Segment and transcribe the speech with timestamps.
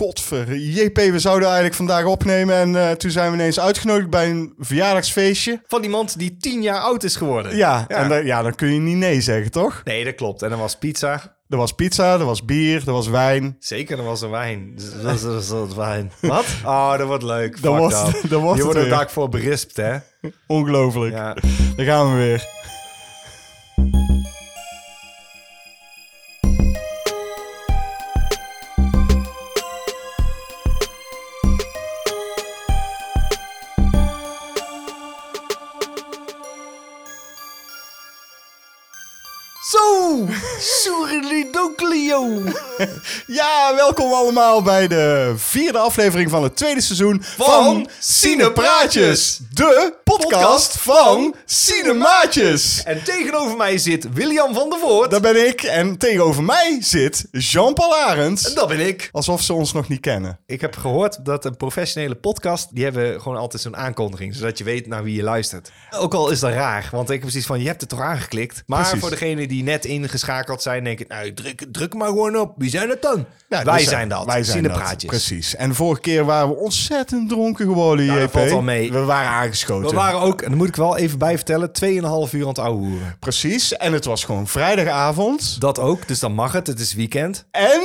[0.00, 0.56] godver.
[0.56, 2.54] JP, we zouden eigenlijk vandaag opnemen.
[2.54, 5.62] En eh, toen zijn we ineens uitgenodigd bij een verjaardagsfeestje.
[5.66, 7.56] Van iemand die tien jaar oud is geworden.
[7.56, 9.80] Ja, En da- ja, dan kun je niet nee zeggen, toch?
[9.84, 10.42] Nee, dat klopt.
[10.42, 11.38] En er was pizza.
[11.48, 13.56] Er was pizza, er was bier, er was wijn.
[13.58, 14.72] Zeker, er was een wijn.
[14.76, 16.12] Dus Dat is dat is wijn.
[16.20, 16.44] Wat?
[16.64, 17.62] Oh, dat wordt leuk.
[17.62, 18.12] Dat wordt- dat.
[18.30, 19.96] dat wordt Je wordt er daar voor berispt, hè?
[20.46, 21.12] Ongelooflijk.
[21.14, 21.36] Ja.
[21.76, 22.48] Daar gaan we weer.
[43.26, 49.40] Ja, welkom allemaal bij de vierde aflevering van het tweede seizoen van, Cinepraatjes.
[49.52, 52.82] De podcast van Cinemaatjes.
[52.82, 55.10] En tegenover mij zit William van der Voort.
[55.10, 58.48] Daar ben ik en tegenover mij zit Jean-Paul Arends.
[58.48, 59.08] En dat ben ik.
[59.12, 60.38] Alsof ze ons nog niet kennen.
[60.46, 62.74] Ik heb gehoord dat een professionele podcast...
[62.74, 64.34] die hebben gewoon altijd zo'n aankondiging...
[64.34, 65.70] zodat je weet naar wie je luistert.
[65.90, 67.60] Ook al is dat raar, want ik heb precies van...
[67.60, 68.62] je hebt het toch aangeklikt?
[68.66, 69.00] Maar Precies.
[69.00, 70.84] voor degenen die net ingeschakeld zijn...
[70.84, 72.52] denk ik, nou, druk, druk maar gewoon op.
[72.56, 73.26] Wie zijn het dan?
[73.48, 74.24] Ja, wij dus, zijn dat.
[74.24, 74.72] Wij zijn dat.
[74.72, 75.10] Cinepraatjes.
[75.10, 75.56] Precies.
[75.56, 78.30] En vorige keer waren we ontzettend dronken geworden, Nou, JP.
[78.30, 78.92] valt mee.
[78.92, 79.88] We waren aangeschoten.
[79.90, 81.70] We waren ook, en dat moet ik wel even bij vertellen...
[81.84, 81.90] 2,5
[82.32, 83.16] uur aan het ouwe hoeren.
[83.18, 83.76] Precies.
[83.76, 85.60] En het was gewoon vrijdagavond.
[85.60, 86.66] Dat ook, dus dan mag het.
[86.66, 87.46] Het is weekend.
[87.50, 87.80] En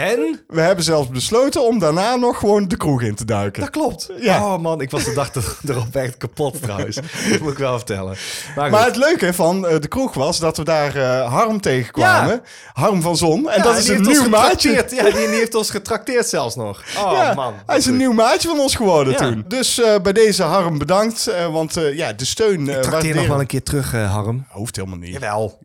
[0.00, 0.40] En...
[0.48, 3.60] we hebben zelfs besloten om daarna nog gewoon de kroeg in te duiken.
[3.60, 4.10] Dat klopt.
[4.20, 4.44] Ja.
[4.44, 6.96] Oh man, ik was de dag er- erop echt kapot trouwens.
[7.30, 8.16] Dat moet ik wel vertellen.
[8.56, 12.32] Maar, het leuke van eh, de kroeg was dat we daar eh, Harm tegenkwamen.
[12.32, 12.40] Ja.
[12.72, 13.50] Harm van Zon.
[13.50, 14.72] En Ja, dat is een nieuw maatje.
[14.72, 16.82] Ja, die, die heeft ons getrakteerd zelfs nog.
[16.98, 17.54] Oh man.
[17.66, 19.44] hij is een nieuw maatje van ons geworden toen.
[19.48, 21.30] Dus eh, bij deze Harm bedankt.
[21.50, 22.68] want ja, de steun...
[22.68, 24.46] Ik trakteer nog wel een keer terug, Harm.
[24.48, 25.12] Hoeft helemaal niet.
[25.12, 25.58] Jawel.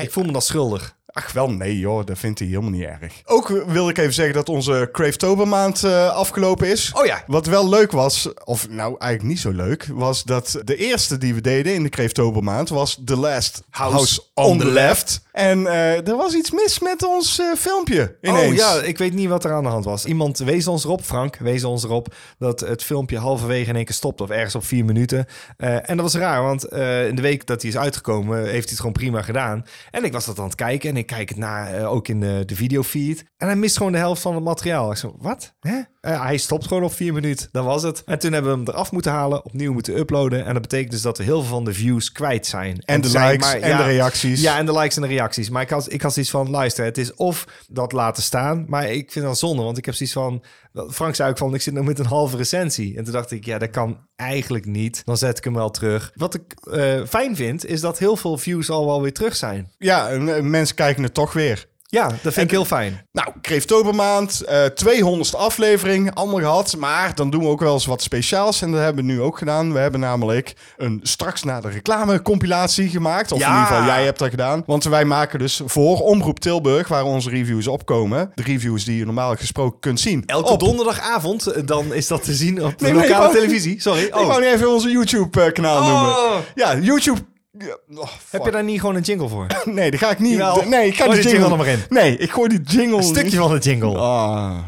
[0.00, 0.93] Ik voel me dan schuldig.
[1.16, 3.22] Ach wel, nee joh, dat vindt hij helemaal niet erg.
[3.24, 6.92] Ook wil ik even zeggen dat onze Crave maand eh, afgelopen is.
[6.94, 7.22] Oh ja.
[7.26, 11.34] Wat wel leuk was, of nou eigenlijk niet zo leuk, was dat de eerste die
[11.34, 15.22] we deden in de Crave maand was The Last House, on, the Left.
[15.32, 18.50] En eh, er was iets mis met ons eh, filmpje ineens.
[18.50, 20.04] Oh ja, ik weet niet wat er aan de hand was.
[20.04, 23.94] Iemand wees ons erop, Frank, wees ons erop dat het filmpje halverwege in één keer
[23.94, 24.20] stopt.
[24.20, 25.26] Of ergens op vier minuten.
[25.56, 26.64] En dat was raar, want
[27.08, 29.64] in de week dat hij is uitgekomen, heeft hij het gewoon prima gedaan.
[29.90, 32.42] En ik was dat aan het kijken en ik kijk het eh, ook in de,
[32.46, 33.24] de videofeed.
[33.36, 34.90] En hij mist gewoon de helft van het materiaal.
[34.90, 35.54] Ik zo, wat?
[35.60, 35.80] Hè?
[36.04, 37.48] Eh, hij stopt gewoon op vier minuten.
[37.52, 38.02] Dat was het.
[38.04, 40.44] En toen hebben we hem eraf moeten halen, opnieuw moeten uploaden.
[40.44, 42.82] En dat betekent dus dat we heel veel van de views kwijt zijn.
[42.84, 44.40] En de likes en de reacties.
[44.40, 45.50] Ja, en de likes en de reacties.
[45.50, 48.64] Maar ik had, ik had zoiets van, luister, het is of dat laten staan.
[48.68, 50.44] Maar ik vind dat zonde, want ik heb zoiets van...
[50.90, 52.96] Frank zei ook van, ik zit nog met een halve recensie.
[52.96, 55.02] En toen dacht ik, ja, dat kan eigenlijk niet.
[55.04, 56.12] Dan zet ik hem wel terug.
[56.14, 59.70] Wat ik eh, fijn vind, is dat heel veel views al wel weer terug zijn.
[59.78, 61.66] Ja, eh, mensen kijken het toch weer.
[61.88, 63.06] Ja, dat vind ik heel fijn.
[63.12, 66.76] Nou, Kreeftobermaand, eh 200ste aflevering, allemaal gehad.
[66.78, 68.62] Maar dan doen we ook wel eens wat speciaals.
[68.62, 69.72] En dat hebben we nu ook gedaan.
[69.72, 73.32] We hebben namelijk een straks na de reclame compilatie gemaakt.
[73.32, 73.46] Of Ja.
[73.46, 74.62] in ieder geval, jij hebt dat gedaan.
[74.66, 78.30] Want wij maken dus voor Omroep Tilburg, waar onze reviews opkomen.
[78.34, 80.22] De reviews die je normaal gesproken kunt zien.
[80.26, 80.60] Elke op.
[80.60, 83.80] donderdagavond, eh, dan is dat te zien op de Nee, lokale wou- televisie.
[83.80, 84.02] Sorry.
[84.02, 84.36] Ik wou Oh.
[84.36, 85.88] niet even onze YouTube-kanaal Oh.
[86.02, 86.42] noemen.
[86.54, 87.20] Ja, YouTube...
[87.58, 89.46] Ja, oh, Heb je daar niet gewoon een jingle voor?
[89.64, 90.36] Nee, die ga ik niet...
[90.36, 90.68] Jawel.
[90.68, 91.82] Nee, ik ga Gooi die jingle er maar in.
[91.88, 92.96] Nee, ik gooi die jingle...
[92.96, 93.98] Een stukje van de jingle.
[93.98, 94.58] Ah.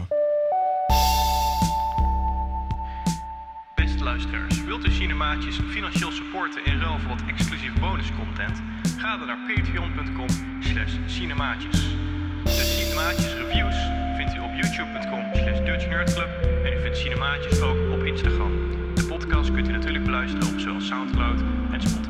[3.75, 8.59] Beste luisteraars, wilt u Cinemaatjes financieel supporten in ruil voor wat exclusief bonuscontent?
[8.99, 10.29] Ga dan naar patreon.com
[10.61, 11.97] slash cinemaatjes.
[12.45, 13.77] De Cinemaatjes reviews
[14.17, 16.29] vindt u op youtube.com slash dutchnerdclub
[16.65, 18.53] en u vindt Cinemaatjes ook op Instagram.
[18.95, 21.41] De podcast kunt u natuurlijk beluisteren op zowel Soundcloud
[21.73, 22.06] en Spotify.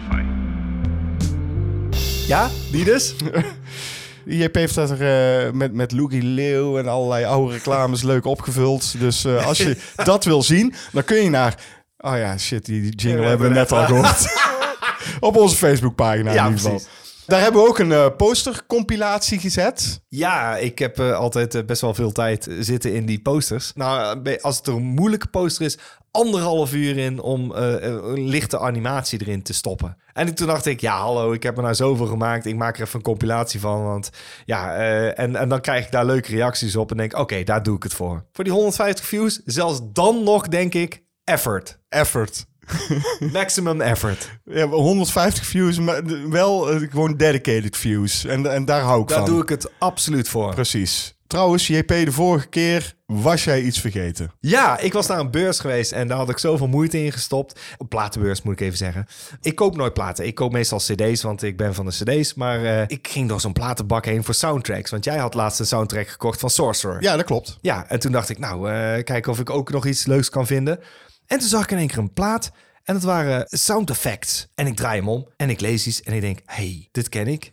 [2.27, 3.15] Ja, die dus?
[4.25, 9.01] JP heeft dat er eh, met, met Loogie Leeuw en allerlei oude reclames leuk opgevuld.
[9.01, 11.55] Dus eh, als je dat wil zien, dan kun je naar...
[11.99, 14.27] Oh ja, shit, die, jingle hebben we net al gehoord.
[15.21, 16.71] Op onze Facebookpagina Ja, in ieder geval.
[16.71, 17.06] precies.
[17.27, 20.03] Daar hebben we ook een eh, postercompilatie gezet.
[20.09, 23.73] Ja, ik heb eh, altijd eh, best wel veel tijd zitten in die posters.
[23.75, 25.79] Nou, als het er een moeilijke poster is,
[26.11, 29.97] anderhalf uur in om een lichte animatie erin te stoppen.
[30.13, 32.47] En toen dacht ik, ja, hallo, ik heb er nou zoveel gemaakt.
[32.47, 33.85] Ik maak er even een compilatie van.
[33.85, 34.11] Want
[34.45, 34.75] ja,
[35.13, 37.83] en, en dan krijg ik daar leuke reacties op en denk, oké, daar doe ik
[37.83, 38.25] het voor.
[38.33, 41.79] Voor die 150 views, zelfs dan nog denk ik, effort.
[41.89, 42.47] Effort.
[43.33, 44.31] Maximum effort.
[44.45, 48.25] Ja, 150 views, maar wel eh, gewoon dedicated views.
[48.25, 49.29] En, en daar hou ik Daar van.
[49.29, 50.55] doe ik het absoluut voor.
[50.55, 51.15] Precies.
[51.27, 54.33] Trouwens, JP, de vorige keer was jij iets vergeten.
[54.41, 57.61] Ja, ik was naar een beurs geweest en daar had ik zoveel moeite in gestopt.
[57.79, 59.07] Een platenbeurs moet ik even zeggen.
[59.41, 60.27] Ik koop nooit platen.
[60.27, 62.35] Ik koop meestal cd's, want ik ben van de cd's.
[62.35, 64.91] Maar eh, ik ging door zo'n platenbak heen voor soundtracks.
[64.91, 67.03] Want jij had laatst een soundtrack gekocht van Sorcerer.
[67.03, 67.59] Ja, dat klopt.
[67.61, 70.47] Ja, en toen dacht ik, nou, eh kijken of ik ook nog iets leuks kan
[70.47, 70.81] vinden.
[71.27, 72.51] En toen zag ik in één keer een plaat.
[72.85, 74.47] En het waren sound effects.
[74.55, 77.27] En ik draai hem om en ik lees iets en ik denk, hey, dit ken
[77.27, 77.53] ik.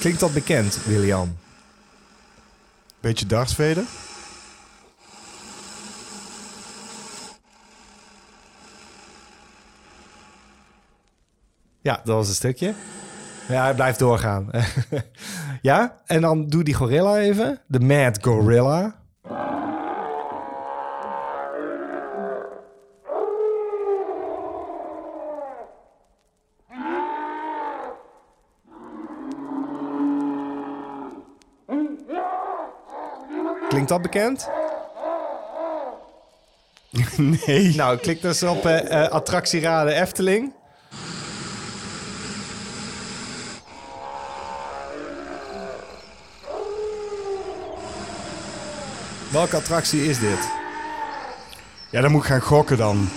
[0.00, 1.36] Klinkt dat bekend, William?
[3.00, 3.84] Beetje Darth Vader.
[11.80, 12.74] Ja, dat was een stukje.
[13.48, 14.50] Ja, hij blijft doorgaan.
[15.62, 17.58] ja, en dan doe die gorilla even.
[17.66, 18.94] De Mad Gorilla.
[33.68, 34.48] Klinkt dat bekend?
[37.46, 37.74] Nee.
[37.76, 40.52] Nou, klik dus op eh eh, attractieraden Efteling.
[49.30, 50.38] Welke attractie is dit?
[51.90, 53.08] Ja, dan moet ik gaan gokken dan.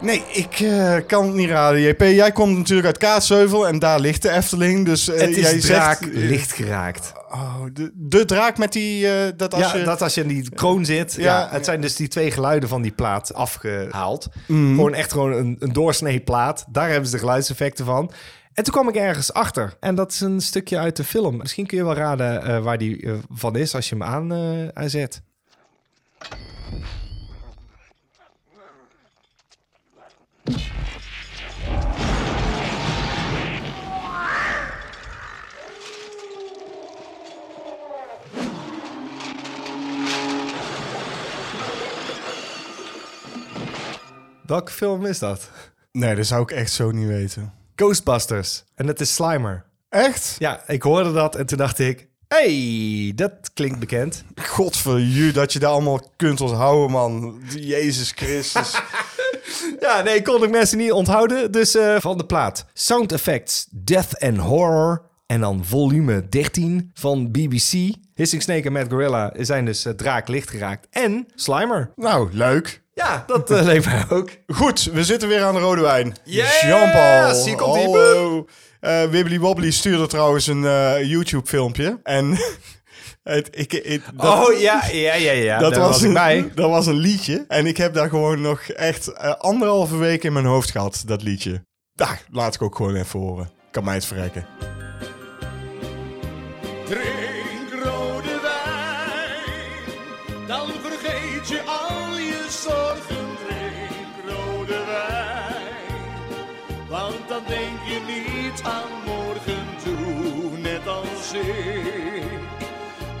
[0.00, 1.80] Nee, ik eh, kan het niet raden.
[1.80, 4.84] JP, jij komt natuurlijk uit Kaatsheuvel en daar ligt de Efteling.
[4.86, 6.14] Dus eh, Het is jij draak zegt...
[6.14, 7.12] licht geraakt.
[7.72, 9.08] De, de draak met die...
[9.12, 9.84] eh, dat als ja, je...
[9.84, 11.14] dat als je in die kroon zit.
[11.14, 11.48] Ja, Ja.
[11.50, 14.28] het zijn dus die twee geluiden van die plaat afgehaald.
[14.46, 14.74] Mhm.
[14.74, 16.64] Gewoon echt gewoon een, een doorsnee plaat.
[16.68, 18.10] Daar hebben ze de geluidseffecten van.
[18.52, 19.76] En toen kwam ik ergens achter.
[19.80, 21.36] En dat is een stukje uit de film.
[21.36, 24.32] Misschien kun je wel raden eh, waar die eh, van is als je hem aan
[24.74, 25.22] aanzet.
[44.48, 45.50] Welke film is dat?
[45.92, 47.52] Nee, dat zou ik echt zo niet weten.
[47.74, 48.64] Ghostbusters.
[48.74, 49.64] En dat is Slimer.
[49.88, 50.36] Echt?
[50.38, 52.08] Ja, ik hoorde dat en toen dacht ik...
[52.28, 54.24] hey, dat klinkt bekend.
[54.34, 57.42] Godverju, dat je daar allemaal kunt onthouden, man.
[57.54, 58.80] Jezus Christus.
[59.80, 61.52] Ja, nee, kon ik mensen niet onthouden.
[61.52, 62.66] Dus eh, van de plaat.
[62.72, 65.02] Sound Effects, Death and Horror.
[65.26, 67.94] En dan volume 13 van BBC.
[68.14, 70.86] Hissing Snake en Mad Gorilla zijn dus eh, draak licht geraakt.
[70.90, 71.92] En Slimer.
[71.96, 72.82] nou, leuk.
[72.98, 74.30] Ja, dat eh, leek mij ook.
[74.46, 76.16] Goed, we zitten weer aan de rode wijn.
[76.24, 77.44] Yes, Jean-Paul.
[77.44, 77.82] hier komt-ie.
[77.82, 78.46] Hallo.
[78.80, 82.00] Eh, Wibbly Wobbly stuurde trouwens een eh, YouTube-filmpje.
[82.02, 82.38] En
[83.22, 85.58] het, ik, ik, dat, oh, ja, ja, ja, ja.
[85.58, 86.50] dat was, was ik een, bij.
[86.54, 87.44] dat was een liedje.
[87.48, 91.64] En ik heb daar gewoon nog echt anderhalve week in mijn hoofd gehad, dat liedje.
[91.94, 93.50] Daar, laat ik ook gewoon even horen.
[93.70, 94.46] Kan mij het verrekken.
[107.38, 112.38] Dan denk je niet aan morgen toe, net als ik.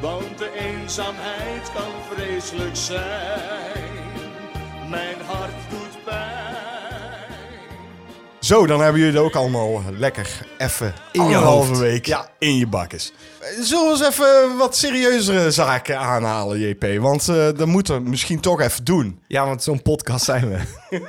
[0.00, 4.20] Want de eenzaamheid kan vreselijk zijn,
[4.90, 6.56] mijn hart doet pijn.
[8.40, 11.80] Zo, dan hebben jullie het ook allemaal lekker even In je anderhalve hoofd.
[11.80, 13.12] week in je bakkes.
[13.60, 16.98] Zullen we eens even wat serieuzere zaken aanhalen, JP?
[17.00, 19.20] Want eh dat moeten we misschien toch even doen.
[19.26, 20.60] Ja, want zo'n podcast zijn we.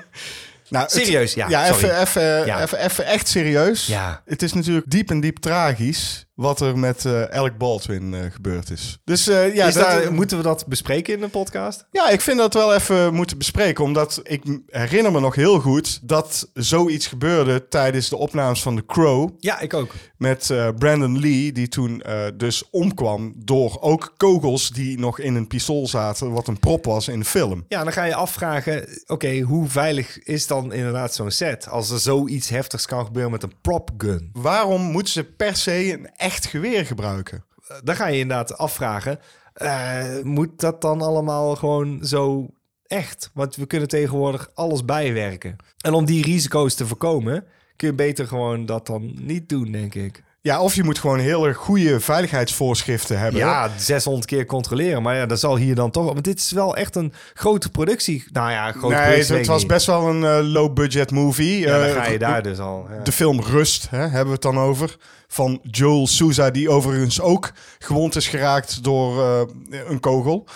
[0.69, 2.61] Nou, het- Serieus, ja, Ja, even, even, Ja.
[2.61, 3.85] even, even echt serieus.
[3.87, 4.21] Ja.
[4.25, 8.69] Het is natuurlijk diep en diep tragisch wat er met eh Alec Baldwin eh, gebeurd
[8.69, 8.99] is.
[9.03, 11.85] Dus eh, ja, Is dat- daar, moeten we dat bespreken in de podcast?
[11.91, 13.83] ja, ik vind dat we wel even moeten bespreken.
[13.83, 18.85] Omdat ik herinner me nog heel goed dat zoiets gebeurde tijdens de opnames van The
[18.85, 19.29] Crow.
[19.39, 19.93] Ja, ik ook.
[20.17, 22.03] Met Brandon Lee, die toen
[22.37, 27.07] dus omkwam door ook kogels die nog in een pistool zaten, wat een prop was
[27.07, 27.65] in de film.
[27.67, 31.67] Ja, dan ga je afvragen, oké, hoe veilig is dan inderdaad zo'n set?
[31.69, 34.29] Als er zoiets heftigs kan gebeuren met een prop gun.
[34.33, 37.43] Waarom moeten ze per se een echt geweer gebruiken?
[37.83, 39.19] Dan ga je inderdaad afvragen,
[39.53, 42.47] eh, moet dat dan allemaal gewoon zo
[42.87, 43.31] echt?
[43.33, 45.55] Want we kunnen tegenwoordig alles bijwerken.
[45.81, 47.45] En om die risico's te voorkomen,
[47.75, 50.23] kun je beter gewoon dat dan niet doen, denk ik.
[50.41, 53.39] Ja, of je moet gewoon hele goede veiligheidsvoorschriften hebben.
[53.39, 55.01] Ja, 600 keer controleren.
[55.01, 56.05] Maar ja, dat zal hier dan toch...
[56.05, 58.23] Want dit is wel echt een grote productie.
[58.31, 59.35] Nou ja, grote nee, productie.
[59.35, 61.59] het, was best wel een eh, low-budget movie.
[61.59, 62.87] Ja, dan Eh, ga je daar dus al.
[62.89, 63.03] Ja.
[63.03, 64.95] De film Rust hè, hebben we het dan over.
[65.27, 69.41] Van Joel Souza, die overigens ook gewond is geraakt door eh,
[69.87, 70.47] een kogel.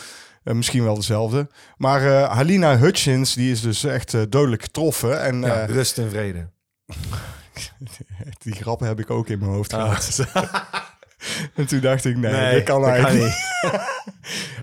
[0.43, 1.47] Eh, misschien wel dezelfde.
[1.77, 5.21] Maar eh, Halina Hutchins, die is dus echt dodelijk getroffen.
[5.21, 6.47] En Ja, rust en vrede.
[8.43, 10.19] die grappen heb ik ook in mijn hoofd gehad.
[11.55, 13.71] en toen dacht ik, nee, Nee, dat kan dat kan eigenlijk niet.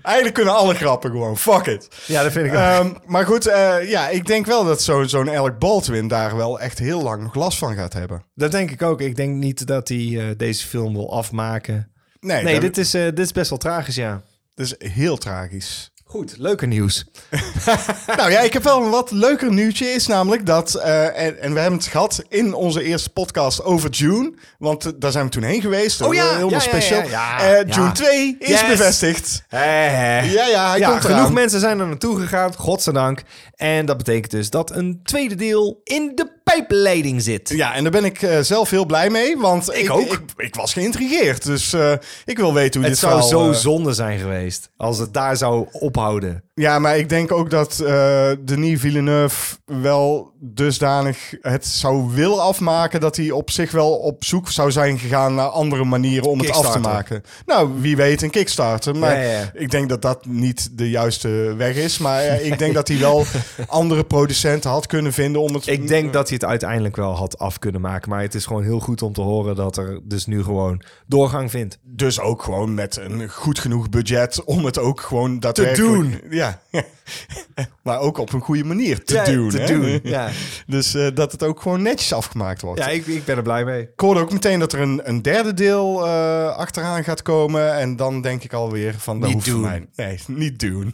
[0.03, 1.87] eigenlijk kunnen alle grappen gewoon, fuck it.
[2.05, 2.57] Ja, dat vind ik ook.
[2.57, 6.59] Ehm, maar goed, eh, ja, ik denk wel dat zo- zo'n Alec Baldwin daar wel
[6.59, 8.23] echt heel lang nog last van gaat hebben.
[8.35, 9.01] Dat denk ik ook.
[9.01, 9.97] Ik denk niet dat hij
[10.29, 11.91] eh, deze film wil afmaken.
[12.19, 14.21] Nee, dit is, eh, dit is best wel tragisch, ja.
[14.53, 15.90] dat is heel tragisch.
[16.11, 17.05] Goed, leuker nieuws.
[18.17, 19.85] nou ja, ik heb wel een wat leuker nieuwtje.
[19.85, 23.89] Is namelijk dat, eh, en, en we hebben het gehad in onze eerste podcast over
[23.89, 24.33] June.
[24.59, 26.01] Want eh, daar zijn we toen heen geweest.
[26.01, 27.39] Oh ja, Helemaal ja.
[27.39, 27.73] Eh, Ja.
[27.75, 28.67] June 2 is Yes.
[28.67, 29.43] bevestigd.
[29.49, 31.33] Ja, ja, hij komt genoeg eraan.
[31.33, 33.21] mensen zijn er naartoe gegaan, godzijdank.
[33.55, 37.49] En dat betekent dus dat een tweede deel in de pijpleiding zit.
[37.49, 39.37] Ja, en daar ben ik eh, zelf heel blij mee.
[39.37, 40.13] Want ik, ook.
[40.13, 41.45] Ik, ik was geïntrigeerd.
[41.45, 41.93] Dus eh,
[42.25, 45.37] ik wil weten hoe Het dit zou zo eh, zonde zijn geweest als het daar
[45.37, 46.43] zou ophouden.
[46.61, 52.99] Ja, maar ik denk ook dat eh Denis Villeneuve wel dusdanig het zou willen afmaken...
[52.99, 56.51] dat hij op zich wel op zoek zou zijn gegaan naar andere manieren om het
[56.51, 57.23] af te maken.
[57.45, 58.95] Nou, wie weet een Kickstarter.
[58.95, 59.51] Maar Ja, ja.
[59.53, 61.97] ik denk dat dat niet de juiste weg is.
[61.97, 63.25] Maar eh, ik denk dat hij wel
[63.67, 65.67] andere producenten had kunnen vinden om het...
[65.67, 68.09] Ik denk dat hij het uiteindelijk wel had af kunnen maken.
[68.09, 71.51] Maar het is gewoon heel goed om te horen dat er dus nu gewoon doorgang
[71.51, 71.77] vindt.
[71.83, 75.93] Dus ook gewoon met een goed genoeg budget om het ook gewoon daadwerkelijk...
[75.93, 76.21] doen.
[76.29, 76.50] Ja,
[77.83, 79.49] maar ook op een goede manier te Ja, doen.
[79.49, 79.65] te hè?
[79.67, 80.29] doen, ja.
[80.67, 82.79] Dus eh, dat het ook gewoon netjes afgemaakt wordt.
[82.79, 83.81] Ja, ik, ik ben er blij mee.
[83.81, 87.73] Ik hoorde ook meteen dat er een, een derde deel eh, achteraan gaat komen.
[87.77, 89.61] En dan denk ik alweer van, dat Niet doen.
[89.61, 89.87] mij.
[89.95, 90.93] Nee, niet doen.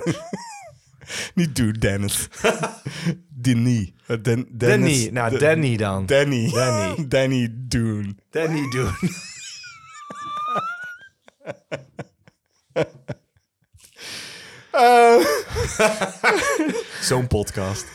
[1.36, 2.28] niet doen, Dennis.
[2.42, 2.52] Eh,
[3.42, 4.58] Den, Dennis.
[4.58, 6.06] Danny, nou De- Danny dan.
[6.06, 6.52] Danny.
[6.52, 7.08] Danny.
[7.08, 8.20] Danny doen.
[8.30, 8.92] Danny doen.
[14.78, 15.26] Eh,
[17.02, 17.86] Zo'n podcast.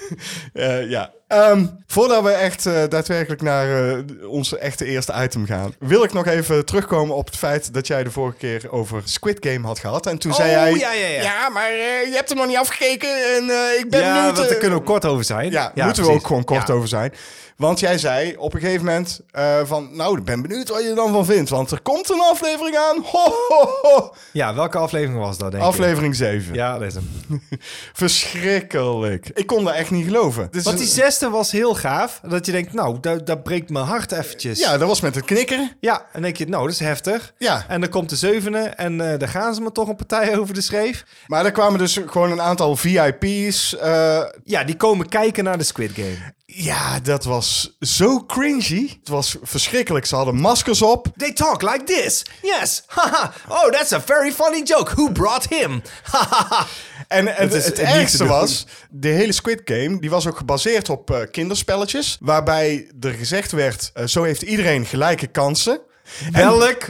[0.52, 1.10] eh, ja.
[1.28, 6.26] Ehm, voordat we echt eh, daadwerkelijk naar onze echte eerste item gaan, wil ik nog
[6.26, 10.06] even terugkomen op het feit dat jij de vorige keer over Squid Game had gehad.
[10.06, 11.48] En toen zei Oh, jij: ja, ja, ja.
[11.48, 13.42] maar eh, je hebt hem nog niet afgekeken en
[13.78, 14.38] ik ben ja, benieuwd.
[14.42, 15.50] eh, daar kunnen we kort over zijn.
[15.50, 16.74] Ja, moeten we ook gewoon kort Ja.
[16.74, 17.12] over zijn.
[17.62, 19.88] Want jij zei op een gegeven moment eh, van...
[19.92, 21.50] Nou, ik ben benieuwd wat je er dan van vindt.
[21.50, 23.02] Want er komt een aflevering aan.
[23.04, 24.14] Ho, ho, ho.
[24.33, 25.69] Ja, welke aflevering was dat, denk ik?
[25.69, 26.54] Aflevering 7.
[26.54, 27.09] Ja, dat is hem.
[27.92, 29.31] Verschrikkelijk.
[29.35, 30.49] Ik kon dat echt niet geloven.
[30.50, 32.21] Is Want die zesde was heel gaaf.
[32.28, 34.59] Dat je denkt, nou, dat, dat breekt mijn hart eventjes.
[34.59, 35.76] Ja, dat was met het knikkeren.
[35.81, 37.33] Ja, en dan denk je, nou, dat is heftig.
[37.38, 37.64] Ja.
[37.69, 40.54] En dan komt de zevende en eh daar gaan ze me toch een partij over
[40.54, 41.04] de schreef.
[41.26, 43.76] Maar er kwamen dus gewoon een aantal VIP's.
[43.76, 46.35] eh, Ja, die komen kijken naar de Squid Game.
[46.54, 48.88] Ja, dat was zo cringy.
[48.99, 50.06] Het was verschrikkelijk.
[50.06, 51.06] Ze hadden maskers op.
[51.16, 52.23] They talk like this.
[52.42, 52.82] Yes.
[52.87, 53.32] Haha.
[53.49, 54.94] oh, that's a very funny joke.
[54.94, 55.82] Who brought him?
[56.02, 56.66] Haha.
[57.09, 61.21] En, en Het ergste was, de hele Squid Game, die was ook gebaseerd op eh,
[61.30, 62.16] kinderspelletjes.
[62.21, 65.80] Waarbij er gezegd werd, eh, zo heeft iedereen gelijke kansen.
[66.32, 66.82] En Welk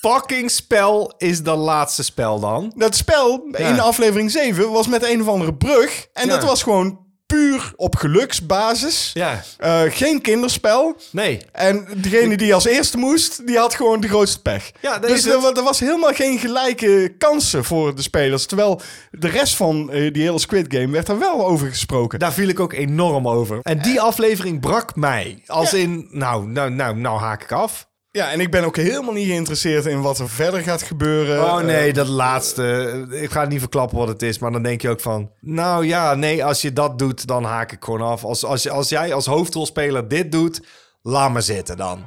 [0.00, 2.72] fucking spel is dat laatste spel dan?
[2.76, 3.58] dat spel Ja.
[3.58, 6.06] in aflevering 7 was met een of andere brug.
[6.12, 6.34] En Ja.
[6.34, 9.10] dat was gewoon puur op geluksbasis.
[9.14, 9.42] Ja.
[9.58, 10.96] Eh, geen kinderspel.
[11.10, 11.40] Nee.
[11.52, 14.70] En degene die als eerste moest, die had gewoon de grootste pech.
[14.80, 18.46] Ja, dus er, er was helemaal geen gelijke kansen voor de spelers.
[18.46, 22.18] Terwijl de rest van eh, die hele Squid Game werd er wel over gesproken.
[22.18, 23.58] Daar viel ik ook enorm over.
[23.62, 25.42] En die aflevering brak mij.
[25.46, 25.78] Als Ja.
[25.78, 27.86] in, nou, nou, nou, nou haak ik af.
[28.16, 31.44] Ja, en ik ben ook helemaal niet geïnteresseerd in wat er verder gaat gebeuren.
[31.44, 33.06] Oh nee, Eh, dat laatste.
[33.10, 35.30] Ik ga niet verklappen wat het is, maar dan denk je ook van...
[35.40, 38.24] Nou ja, nee, als je dat doet, dan haak ik gewoon af.
[38.24, 40.60] Als, als, als jij als hoofdrolspeler dit doet,
[41.02, 42.06] laat me zitten dan.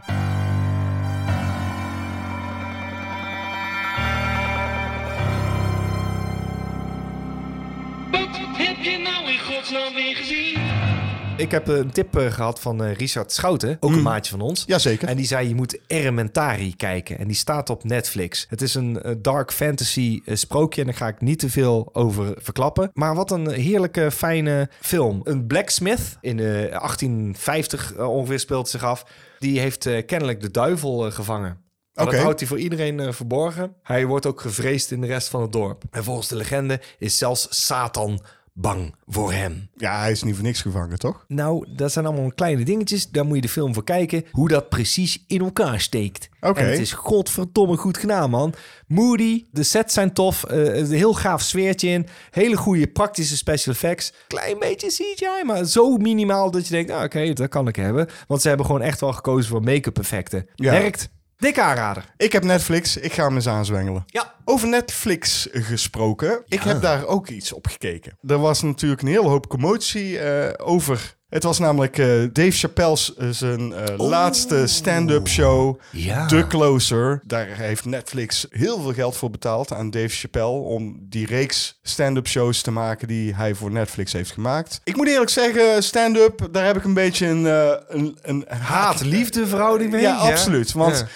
[11.37, 14.63] Ik heb een tip eh, gehad van eh, Richard Schouten, ook een maatje van ons.
[14.67, 15.07] Jazeker.
[15.07, 17.17] En die zei, je moet Elementari kijken.
[17.17, 18.45] En die staat op Netflix.
[18.49, 20.81] Het is een eh, dark fantasy eh, sprookje.
[20.81, 22.89] En daar ga ik niet te veel over verklappen.
[22.93, 25.21] Maar wat een heerlijke, fijne film.
[25.23, 29.05] Een blacksmith in eh, 1850 eh, ongeveer speelt zich af.
[29.39, 31.65] Die heeft eh, kennelijk de duivel eh, gevangen.
[31.93, 32.11] Oké.
[32.11, 33.75] Dat houdt hij voor iedereen eh, verborgen.
[33.83, 35.83] Hij wordt ook gevreesd in de rest van het dorp.
[35.91, 38.21] En volgens de legende is zelfs Satan
[38.59, 39.69] bang voor hem.
[39.75, 41.25] Ja, hij is niet voor niks gevangen, toch?
[41.27, 43.09] Nou, dat zijn allemaal kleine dingetjes.
[43.09, 44.23] Daar moet je de film voor kijken.
[44.31, 46.29] Hoe dat precies in elkaar steekt.
[46.41, 46.61] Oké.
[46.61, 48.53] Het is godverdomme goed gedaan, man.
[48.87, 50.43] Moody, de sets zijn tof.
[50.43, 52.07] eh, een heel gaaf sfeertje in.
[52.31, 54.13] Hele goede praktische special effects.
[54.27, 56.91] Klein beetje CGI, maar zo minimaal dat je denkt...
[56.91, 58.07] Ah, oké, dat kan ik hebben.
[58.27, 60.45] Want ze hebben gewoon echt wel gekozen voor make-up effecten.
[60.55, 60.71] Ja.
[60.71, 61.09] Werkt.
[61.37, 62.03] Dikke aanrader.
[62.17, 64.03] Ik heb Netflix, ik ga hem eens aanzwengelen.
[64.07, 64.33] Ja.
[64.45, 68.17] Over Netflix gesproken, ik heb daar ook iets op gekeken.
[68.27, 71.15] Er was natuurlijk een hele hoop commotie eh, over.
[71.29, 76.25] Het was namelijk eh, Dave Chappelle's eh, zijn eh, laatste stand-up show, Ja.
[76.25, 77.21] The Closer.
[77.25, 82.27] Daar heeft Netflix heel veel geld voor betaald aan Dave Chappelle om die reeks stand-up
[82.27, 84.81] shows te maken die hij voor Netflix heeft gemaakt.
[84.83, 87.45] Ik moet eerlijk zeggen, stand-up, daar heb ik een beetje een,
[87.87, 90.01] een, een Haat-liefde verhouding mee.
[90.01, 90.71] ja, absoluut.
[90.71, 91.07] Want Ja.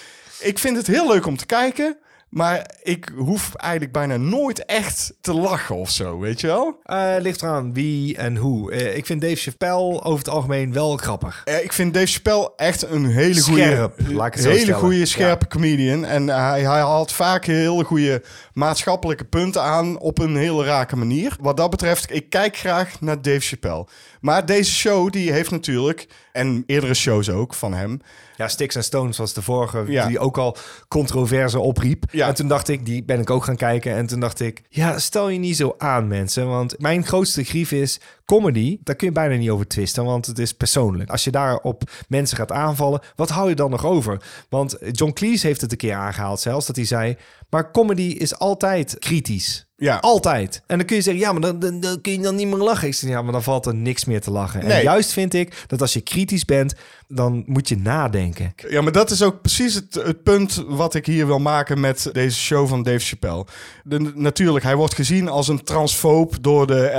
[0.42, 1.98] Ik vind het heel leuk om te kijken.
[2.30, 6.80] Maar ik hoef eigenlijk bijna nooit echt te lachen of zo, weet je wel?
[6.84, 8.72] Eh, ligt eraan wie en hoe.
[8.72, 11.42] Eh, ik vind Dave Chappelle over het algemeen wel grappig.
[11.46, 14.62] Eh, Ik vind Dave Chappelle echt een hele goede, Scherp, laat ik het zo hele
[14.62, 14.80] stellen.
[14.80, 16.06] goede, scherpe comedian.
[16.06, 21.36] En hij, hij haalt vaak hele goede maatschappelijke punten aan op een hele rake manier.
[21.42, 23.88] Wat dat betreft, ik kijk graag naar Dave Chappelle.
[24.22, 28.00] Maar deze show, die heeft natuurlijk, en eerdere shows ook van hem,
[28.38, 30.08] Ja, Sticks and Stones was de vorige Ja.
[30.08, 30.58] die ook al
[30.88, 32.04] controverse opriep.
[32.12, 32.28] Ja.
[32.28, 33.96] En toen dacht ik, die ben ik ook gaan kijken.
[33.96, 36.48] En toen dacht ik, ja, stel je niet zo aan mensen.
[36.48, 38.78] Want mijn grootste grief is comedy.
[38.84, 41.10] Daar kun je bijna niet over twisten, want het is persoonlijk.
[41.10, 44.22] Als je daarop mensen gaat aanvallen, wat hou je dan nog over?
[44.50, 47.16] Want John Cleese heeft het een keer aangehaald zelfs, dat hij zei...
[47.50, 49.66] Maar comedy is altijd kritisch.
[49.82, 49.98] Ja.
[49.98, 50.62] Altijd.
[50.68, 52.58] En dan kun je zeggen, ja, maar dan, dan, dan kun je dan niet meer
[52.58, 52.88] lachen.
[52.88, 54.62] Ik zeg, ja, maar dan valt er niks meer te lachen.
[54.62, 56.76] En juist vind ik dat als je kritisch bent,
[57.08, 58.54] dan moet je nadenken.
[58.70, 62.10] Ja, maar dat is ook precies het, het punt wat ik hier wil maken met
[62.12, 63.46] deze show van Dave Chappelle.
[63.84, 66.90] De, natuurlijk, hij wordt gezien als een transfoob door de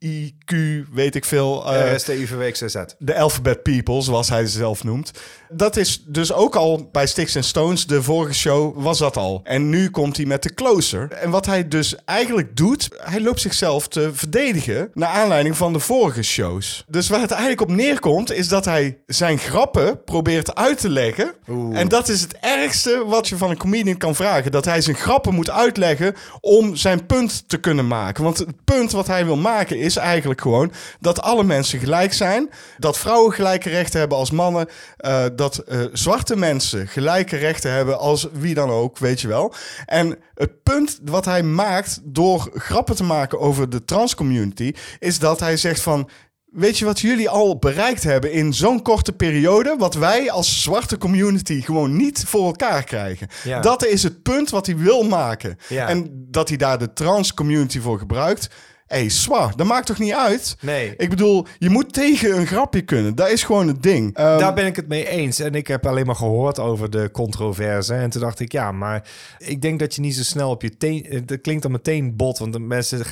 [0.00, 0.54] LGBTIQ,
[0.92, 1.72] weet ik veel.
[1.74, 2.74] eh, Uh, STUVWXZ.
[2.98, 5.10] de Alphabet People, zoals hij ze zelf noemt.
[5.50, 9.40] Dat is dus ook al bij Sticks and Stones, de vorige show, was dat al.
[9.44, 11.10] En nu komt hij met de Closer.
[11.12, 14.90] En wat hij dus eigenlijk doet, hij loopt zichzelf te verdedigen...
[14.94, 16.84] naar aanleiding van de vorige shows.
[16.88, 21.34] Dus waar het eigenlijk op neerkomt, is dat hij zijn grappen probeert uit te leggen.
[21.72, 24.52] En dat is het ergste wat je van een comedian kan vragen.
[24.52, 28.24] Dat hij zijn grappen moet uitleggen om zijn punt te kunnen maken.
[28.24, 30.72] Want het punt wat hij wil maken is eigenlijk gewoon...
[31.00, 32.50] dat alle mensen gelijk zijn.
[32.78, 34.68] Dat vrouwen gelijke rechten hebben als mannen.
[34.96, 39.54] eh, dat eh, zwarte mensen gelijke rechten hebben als wie dan ook, weet je wel.
[39.86, 44.72] En het punt wat hij maakt door grappen te maken over de transcommunity...
[44.98, 46.08] is dat hij zegt van...
[46.52, 49.74] Weet je wat jullie al bereikt hebben in zo'n korte periode?
[49.78, 53.28] Wat wij als zwarte community gewoon niet voor elkaar krijgen.
[53.44, 53.60] Ja.
[53.60, 55.58] Dat is het punt wat hij wil maken.
[55.68, 55.88] Ja.
[55.88, 58.48] En dat hij daar de trans community voor gebruikt.
[58.88, 60.56] Hé, hey, zwaar, dat maakt toch niet uit?
[60.60, 60.94] Nee.
[60.96, 63.14] Ik bedoel, je moet tegen een grapje kunnen.
[63.14, 64.16] Dat is gewoon het ding.
[64.16, 65.38] Ehm, Daar ben ik het mee eens.
[65.40, 67.94] En ik heb alleen maar gehoord over de controverse.
[67.94, 70.76] En toen dacht ik, ja, maar ik denk dat je niet zo snel op je
[70.76, 71.04] teen...
[71.04, 73.02] eh, Dat klinkt dan meteen bot, want de mensen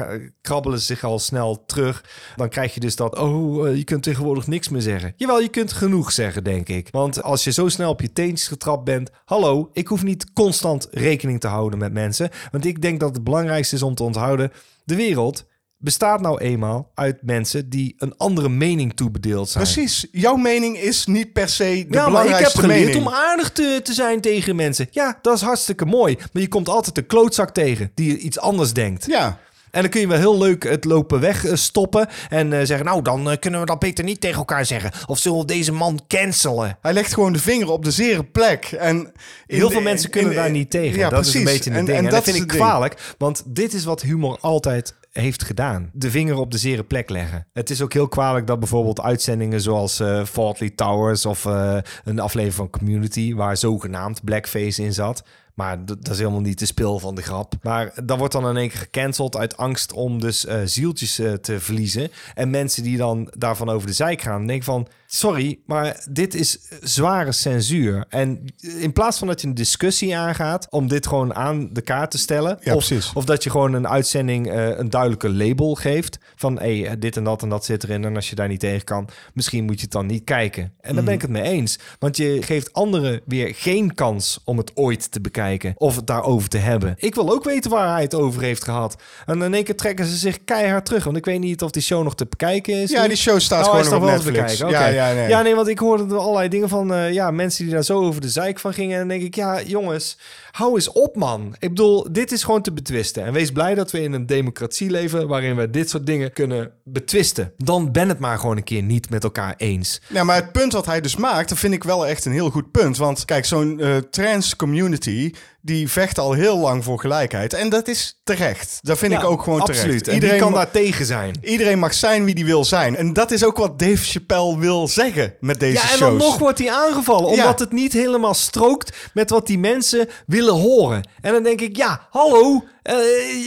[0.41, 2.05] krabbelen zich al snel terug.
[2.37, 5.13] Dan krijg je dus dat, oh, eh, je kunt tegenwoordig niks meer zeggen.
[5.17, 6.89] Jawel, je kunt genoeg zeggen, denk ik.
[6.91, 9.11] Want als je zo snel op je teentjes getrapt bent...
[9.25, 12.31] Hallo, ik hoef niet constant rekening te houden met mensen.
[12.51, 14.53] Want ik denk dat het belangrijkste is om te onthouden...
[14.85, 15.45] De wereld
[15.87, 19.65] bestaat nou eenmaal uit mensen die een andere mening toebedeeld zijn.
[19.65, 20.07] Precies.
[20.13, 23.07] Jouw mening is niet per se de Ja, maar ik heb belangrijkste geleerd mening.
[23.07, 24.87] om aardig te, te zijn tegen mensen.
[24.91, 26.17] Ja, dat is hartstikke mooi.
[26.33, 29.07] Maar je komt altijd een klootzak tegen die iets anders denkt.
[29.07, 29.39] Ja.
[29.71, 32.09] En dan kun je wel heel leuk het lopen wegstoppen.
[32.29, 34.91] En eh, zeggen, nou, dan eh, kunnen we dat beter niet tegen elkaar zeggen.
[35.07, 36.79] Of zullen we deze man cancelen?
[36.83, 38.65] Hij legt gewoon de vinger op de zere plek.
[38.79, 39.13] En
[39.47, 40.99] Heel de- veel mensen kunnen in- daar niet tegen.
[40.99, 41.35] Ja, dat precies.
[41.35, 41.99] is een beetje een En- ding.
[41.99, 43.15] en En, dat dat vind ik kwalijk.
[43.19, 45.91] Want dit is wat humor altijd heeft gedaan.
[45.93, 47.47] De vinger op de zere plek leggen.
[47.53, 51.27] Het is ook heel kwalijk dat bijvoorbeeld uitzendingen zoals Faulty Towers...
[51.27, 53.35] of eh, een aflevering van Community...
[53.35, 55.25] waar zogenaamd blackface in zat...
[55.57, 57.55] Maar dat is helemaal niet de spil van de grap.
[57.63, 61.33] Maar dat wordt dan in één keer gecanceld uit angst om dus eh, zieltjes eh,
[61.33, 62.11] te verliezen.
[62.35, 64.87] En mensen die dan daarvan over de zijk gaan, denk van...
[65.09, 68.05] Sorry, maar dit is zware censuur.
[68.09, 68.45] En
[68.79, 70.67] in plaats van dat je een discussie aangaat...
[70.71, 72.59] om dit gewoon aan de kaart te stellen...
[72.61, 72.75] Ja,
[73.15, 76.19] of, dat je gewoon een uitzending eh, een duidelijke label geeft...
[76.37, 78.05] van hey, dit en dat en dat zit erin...
[78.05, 80.63] en als je daar niet tegen kan, misschien moet je het dan niet kijken.
[80.63, 81.05] En daar Mhm.
[81.05, 81.79] ben ik het mee eens.
[81.99, 85.46] Want je geeft anderen weer geen kans om het ooit te bekijken...
[85.75, 86.95] of het daarover te hebben.
[86.99, 88.97] Ik wil ook weten waar hij het over heeft gehad.
[89.27, 91.05] En in één keer trekken ze zich keihard terug...
[91.05, 92.91] want ik weet niet of die show nog te bekijken is.
[92.91, 94.59] Ja, die show staat Oh, gewoon op te Netflix.
[94.59, 95.29] Ja, ja, nee.
[95.29, 98.01] ja, nee, want ik hoorde er allerlei dingen van eh, ja, mensen die daar zo
[98.01, 98.93] over de zeik van gingen.
[98.93, 100.19] En dan denk ik, ja, jongens,
[100.51, 101.55] hou eens op, man.
[101.59, 103.25] Ik bedoel, dit is gewoon te betwisten.
[103.25, 106.71] En wees blij dat we in een democratie leven waarin we dit soort dingen kunnen
[106.85, 107.53] betwisten.
[107.57, 110.01] Dan ben het maar gewoon een keer niet met elkaar eens.
[110.07, 112.51] Ja, maar het punt wat hij dus maakt, dat vind ik wel echt een heel
[112.51, 112.97] goed punt.
[112.97, 117.53] Want kijk, zo'n eh, trans community, die vecht al heel lang voor gelijkheid.
[117.53, 118.79] En dat is terecht.
[118.83, 119.83] Dat vind Ja, ik ook gewoon absoluut.
[119.85, 120.09] terecht.
[120.09, 121.39] En iedereen kan daar tegen zijn.
[121.43, 122.97] Iedereen mag zijn wie die wil zijn.
[122.97, 126.01] En dat is ook wat Dave Chappelle wil zeggen met deze Ja, en shows.
[126.01, 127.35] dan nog wordt hij aangevallen.
[127.35, 127.43] Ja.
[127.43, 131.09] Omdat het niet helemaal strookt met wat die mensen willen horen.
[131.21, 132.65] En dan denk ik, ja, hallo.
[132.83, 132.95] eh,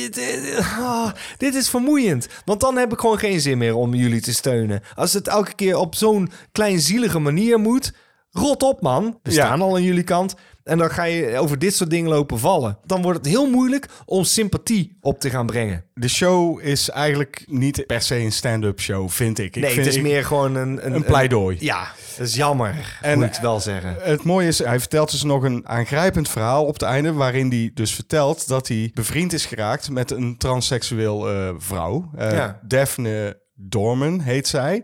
[0.04, 2.28] het- ah, dit is vermoeiend.
[2.46, 4.82] Want dan heb ik gewoon geen zin meer om jullie te steunen.
[4.96, 7.92] Als het elke keer op zo'n kleinzielige manier moet.
[8.32, 9.20] Rot op, man.
[9.24, 9.46] We Ja.
[9.46, 10.34] staan al aan jullie kant.
[10.64, 12.78] En dan ga je over dit soort dingen lopen vallen.
[12.86, 15.84] Dan wordt het heel moeilijk om sympathie op te gaan brengen.
[15.94, 19.56] De show is eigenlijk niet per se een stand-up show, vind ik.
[19.56, 20.86] ik Nee, vind, het is ik- meer gewoon een...
[20.86, 21.58] Een, een pleidooi.
[21.60, 23.96] ja, dat is jammer, En- moet ik het wel zeggen.
[24.00, 27.14] Het mooie is, hij vertelt dus nog een aangrijpend verhaal op het einde...
[27.14, 32.10] waarin hij dus vertelt dat hij bevriend is geraakt met een transseksueel eh, vrouw.
[32.18, 32.60] Ja.
[32.64, 34.84] Daphne Dorman heet zij.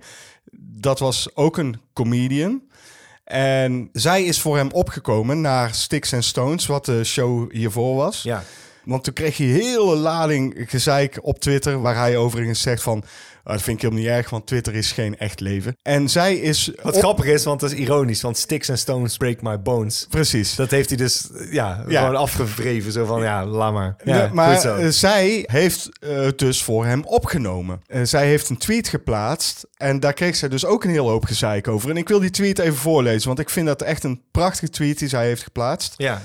[0.58, 2.62] Dat was ook een comedian.
[3.26, 8.24] En zij is voor hem opgekomen naar Sticks and Stones, wat de show hiervoor was.
[8.24, 8.44] Ja.
[8.84, 11.82] Want toen kreeg hij hele lading gezeik op Twitter...
[11.82, 13.04] waar hij overigens zegt van...
[13.46, 15.76] "Ah, dat vind ik helemaal niet erg, want Twitter is geen echt leven.
[15.82, 16.72] En zij is...
[16.82, 18.22] Wat op- grappig is, want dat is ironisch.
[18.22, 20.06] Want sticks and stones break my bones.
[20.10, 20.56] Precies.
[20.56, 22.00] Dat heeft hij dus ja, Ja.
[22.02, 22.92] gewoon afgevreven.
[22.92, 23.96] Zo van, ja, laat maar.
[24.04, 27.82] Ja, Ja, maar eh, zij heeft eh, het dus voor hem opgenomen.
[27.88, 31.26] Eh, zij heeft een tweet geplaatst en daar kreeg zij dus ook een hele hoop
[31.26, 31.90] gezeik over.
[31.90, 35.00] En ik wil die tweet even voorlezen, want ik vind dat echt een prachtige tweet
[35.00, 35.94] die zij heeft geplaatst.
[35.98, 36.22] ja.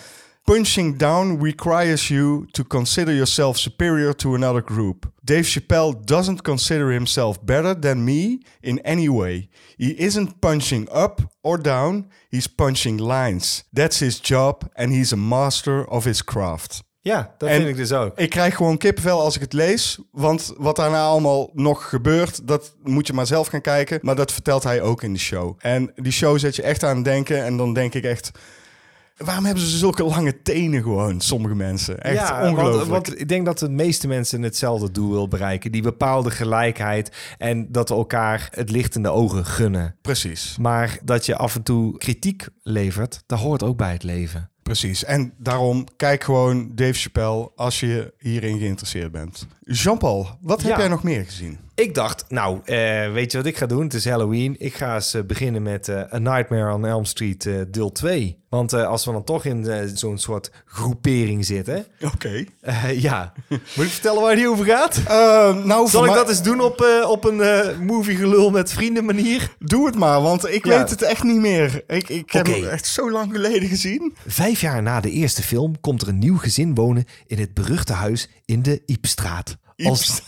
[0.51, 5.07] Punching down requires you to consider yourself superior to another group.
[5.25, 9.49] Dave Chappelle doesn't consider himself better than me in any way.
[9.77, 13.63] He isn't punching up or down, he's punching lines.
[13.73, 16.83] That's his job and he's a master of his craft.
[17.03, 18.19] ja, dat En- vind ik dus ook.
[18.19, 19.99] Ik krijg gewoon kippenvel als ik het lees.
[20.13, 23.99] Want wat daarna allemaal nog gebeurt, dat moet je maar zelf gaan kijken.
[24.03, 25.57] Maar dat vertelt hij ook in de show.
[25.59, 27.45] En die show zet je echt aan het denken.
[27.45, 28.31] En dan denk ik echt...
[29.25, 32.01] Waarom hebben ze zulke lange tenen gewoon, sommige mensen?
[32.03, 32.89] Echt ja, ongelooflijk.
[32.91, 35.73] Want, want ik denk dat de meeste mensen hetzelfde doel wil bereiken.
[35.73, 37.17] Die bepaalde gelijkheid.
[37.39, 39.97] En dat we elkaar het licht in de ogen gunnen.
[40.03, 44.51] Precies, Maar dat je af en toe kritiek levert, dat hoort ook bij het leven.
[44.63, 45.05] precies.
[45.05, 49.47] En daarom, kijk gewoon Dave Chappelle als je hierin geïnteresseerd bent.
[49.65, 50.79] Jean-Paul, wat heb Ja.
[50.79, 51.59] jij nog meer gezien?
[51.81, 53.83] Ik dacht, nou, eh, weet je wat ik ga doen?
[53.83, 54.57] Het is Halloween.
[54.59, 58.39] Ik ga eens eh, beginnen met eh, A Nightmare on Elm Street deel 2.
[58.49, 61.87] Want als we dan toch in zo'n soort groepering zitten...
[62.15, 62.45] Oké.
[62.93, 65.01] ja, moet ik vertellen waar die over gaat?
[65.65, 67.41] Nou, Zal ik mij- dat eens doen op, op een
[67.87, 69.57] movie gelul met vrienden manier?
[69.59, 70.79] Doe het maar, want ik Ja.
[70.79, 71.83] weet het echt niet meer.
[71.87, 74.15] Ik, ik heb hem echt zo lang geleden gezien.
[74.27, 77.93] Vijf jaar na de eerste film komt er een nieuw gezin wonen in het beruchte
[77.93, 79.57] huis in de Iepstraat.
[79.77, 80.23] Als,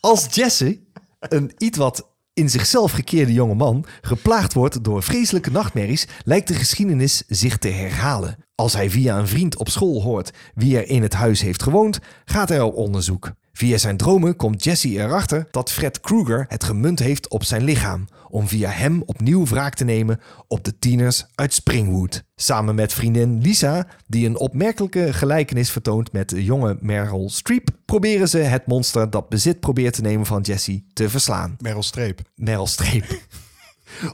[0.00, 0.78] als Jesse,
[1.20, 6.54] een iets wat in zichzelf gekeerde jonge man, geplaagd wordt door vreselijke nachtmerries, lijkt de
[6.54, 8.36] geschiedenis zich te herhalen.
[8.54, 11.98] Als hij via een vriend op school hoort wie er in het huis heeft gewoond,
[12.24, 13.32] gaat hij op onderzoek.
[13.56, 18.08] Via zijn dromen komt Jesse erachter dat Fred Krueger het gemunt heeft op zijn lichaam,
[18.28, 22.22] om via hem opnieuw wraak te nemen op de tieners uit Springwood.
[22.34, 28.28] Samen met vriendin Lisa, die een opmerkelijke gelijkenis vertoont met de jonge Meryl Streep, proberen
[28.28, 31.56] ze het monster dat bezit probeert te nemen van Jesse te verslaan.
[31.58, 32.20] Meryl Streep.
[32.34, 33.04] Meryl Streep.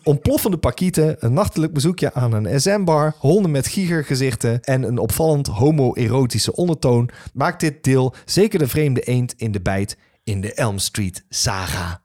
[0.02, 6.56] Ontploffende pakieten, een nachtelijk bezoekje aan een SM-bar, honden met giegergezichten en een opvallend homoerotische
[6.56, 11.24] ondertoon maakt dit deel zeker de vreemde eend in de bijt in de Elm Street
[11.28, 12.02] saga.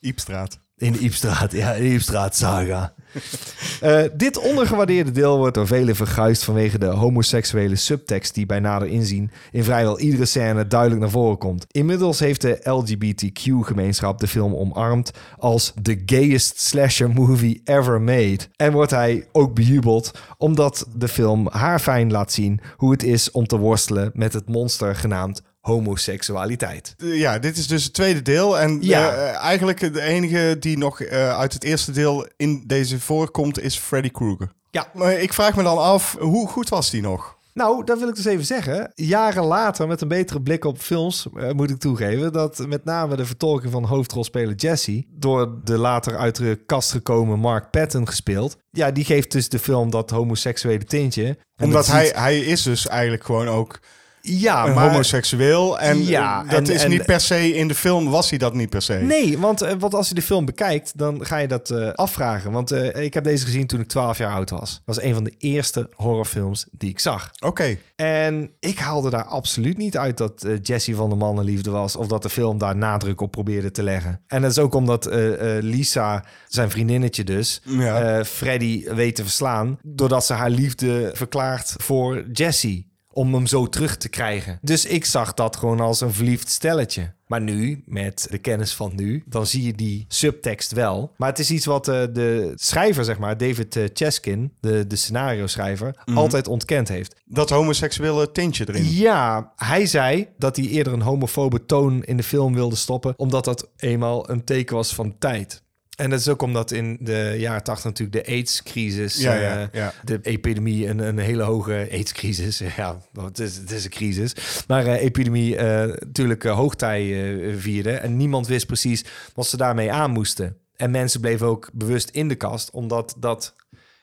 [0.00, 0.58] Iepstraat.
[0.76, 2.94] In de Iepstraat, ja, de Iepstraat saga.
[3.80, 8.88] Eh, dit ondergewaardeerde deel wordt door velen verguisd vanwege de homoseksuele subtekst die bij nader
[8.88, 11.66] inzien in vrijwel iedere scène duidelijk naar voren komt.
[11.70, 18.38] Inmiddels heeft de LGBTQ-gemeenschap de film omarmd als the gayest slasher movie ever made.
[18.56, 23.30] En wordt hij ook bejubeld omdat de film haar fijn laat zien hoe het is
[23.30, 26.94] om te worstelen met het monster genaamd homoseksualiteit.
[26.98, 28.58] Eh, Ja, dit is dus het tweede deel.
[28.58, 29.10] En Ja.
[29.14, 33.76] eh, eigenlijk de enige die nog eh, uit het eerste deel in deze voorkomt is
[33.78, 34.52] Freddy Krueger.
[34.70, 34.90] Ja.
[34.94, 37.34] Maar ik vraag me dan af, hoe goed was die nog?
[37.54, 38.90] Nou, dat wil ik dus even zeggen.
[38.94, 43.26] Jaren later, met een betere blik op films, moet ik toegeven dat met name de
[43.26, 48.90] vertolking van hoofdrolspeler Jesse, door de later uit de kast gekomen Mark Patton gespeeld, ja,
[48.90, 51.38] die geeft dus de film dat homoseksuele tintje.
[51.62, 53.78] Omdat dat hij, hij is dus eigenlijk gewoon ook
[54.28, 54.88] Ja, maar...
[54.88, 55.78] homoseksueel.
[55.78, 58.38] En Ja, eh, dat en- is en- niet per se in de film, was hij
[58.38, 58.92] dat niet per se.
[58.94, 62.52] Nee, want, eh, want als je de film bekijkt, dan ga je dat eh, afvragen.
[62.52, 64.70] Want eh, ik heb deze gezien toen ik 12 jaar oud was.
[64.84, 67.30] Dat was een van de eerste horrorfilms die ik zag.
[67.44, 71.96] Oké, En ik haalde daar absoluut niet uit dat eh, Jesse van de mannenliefde was.
[71.96, 74.20] Of dat de film daar nadruk op probeerde te leggen.
[74.26, 78.00] En dat is ook omdat eh, eh, Lisa, zijn vriendinnetje dus, Ja.
[78.18, 79.78] eh, Freddy weet te verslaan.
[79.82, 82.84] Doordat ze haar liefde verklaart voor Jesse.
[83.16, 84.58] Om hem zo terug te krijgen.
[84.62, 87.14] Dus ik zag dat gewoon als een verliefd stelletje.
[87.26, 91.12] Maar nu, met de kennis van nu, dan zie je die subtekst wel.
[91.16, 94.96] Maar het is iets wat eh, de schrijver, zeg maar, David eh, Cheskin, de, de
[94.96, 97.14] scenario schrijver, altijd ontkend heeft.
[97.24, 98.90] dat homoseksuele tintje erin.
[98.90, 103.44] Ja, hij zei dat hij eerder een homofobe toon in de film wilde stoppen, omdat
[103.44, 105.62] dat eenmaal een teken was van tijd.
[105.96, 109.68] En dat is ook omdat in de jaren 80 natuurlijk de AIDS-crisis, Ja, ja, eh,
[109.72, 109.92] ja.
[110.04, 112.58] de epidemie, een, een hele hoge AIDS-crisis.
[112.76, 114.34] Ja, het is, het is een crisis.
[114.66, 117.92] Maar eh, epidemie eh, natuurlijk hoogtij vierde.
[117.92, 119.04] En niemand wist precies
[119.34, 120.56] wat ze daarmee aan moesten.
[120.76, 123.54] En mensen bleven ook bewust in de kast, omdat dat,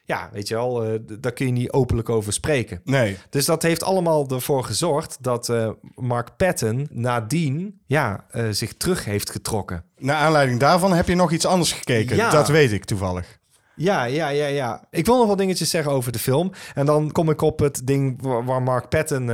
[0.05, 2.81] ja, weet je wel, eh, daar kun je niet openlijk over spreken.
[2.83, 3.17] Nee.
[3.29, 9.05] Dus dat heeft allemaal ervoor gezorgd dat eh, Mark Patton nadien ja, eh, zich terug
[9.05, 9.83] heeft getrokken.
[9.97, 12.15] Naar aanleiding daarvan heb je nog iets anders gekeken.
[12.15, 12.29] Ja.
[12.29, 13.41] Dat weet ik toevallig.
[13.75, 14.87] Ja, ja, ja, ja.
[14.89, 16.51] Ik wil nog wat dingetjes zeggen over de film.
[16.73, 19.31] En dan kom ik op het ding waar, Mark Patton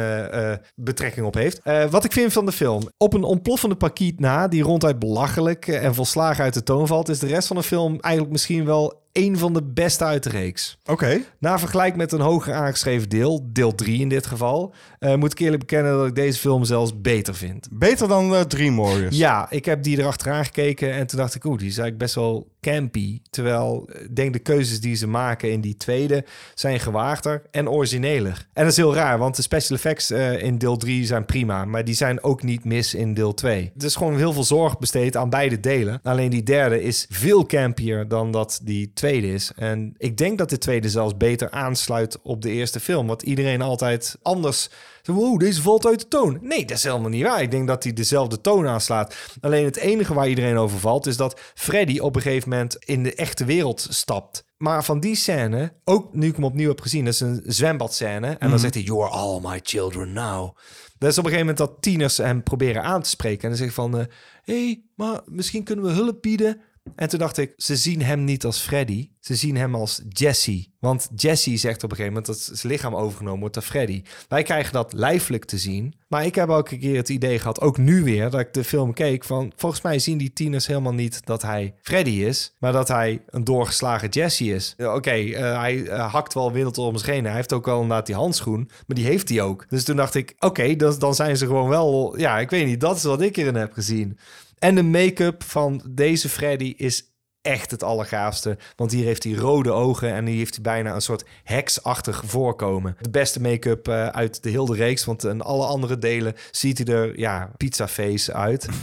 [0.75, 1.61] betrekking op heeft.
[1.89, 2.89] Wat ik vind van de film.
[2.97, 7.19] Op een ontploffende pakiet na, die ronduit belachelijk en volslagen uit de toon valt, is
[7.19, 10.77] de rest van de film eigenlijk misschien wel een van de beste uit de reeks.
[10.85, 11.21] Oké.
[11.39, 15.39] Na vergelijk met een hoger aangeschreven deel, deel 3 in dit geval, eh, moet ik
[15.39, 17.67] eerlijk bekennen dat ik deze film zelfs beter vind.
[17.71, 19.17] Beter dan eh, Dream Warriors.
[19.17, 22.15] Ja, ik heb die erachteraan gekeken en toen dacht ik, oeh, die is eigenlijk best
[22.15, 23.21] wel campy.
[23.29, 27.69] Terwijl eh, ik denk de keuzes die ze maken in die tweede zijn gewaagder en
[27.69, 28.47] origineler.
[28.53, 31.85] En dat is heel raar, want de special effects in deel 3 zijn prima, maar
[31.85, 33.71] die zijn ook niet mis in deel 2.
[33.77, 35.99] Er is gewoon heel veel zorg besteed aan beide delen.
[36.03, 39.51] Alleen die derde is veel campier dan dat die tweede is.
[39.55, 43.61] En ik denk dat de tweede zelfs beter aansluit op de eerste film, want iedereen
[43.61, 44.69] altijd anders
[45.13, 46.37] wow, deze valt uit de toon.
[46.41, 47.41] Nee, dat is helemaal niet waar.
[47.41, 49.15] Ik denk dat hij dezelfde toon aanslaat.
[49.41, 51.07] Alleen het enige waar iedereen over valt...
[51.07, 54.43] is dat Freddy op een gegeven moment in de echte wereld stapt.
[54.57, 57.05] Maar van die scène, ook nu ik hem opnieuw heb gezien...
[57.05, 58.27] dat is een zwembadscène.
[58.27, 60.57] En dan zegt hij, you are all my children now.
[60.97, 63.41] Dat is op een gegeven moment dat tieners hem proberen aan te spreken.
[63.43, 64.05] En dan zeg ik van, hé,
[64.43, 66.61] hey, maar misschien kunnen we hulp bieden...
[66.95, 69.09] En toen dacht ik, ze zien hem niet als Freddy.
[69.19, 70.67] Ze zien hem als Jesse.
[70.79, 74.03] Want Jesse zegt op een gegeven moment dat zijn lichaam overgenomen wordt door Freddy.
[74.27, 75.93] Wij krijgen dat lijfelijk te zien.
[76.07, 78.63] Maar ik heb ook een keer het idee gehad, ook nu weer, dat ik de
[78.63, 79.51] film keek van...
[79.55, 82.55] Volgens mij zien die tieners helemaal niet dat hij Freddy is.
[82.59, 84.75] Maar dat hij een doorgeslagen Jesse is.
[84.77, 87.25] Oké, eh, hij eh, hakt wel wild om zich heen.
[87.25, 88.69] Hij heeft ook wel inderdaad die handschoen.
[88.87, 89.65] Maar die heeft hij ook.
[89.69, 92.17] Dus toen dacht ik, oké, dan, dan zijn ze gewoon wel...
[92.17, 94.17] Ja, ik weet niet, dat is wat ik erin heb gezien.
[94.59, 97.09] En de make-up van deze Freddy is
[97.41, 98.57] echt het allergaafste.
[98.75, 102.97] Want hier heeft hij rode ogen en hier heeft hij bijna een soort heksachtig voorkomen.
[103.01, 106.95] De beste make-up eh, uit de hele reeks, want in alle andere delen ziet hij
[106.95, 108.67] er, ja, pizzaface uit.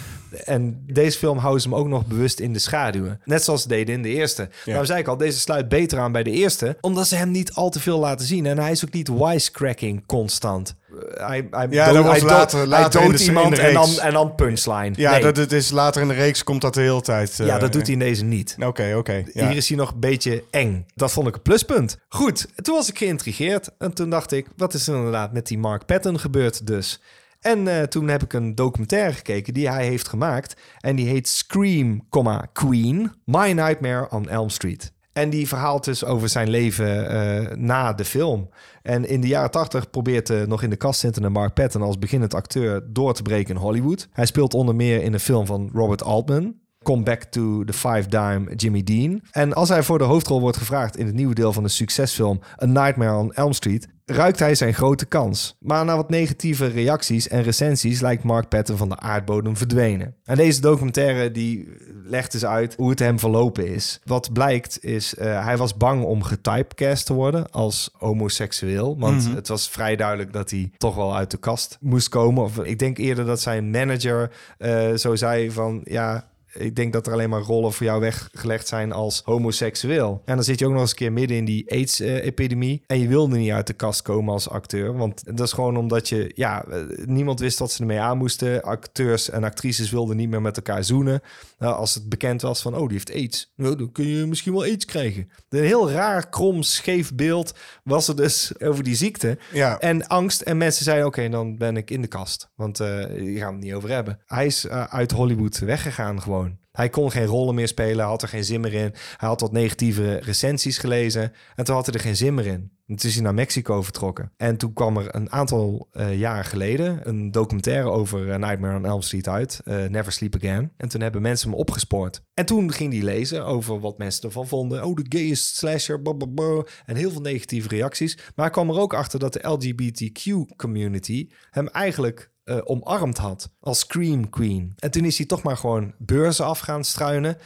[0.44, 3.20] En deze film houden ze hem ook nog bewust in de schaduwen.
[3.24, 4.48] Net zoals ze deden in de eerste.
[4.64, 7.52] Nou zei ik al, deze sluit beter aan bij de eerste, omdat ze hem niet
[7.52, 8.46] al te veel laten zien.
[8.46, 10.74] En hij is ook niet wisecracking constant.
[10.96, 13.72] Eh, Hij, hij Ja, dood- dat was hij dood- later- hij later in iemand en
[13.74, 14.90] dan, en dan punchline.
[14.94, 15.20] Ja, Nee.
[15.20, 17.40] dat het is later in de reeks komt dat de hele tijd.
[17.40, 18.56] eh, ja, dat doet hij in deze niet.
[18.60, 19.24] Oké, oké.
[19.32, 19.46] ja.
[19.48, 20.86] Hier is hij nog een beetje eng.
[20.94, 21.98] Dat vond ik een pluspunt.
[22.08, 23.70] Goed, toen was ik geïntrigeerd.
[23.78, 27.00] En toen dacht ik, wat is er inderdaad met die Mark Patton gebeurd dus?
[27.40, 30.54] En eh, toen heb ik een documentaire gekeken die hij heeft gemaakt.
[30.80, 32.06] En die heet Scream,
[32.52, 34.92] Queen, My Nightmare on Elm Street.
[35.16, 38.48] En die verhaalt dus over zijn leven eh, na de film.
[38.82, 41.98] En in de jaren 80 probeert de nog in de kast zittende Mark Patton als
[41.98, 44.08] beginnend acteur door te breken in Hollywood.
[44.12, 46.54] Hij speelt onder meer in een film van Robert Altman.
[46.86, 49.20] Come Back to the Five Dime Jimmy Dean.
[49.30, 52.40] En als hij voor de hoofdrol wordt gevraagd in het nieuwe deel van de succesfilm
[52.62, 55.56] A Nightmare on Elm Street, ruikt hij zijn grote kans.
[55.60, 60.14] Maar na wat negatieve reacties en recensies lijkt Mark Patton van de aardbodem verdwenen.
[60.24, 61.68] En deze documentaire die
[62.04, 64.00] legt dus uit hoe het hem verlopen is.
[64.04, 68.98] Wat blijkt is, eh, hij was bang om getypecast te worden als homoseksueel.
[68.98, 72.42] Want het was vrij duidelijk dat hij toch wel uit de kast moest komen.
[72.42, 77.06] Of ik denk eerder dat zijn manager eh, zo zei van, ja, ik denk dat
[77.06, 80.22] er alleen maar rollen voor jou weggelegd zijn als homoseksueel.
[80.24, 82.82] En dan zit je ook nog eens een keer midden in die AIDS-epidemie.
[82.86, 84.96] En je wilde niet uit de kast komen als acteur.
[84.96, 88.62] Want dat is gewoon omdat je, ja, eh, niemand wist wat ze ermee aan moesten.
[88.62, 91.20] Acteurs en actrices wilden niet meer met elkaar zoenen.
[91.58, 93.52] Nou, als het bekend was van, oh, die heeft AIDS.
[93.56, 95.30] Nou, dan kun je misschien wel AIDS krijgen.
[95.48, 99.38] Een heel raar, krom, scheef beeld was er dus over die ziekte.
[99.52, 99.78] Ja.
[99.78, 100.40] En angst.
[100.40, 102.48] En mensen zeiden, oké, dan ben ik in de kast.
[102.54, 104.18] Want hier gaan we het niet over hebben.
[104.26, 106.45] Hij is eh, uit Hollywood weggegaan gewoon.
[106.72, 108.94] Hij kon geen rollen meer spelen, had er geen zin meer in.
[109.16, 112.70] Hij had wat negatieve recensies gelezen en toen had hij er geen zin meer in.
[112.86, 114.32] En toen is hij naar Mexico vertrokken.
[114.36, 118.86] En toen kwam er een aantal eh jaar geleden een documentaire over eh, Nightmare on
[118.86, 120.72] Elm Street uit, eh, Never Sleep Again.
[120.76, 122.22] En toen hebben mensen hem opgespoord.
[122.34, 124.84] En toen ging hij lezen over wat mensen ervan vonden.
[124.84, 126.64] Oh, de gayest slasher, blablabla.
[126.84, 128.16] En heel veel negatieve reacties.
[128.16, 133.78] Maar hij kwam er ook achter dat de LGBTQ-community hem eigenlijk eh, omarmd had als
[133.78, 134.72] Scream Queen.
[134.78, 137.38] En toen is hij toch maar gewoon beurzen af gaan struinen.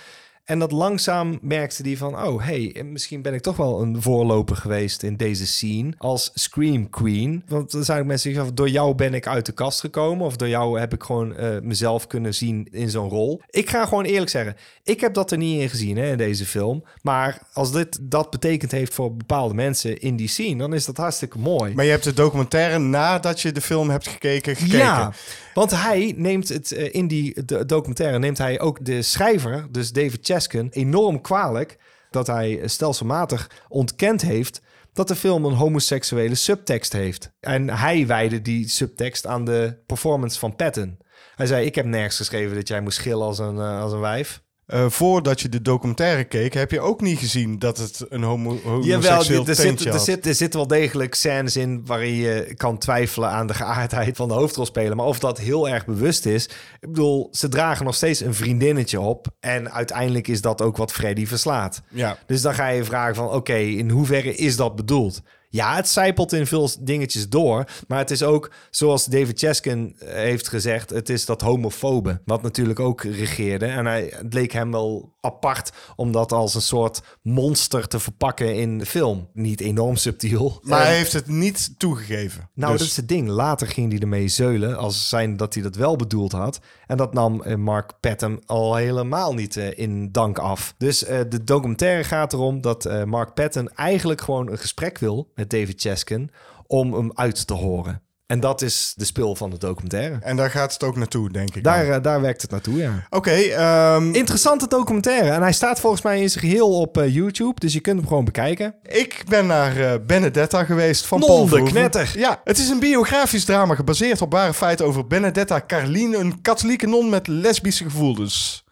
[0.50, 4.56] En dat langzaam merkte hij van, oh hey, misschien ben ik toch wel een voorloper
[4.56, 7.42] geweest in deze scene als Scream Queen.
[7.48, 10.36] Want dan zijn mensen die zeggen, door jou ben ik uit de kast gekomen of
[10.36, 13.42] door jou heb ik gewoon eh, mezelf kunnen zien in zo'n rol.
[13.50, 16.46] Ik ga gewoon eerlijk zeggen, ik heb dat er niet in gezien hè, in deze
[16.46, 16.84] film.
[17.02, 20.96] Maar als dit dat betekend heeft voor bepaalde mensen in die scene, dan is dat
[20.96, 21.74] hartstikke mooi.
[21.74, 24.78] Maar je hebt de documentaire nadat je de film hebt gekeken, gekeken.
[24.78, 25.12] Ja,
[25.60, 30.18] want hij neemt het eh, in die documentaire neemt hij ook de schrijver, dus David
[30.26, 31.78] Chaskin, enorm kwalijk
[32.10, 34.60] dat hij stelselmatig ontkend heeft
[34.92, 37.32] dat de film een homoseksuele subtekst heeft.
[37.40, 40.98] En hij wijde die subtekst aan de performance van Patton.
[41.34, 44.00] Hij zei: Ik heb nergens geschreven dat jij moest schillen als een, eh, als een
[44.00, 44.42] wijf.
[44.70, 48.54] Eh, voordat je de documentaire keek, heb je ook niet gezien dat het een homo
[48.54, 52.78] Jawel, homoseksueel er, zit, er, zit, er zitten wel degelijk scènes in waarin je kan
[52.78, 54.96] twijfelen aan de geaardheid van de hoofdrolspeler.
[54.96, 56.44] Maar of dat heel erg bewust is.
[56.80, 59.26] Ik bedoel, ze dragen nog steeds een vriendinnetje op.
[59.40, 61.82] En uiteindelijk is dat ook wat Freddy verslaat.
[61.88, 62.18] Ja.
[62.26, 65.22] Dus dan ga je vragen van, oké, in hoeverre is dat bedoeld?
[65.52, 67.64] Ja, het zijpelt in veel dingetjes door.
[67.88, 70.90] Maar het is ook, zoals David Chaskin eh, heeft gezegd...
[70.90, 73.66] het is dat homofobe, wat natuurlijk ook regeerde.
[73.66, 78.54] En hij, het leek hem wel apart om dat als een soort monster te verpakken
[78.54, 79.28] in de film.
[79.32, 80.60] Niet enorm subtiel.
[80.62, 82.50] Maar hij heeft het niet toegegeven.
[82.54, 83.28] nou, Dus- dat is het ding.
[83.28, 86.60] Later ging hij ermee zeulen als zijn dat hij dat wel bedoeld had.
[86.86, 90.74] En dat nam eh, Mark Patton al helemaal niet eh, in dank af.
[90.78, 95.30] Dus eh, de documentaire gaat erom dat eh, Mark Patton eigenlijk gewoon een gesprek wil
[95.40, 96.30] met David Chaskin
[96.66, 98.02] om hem uit te horen.
[98.26, 100.18] En dat is de spil van de documentaire.
[100.20, 101.64] En daar gaat het ook naartoe, denk ik.
[101.64, 103.06] Daar, eh, daar werkt het naartoe, ja.
[103.10, 105.30] Oké, ehm, Interessante documentaire.
[105.30, 107.60] En hij staat volgens mij in zijn geheel op eh, YouTube.
[107.60, 108.74] Dus je kunt hem gewoon bekijken.
[108.82, 112.12] ik ben naar eh, Benedetta geweest van Paul de knetter.
[112.16, 116.86] Ja, het is een biografisch drama gebaseerd op ware feiten over Benedetta Carline, een katholieke
[116.86, 118.64] non met lesbische gevoelens.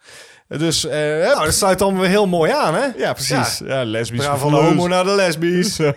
[0.47, 0.83] Dus.
[0.83, 2.85] Nou, dat sluit dan weer heel mooi aan, hè?
[2.97, 3.57] ja, precies.
[3.65, 3.85] Ja,
[4.23, 5.79] gaan van de homo naar de lesbisch.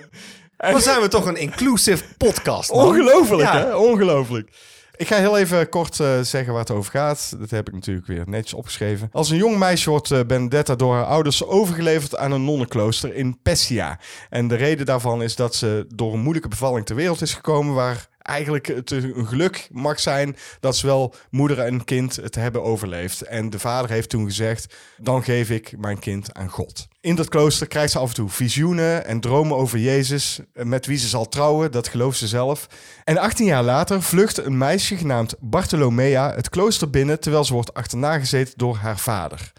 [0.71, 2.87] Dan zijn we toch een inclusive podcast, man.
[2.87, 3.57] Ongelooflijk, Ja.
[3.59, 3.77] hè?
[3.77, 4.51] Ongelooflijk.
[4.97, 7.35] Ik ga heel even kort eh, zeggen waar het over gaat.
[7.39, 9.09] Dat heb ik natuurlijk weer netjes opgeschreven.
[9.13, 13.39] Als een jong meisje wordt eh, Benedetta door haar ouders overgeleverd aan een nonnenklooster in
[13.43, 13.99] Pescia.
[14.31, 17.75] En de reden daarvan is dat ze door een moeilijke bevalling ter wereld is gekomen...
[17.75, 23.23] waar eigenlijk het een geluk mag zijn dat zowel moeder en kind het hebben overleefd.
[23.23, 26.89] En de vader heeft toen gezegd, dan geef ik mijn kind aan God.
[27.01, 30.87] In dat klooster krijgt ze af en toe visioenen en dromen over Jezus, eh, met
[30.87, 32.67] wie ze zal trouwen, dat gelooft ze zelf.
[33.05, 37.75] En 18 jaar later vlucht een meisje genaamd Bartolomea het klooster binnen, terwijl ze wordt
[37.75, 39.53] achterna gezeten door haar vader.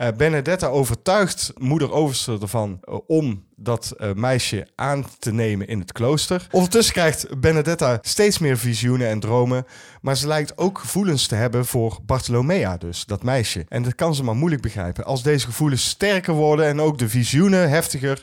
[0.00, 5.78] Eh, Benedetta overtuigt moeder overste ervan eh, om dat eh, meisje aan te nemen in
[5.80, 6.46] het klooster.
[6.50, 9.64] Ondertussen krijgt Benedetta steeds meer visioenen en dromen,
[10.00, 13.64] maar ze lijkt ook gevoelens te hebben voor Bartolomea dus, dat meisje.
[13.68, 15.04] En dat kan ze maar moeilijk begrijpen.
[15.04, 18.22] Als deze gevoelens sterker worden en ook de visioenen heftiger,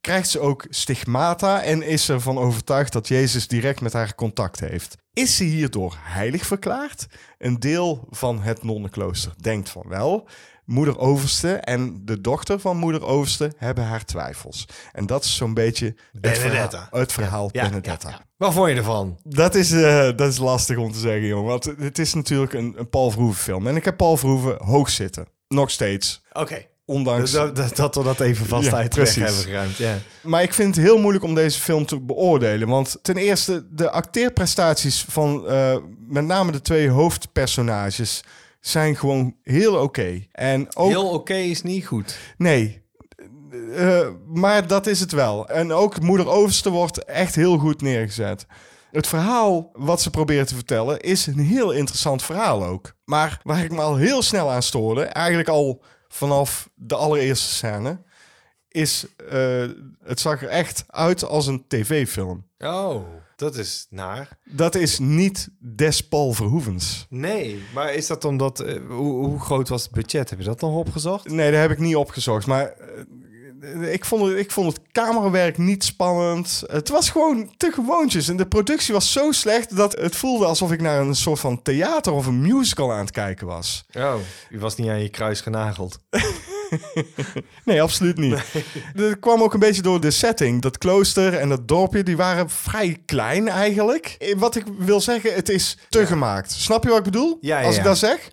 [0.00, 4.96] krijgt ze ook stigmata en is ervan overtuigd dat Jezus direct met haar contact heeft.
[5.12, 7.06] Is ze hierdoor heilig verklaard?
[7.38, 10.28] Een deel van het nonnenklooster denkt van wel.
[10.66, 14.64] Moeder Overste en de dochter van Moeder Overste hebben haar twijfels.
[14.92, 18.08] En dat is zo'n beetje het verhaal, het verhaal Ja, Benedetta.
[18.08, 18.24] ja, ja.
[18.36, 19.18] Wat vond je ervan?
[19.24, 21.48] Dat is, eh, dat is lastig om te zeggen, jongen.
[21.48, 23.66] Want het is natuurlijk een, een Paul Verhoeven film.
[23.66, 25.26] En ik heb Paul Verhoeven hoog zitten.
[25.48, 26.22] Nog steeds.
[26.32, 26.66] Oké.
[26.84, 27.30] Ondanks...
[27.30, 29.76] Dat, dat, dat we dat even vast Ja, uit hebben geruimd.
[29.76, 29.98] Ja.
[30.22, 32.68] Maar ik vind het heel moeilijk om deze film te beoordelen.
[32.68, 35.76] Want ten eerste, de acteerprestaties van eh,
[36.08, 38.22] met name de twee hoofdpersonages
[38.68, 40.22] zijn gewoon heel oké.
[40.32, 42.18] En ook, Heel oké is niet goed.
[42.36, 42.84] nee.
[43.74, 45.48] Eh, maar dat is het wel.
[45.48, 48.46] En ook Moeder Overste wordt echt heel goed neergezet.
[48.90, 52.92] het verhaal wat ze proberen te vertellen is een heel interessant verhaal ook.
[53.04, 58.02] Maar waar ik me al heel snel aan stoorde, eigenlijk al vanaf de allereerste scène,
[58.68, 59.64] is eh,
[60.04, 62.46] het zag er echt uit als een tv-film.
[62.58, 63.02] Oh,
[63.36, 64.38] dat is naar.
[64.44, 67.06] Dat is niet des Paul Verhoevens.
[67.08, 68.60] Nee, maar is dat omdat...
[68.60, 70.30] eh, hoe, hoe groot was het budget?
[70.30, 71.28] Heb je dat nog opgezocht?
[71.28, 72.46] Nee, dat heb ik niet opgezocht.
[72.46, 72.72] Maar
[73.60, 76.62] eh, ik, vond het, ik vond het camerawerk niet spannend.
[76.66, 78.28] Het was gewoon te gewoontjes.
[78.28, 81.62] En de productie was zo slecht dat het voelde alsof ik naar een soort van
[81.62, 83.84] theater of een musical aan het kijken was.
[83.96, 84.14] Oh,
[84.50, 85.98] u was niet aan je kruis genageld.
[87.64, 88.42] Nee, absoluut niet.
[88.94, 90.62] Dat kwam ook een beetje door de setting.
[90.62, 94.14] Dat klooster en dat dorpje, die waren vrij klein eigenlijk.
[94.18, 96.52] Eh, Wat ik wil zeggen, het is te gemaakt.
[96.52, 97.38] Snap je wat ik bedoel?
[97.40, 98.30] Ja, ja, Als ik dat zeg?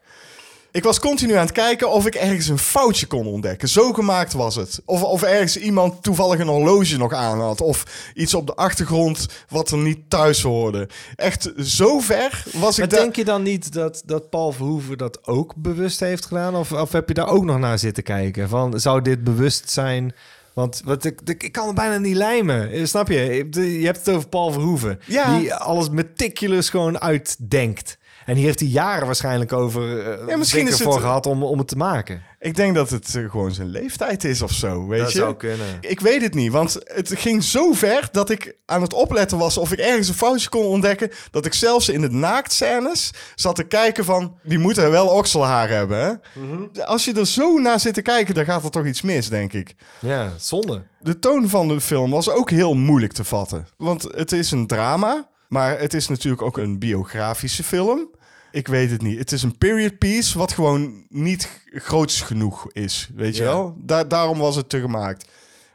[0.73, 3.67] Ik was continu aan het kijken of ik ergens een foutje kon ontdekken.
[3.69, 4.81] Zo gemaakt was het.
[4.85, 7.61] Of, of ergens iemand toevallig een horloge nog aan had.
[7.61, 10.89] Of iets op de achtergrond wat er niet thuis hoorde.
[11.15, 12.99] Echt zo ver was Maar ik daar...
[12.99, 16.55] denk je dan niet dat, dat Paul Verhoeven dat ook bewust heeft gedaan?
[16.55, 18.49] Of, of heb je daar ook nog naar zitten kijken?
[18.49, 20.13] Van, zou dit bewust zijn?
[20.53, 22.71] Want wat ik, ik, kan het bijna niet lijmen.
[22.71, 23.47] Eh, Snap je?
[23.79, 24.99] Je hebt het over Paul Verhoeven.
[25.05, 25.37] Ja.
[25.37, 27.97] Die alles meticulous gewoon uitdenkt.
[28.25, 31.57] En hier heeft hij jaren waarschijnlijk over eh Ja, misschien is het- gehad om, om
[31.57, 32.21] het te maken.
[32.39, 35.17] Ik denk dat het eh, gewoon zijn leeftijd is of zo, weet Dat je?
[35.17, 35.67] zou kunnen.
[35.81, 39.57] Ik weet het niet, want het ging zo ver dat ik aan het opletten was
[39.57, 41.09] of ik ergens een foutje kon ontdekken.
[41.31, 45.97] Dat ik zelfs in de naaktscènes zat te kijken van, die moeten wel okselhaar hebben.
[46.05, 46.11] Hè?
[46.41, 46.81] Mhm.
[46.85, 49.53] Als je er zo naar zit te kijken, dan gaat er toch iets mis, denk
[49.53, 49.75] ik.
[49.99, 50.83] Ja, zonde.
[50.99, 53.67] De toon van de film was ook heel moeilijk te vatten.
[53.77, 58.09] Want het is een drama, maar het is natuurlijk ook een biografische film.
[58.53, 59.17] Ik weet het niet.
[59.17, 63.09] Het is een period piece wat gewoon niet groots genoeg is.
[63.15, 63.75] Weet je wel?
[63.77, 65.27] Da- daarom was het te gemaakt.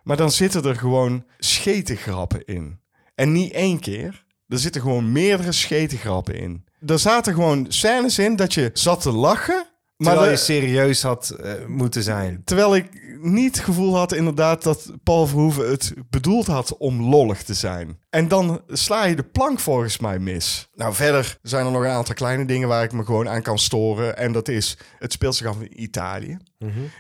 [0.04, 2.78] Maar dan zitten er gewoon schetengrappen in.
[3.14, 4.24] En niet één keer.
[4.48, 6.64] Er zitten gewoon meerdere schetengrappen in.
[6.86, 9.66] Er zaten gewoon scènes in dat je zat te lachen.
[9.98, 12.42] Maar Terwijl de- je serieus had eh, moeten zijn.
[12.44, 17.42] Terwijl ik niet het gevoel had inderdaad dat Paul Verhoeven het bedoeld had om lollig
[17.42, 17.98] te zijn.
[18.10, 20.68] En dan sla je de plank volgens mij mis.
[20.74, 23.58] Nou, verder zijn er nog een aantal kleine dingen waar ik me gewoon aan kan
[23.58, 24.16] storen.
[24.16, 26.36] En dat is, het speelt zich af in Italië.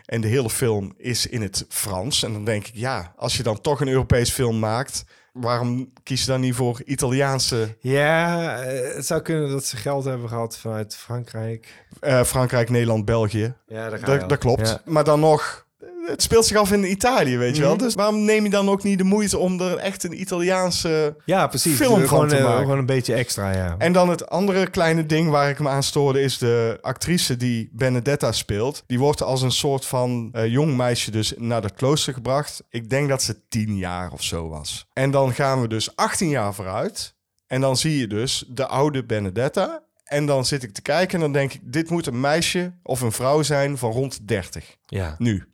[0.04, 2.22] En de hele film is in het Frans.
[2.22, 5.04] En dan denk ik, ja, als je dan toch een Europees film maakt...
[5.40, 7.76] waarom kies je dan niet voor Italiaanse...
[7.80, 11.84] Ja, eh, het zou kunnen dat ze geld hebben gehad vanuit Frankrijk.
[12.00, 13.54] eh, Frankrijk, Nederland, België.
[13.66, 14.68] Ja, daar Dat, klopt.
[14.68, 14.80] Ja.
[14.84, 15.66] Maar dan nog,
[16.06, 17.74] het speelt zich af in Italië, weet je wel.
[17.74, 17.82] Mhm.
[17.82, 21.16] Dus waarom neem je dan ook niet de moeite om er echt een Italiaanse...
[21.24, 21.76] Ja, precies.
[21.76, 22.60] film van gewoon, te eh, maken.
[22.60, 23.74] gewoon een beetje extra, ja.
[23.78, 26.20] En dan het andere kleine ding waar ik me aan stoorde...
[26.20, 28.84] is de actrice die Benedetta speelt.
[28.86, 32.62] Die wordt als een soort van eh, jong meisje dus naar het klooster gebracht.
[32.70, 34.86] Ik denk dat ze tien jaar of zo was.
[34.92, 37.16] En dan gaan we dus 18 jaar vooruit.
[37.46, 39.86] En dan zie je dus de oude Benedetta...
[40.04, 41.60] En dan zit ik te kijken en dan denk ik...
[41.64, 44.76] dit moet een meisje of een vrouw zijn van rond 30.
[44.86, 45.14] ja.
[45.18, 45.48] Nu.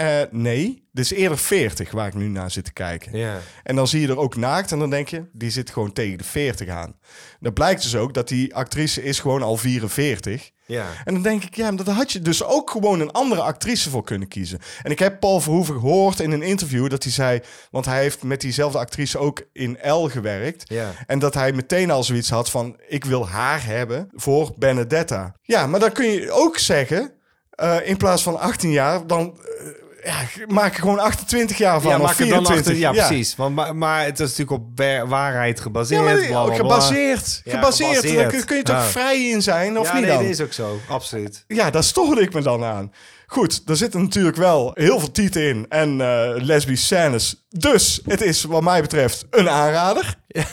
[0.00, 3.18] Eh, nee, dit is eerder 40 waar ik nu naar zit te kijken.
[3.18, 3.38] Ja.
[3.62, 6.18] En dan zie je er ook naakt en dan denk je, die zit gewoon tegen
[6.18, 6.98] de 40 aan.
[7.40, 10.50] Dan blijkt dus ook dat die actrice is gewoon al 44.
[10.66, 10.86] Ja.
[11.04, 13.90] En dan denk ik, ja, maar daar had je dus ook gewoon een andere actrice
[13.90, 14.58] voor kunnen kiezen.
[14.82, 17.40] En ik heb Paul Verhoeven gehoord in een interview dat hij zei,
[17.70, 20.70] want hij heeft met diezelfde actrice ook in L gewerkt.
[20.70, 20.92] Ja.
[21.06, 25.34] En dat hij meteen al zoiets had van, ik wil haar hebben voor Benedetta.
[25.42, 27.12] Ja, maar dan kun je ook zeggen,
[27.50, 30.16] eh, in plaats van 18 jaar, dan eh, ja,
[30.48, 31.90] maak er gewoon 28 jaar van.
[31.90, 32.56] Ja, of maak het dan 24.
[32.72, 32.76] achter.
[33.02, 33.36] Ja, precies.
[33.36, 36.00] Want, maar, maar het is natuurlijk op wa- waarheid gebaseerd.
[36.00, 36.54] Ja, maar bla, bla, bla.
[36.56, 37.40] gebaseerd.
[37.44, 37.96] Ja, gebaseerd.
[37.96, 38.30] gebaseerd.
[38.32, 38.82] Daar kun je toch Ja.
[38.82, 40.22] vrij in zijn, of ja, niet nee, dan?
[40.22, 40.78] dat is ook zo.
[40.88, 41.44] Absoluut.
[41.46, 42.92] Ja, daar stoorde ik me dan aan.
[43.26, 47.46] Goed, er zitten natuurlijk wel heel veel tieten in en eh lesbische scènes.
[47.48, 50.14] Dus het is wat mij betreft een aanrader.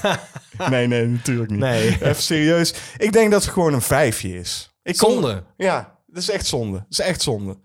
[0.69, 1.59] Nee, nee, natuurlijk niet.
[1.59, 1.87] Nee.
[2.01, 2.73] Even serieus.
[2.97, 4.71] Ik denk dat het gewoon een vijfje is.
[4.83, 5.43] Ik kon- Zonde.
[5.57, 6.77] Ja, dat is echt zonde.
[6.77, 7.57] Dat is echt zonde.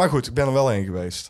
[0.00, 1.28] Maar goed, ik ben er wel heen geweest.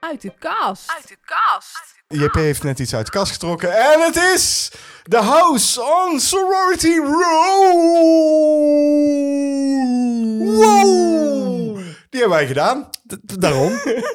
[0.00, 0.90] Uit de kast.
[0.90, 1.94] Uit de kast.
[2.08, 3.76] JP heeft net iets uit de kast getrokken.
[3.76, 4.70] En het is
[5.02, 7.74] The House on Sorority Row.
[10.56, 11.83] Wow.
[12.14, 12.88] Die hebben wij gedaan.
[13.38, 13.72] Daarom.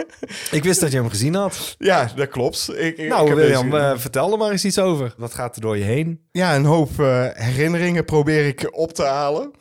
[0.51, 1.75] ik wist dat je hem gezien had.
[1.77, 2.69] Ja, dat klopt.
[2.75, 5.13] Ik, ik Nou, heb William, eh, vertel er maar eens iets over.
[5.17, 6.21] Wat gaat er door je heen?
[6.31, 9.51] Ja, een hoop eh, herinneringen probeer ik op te halen.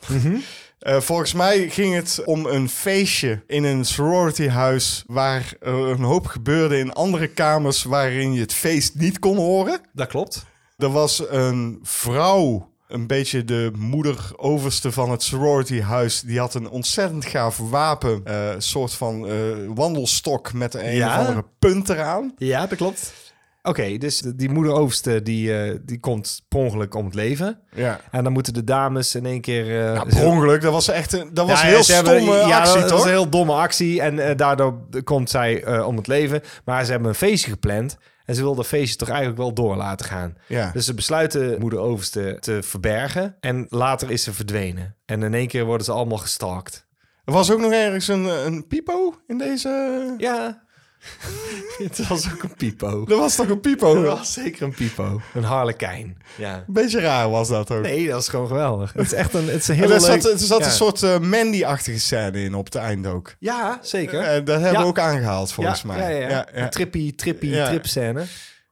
[0.79, 5.03] Eh, volgens mij ging het om een feestje in een sororityhuis...
[5.07, 7.83] waar een hoop gebeurde in andere kamers...
[7.83, 9.81] waarin je het feest niet kon horen.
[9.93, 10.45] Dat klopt.
[10.77, 16.21] Er was een vrouw een beetje de moeder-overste van het sorority-huis.
[16.21, 18.21] Die had een ontzettend gaaf wapen.
[18.23, 19.33] eh, soort van eh,
[19.75, 21.19] wandelstok met een Ja?
[21.21, 22.33] of andere punt eraan.
[22.37, 23.13] Ja, dat klopt.
[23.61, 27.59] Oké, dus die moeder overste die, eh, die komt per ongeluk om het leven.
[27.75, 27.99] Ja.
[28.11, 29.79] En dan moeten de dames in één keer...
[29.87, 32.21] eh, Nou, ze- per ongeluk, dat was echt een, dat was Ja, een heel hebben-
[32.21, 32.97] stomme ja, actie, dat toch?
[32.97, 34.01] was een heel domme actie.
[34.01, 36.41] En daardoor komt zij om het leven.
[36.65, 37.97] Maar ze hebben een feestje gepland.
[38.29, 40.37] En ze wil dat feestje toch eigenlijk wel door laten gaan.
[40.47, 40.71] Ja.
[40.71, 43.35] Dus ze besluiten moeder overste te verbergen.
[43.39, 44.95] En later is ze verdwenen.
[45.05, 46.87] En in één keer worden ze allemaal gestalkt.
[47.25, 49.69] Er was ook nog ergens een, een pipo in deze...
[50.17, 50.63] Ja,
[51.83, 53.05] het was ook een pipo.
[53.09, 53.95] Er was toch een pipo?
[53.97, 55.21] Het was zeker een pipo.
[55.33, 56.17] Een harlekijn.
[56.37, 56.55] Ja.
[56.55, 57.81] Een beetje raar was dat ook.
[57.81, 58.93] Nee, dat is gewoon geweldig.
[58.93, 60.21] Het is echt een, het is een En hele er leuk...
[60.21, 60.65] zat, er zat ja.
[60.65, 63.35] een soort eh, Mandy-achtige scène in op het eind ook.
[63.39, 64.19] Ja, zeker.
[64.19, 64.79] Eh, dat hebben Ja.
[64.79, 65.99] we ook aangehaald, volgens ja, mij.
[65.99, 66.29] Ja, ja, ja.
[66.29, 66.63] Ja, ja.
[66.63, 67.67] Een trippy, trippy, Ja.
[67.67, 68.25] trip scène.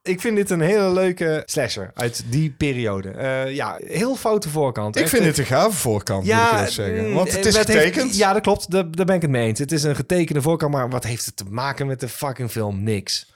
[0.08, 3.10] Ik vind dit een hele leuke slasher uit die periode.
[3.10, 4.96] Eh, ja, heel foute voorkant.
[4.96, 7.06] Ik Echt, vind het een gave voorkant, moet ik zeggen.
[7.08, 8.16] mm, Want het is getekend.
[8.16, 8.70] ja, dat klopt.
[8.70, 9.58] Daar, daar ben ik het mee eens.
[9.58, 12.82] Het is een getekende voorkant, maar wat heeft het te maken met de fucking film?
[12.82, 13.32] Niks.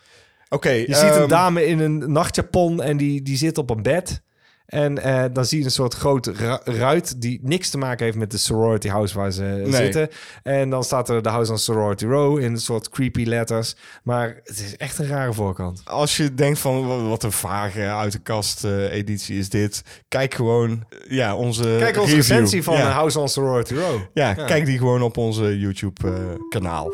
[0.48, 3.82] Oké, Je ziet ehm, een dame in een nachtjapon en die, die zit op een
[3.82, 4.20] bed.
[4.72, 8.16] En eh, dan zie je een soort grote ru- ruit die niks te maken heeft
[8.16, 10.08] met de sorority house waar ze zitten.
[10.42, 13.76] En dan staat er de House on Sorority Row in een soort creepy letters.
[14.02, 15.82] Maar het is echt een rare voorkant.
[15.84, 19.82] Als je denkt van wa- wat een vage uit de kast eh, editie is dit,
[20.08, 22.30] kijk gewoon ja, onze Kijk onze review.
[22.30, 22.90] recensie van ja.
[22.90, 24.00] House on Sorority Row.
[24.14, 26.14] ja, kijk die gewoon op onze YouTube eh,
[26.48, 26.90] kanaal.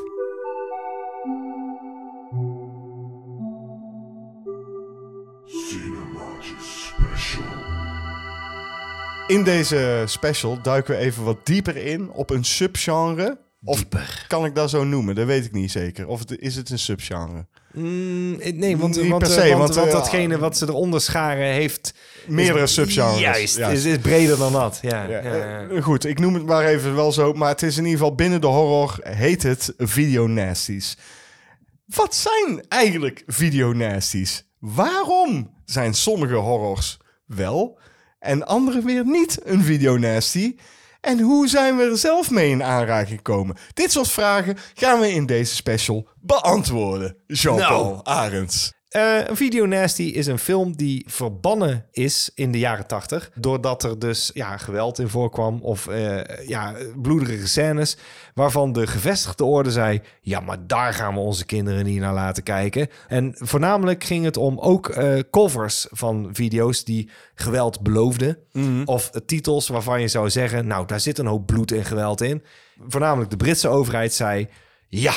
[9.28, 13.38] In deze special duiken we even wat dieper in op een subgenre.
[13.64, 13.84] Of
[14.28, 15.14] kan ik dat zo noemen?
[15.14, 16.06] Dat weet ik niet zeker.
[16.06, 17.46] Of het, is het een subgenre?
[17.72, 20.66] Mm, nee, want, Niet want, per eh, se, want, want, want eh, datgene wat ze
[20.66, 21.94] eronder scharen heeft...
[22.26, 23.18] Meerdere is- subgenres.
[23.20, 23.84] Juist, Juist.
[23.86, 24.78] Is, is breder dan dat.
[24.82, 25.68] Ja, Ja, ja, ja.
[25.68, 27.32] eh, goed, ik noem het maar even wel zo.
[27.32, 30.96] Maar het is in ieder geval binnen de horror heet het videonasties.
[31.86, 34.44] Wat zijn eigenlijk videonasties?
[34.58, 37.78] Waarom zijn sommige horrors wel
[38.18, 40.56] en andere weer niet een videonasty?
[41.00, 43.56] En hoe zijn we er zelf mee in aanraking gekomen?
[43.72, 47.16] Dit soort vragen gaan we in deze special beantwoorden.
[47.26, 48.00] Jean-Paul Nou.
[48.04, 48.72] Arends.
[48.88, 53.30] Eh, een video nasty is een film die verbannen is in de jaren tachtig.
[53.34, 57.96] Doordat er dus ja, geweld in voorkwam of eh, ja, bloederige scènes.
[58.34, 60.00] Waarvan de gevestigde orde zei...
[60.20, 62.88] ja, maar daar gaan we onze kinderen niet naar laten kijken.
[63.08, 68.38] En voornamelijk ging het om ook eh, covers van video's die geweld beloofden.
[68.84, 70.66] Of titels waarvan je zou zeggen...
[70.66, 72.42] nou, daar zit een hoop bloed en geweld in.
[72.86, 74.48] Voornamelijk de Britse overheid zei...
[74.88, 75.12] ja,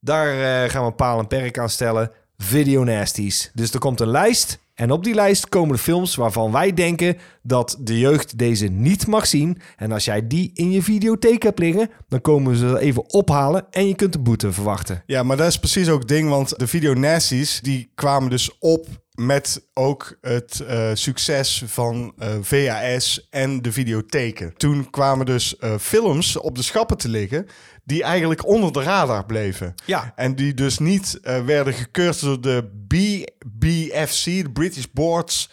[0.00, 2.10] daar gaan we paal en perk aan stellen.
[2.38, 3.50] Video nasties.
[3.54, 4.58] Dus er komt een lijst.
[4.74, 9.06] En op die lijst komen de films waarvan wij denken dat de jeugd deze niet
[9.06, 9.58] mag zien.
[9.76, 13.88] En als jij die in je videotheek hebt liggen, dan komen ze even ophalen en
[13.88, 15.02] je kunt de boete verwachten.
[15.06, 18.86] Ja, maar dat is precies ook het ding, want de videonasties die kwamen dus op
[19.16, 24.54] met ook het eh, succes van eh, VHS en de videotheken.
[24.56, 27.46] Toen kwamen dus eh, films op de schappen te liggen
[27.84, 29.74] die eigenlijk onder de radar bleven.
[29.84, 30.12] Ja.
[30.16, 35.50] En die dus niet werden gekeurd door de BBFC, de British Boards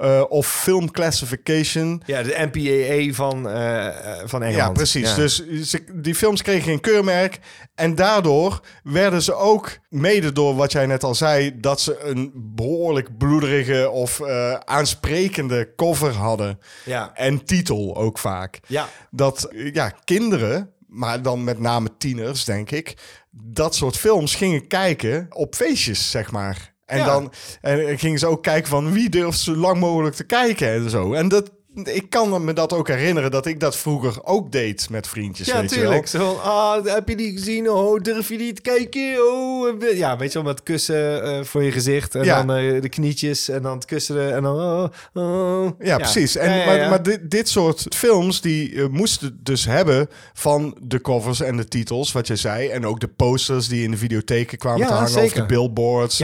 [0.00, 2.02] eh, of Film Classification.
[2.06, 3.86] Ja, de MPAA van, eh,
[4.24, 4.68] van Engeland.
[4.68, 5.08] Ja, precies.
[5.08, 5.16] Ja.
[5.16, 7.38] Dus ze, die films kregen geen keurmerk.
[7.74, 12.32] En daardoor werden ze ook, mede door wat jij net al zei, dat ze een
[12.34, 14.22] behoorlijk bloederige of
[14.64, 16.58] aansprekende cover hadden.
[16.84, 17.10] Ja.
[17.14, 18.60] En titel ook vaak.
[18.66, 18.88] Ja.
[19.10, 22.96] Dat ja, kinderen, maar dan met name tieners, denk ik,
[23.30, 26.76] dat soort films gingen kijken op feestjes, zeg maar.
[26.88, 27.04] En Ja.
[27.04, 30.90] dan en gingen ze ook kijken van wie durft zo lang mogelijk te kijken en
[30.90, 31.12] zo.
[31.12, 35.06] En dat, ik kan me dat ook herinneren dat ik dat vroeger ook deed met
[35.08, 35.46] vriendjes.
[35.46, 36.08] Ja, weet je tuurlijk.
[36.08, 36.22] wel.
[36.22, 37.70] Zo van, ah, heb je die gezien?
[37.70, 39.16] Oh, durf je niet te kijken?
[39.32, 42.42] Oh, ja, weet je wel, met kussen eh, voor je gezicht en Ja.
[42.42, 44.56] dan eh, de knietjes en dan het kussen en dan...
[44.56, 45.70] Oh, oh.
[45.78, 46.36] Ja, precies.
[46.36, 51.00] En, Ja, Maar, maar dit, dit soort films die eh, moesten dus hebben van de
[51.00, 52.68] covers en de titels, wat je zei.
[52.68, 55.40] En ook de posters die in de videotheken kwamen te hangen of zeker.
[55.40, 56.22] de billboards.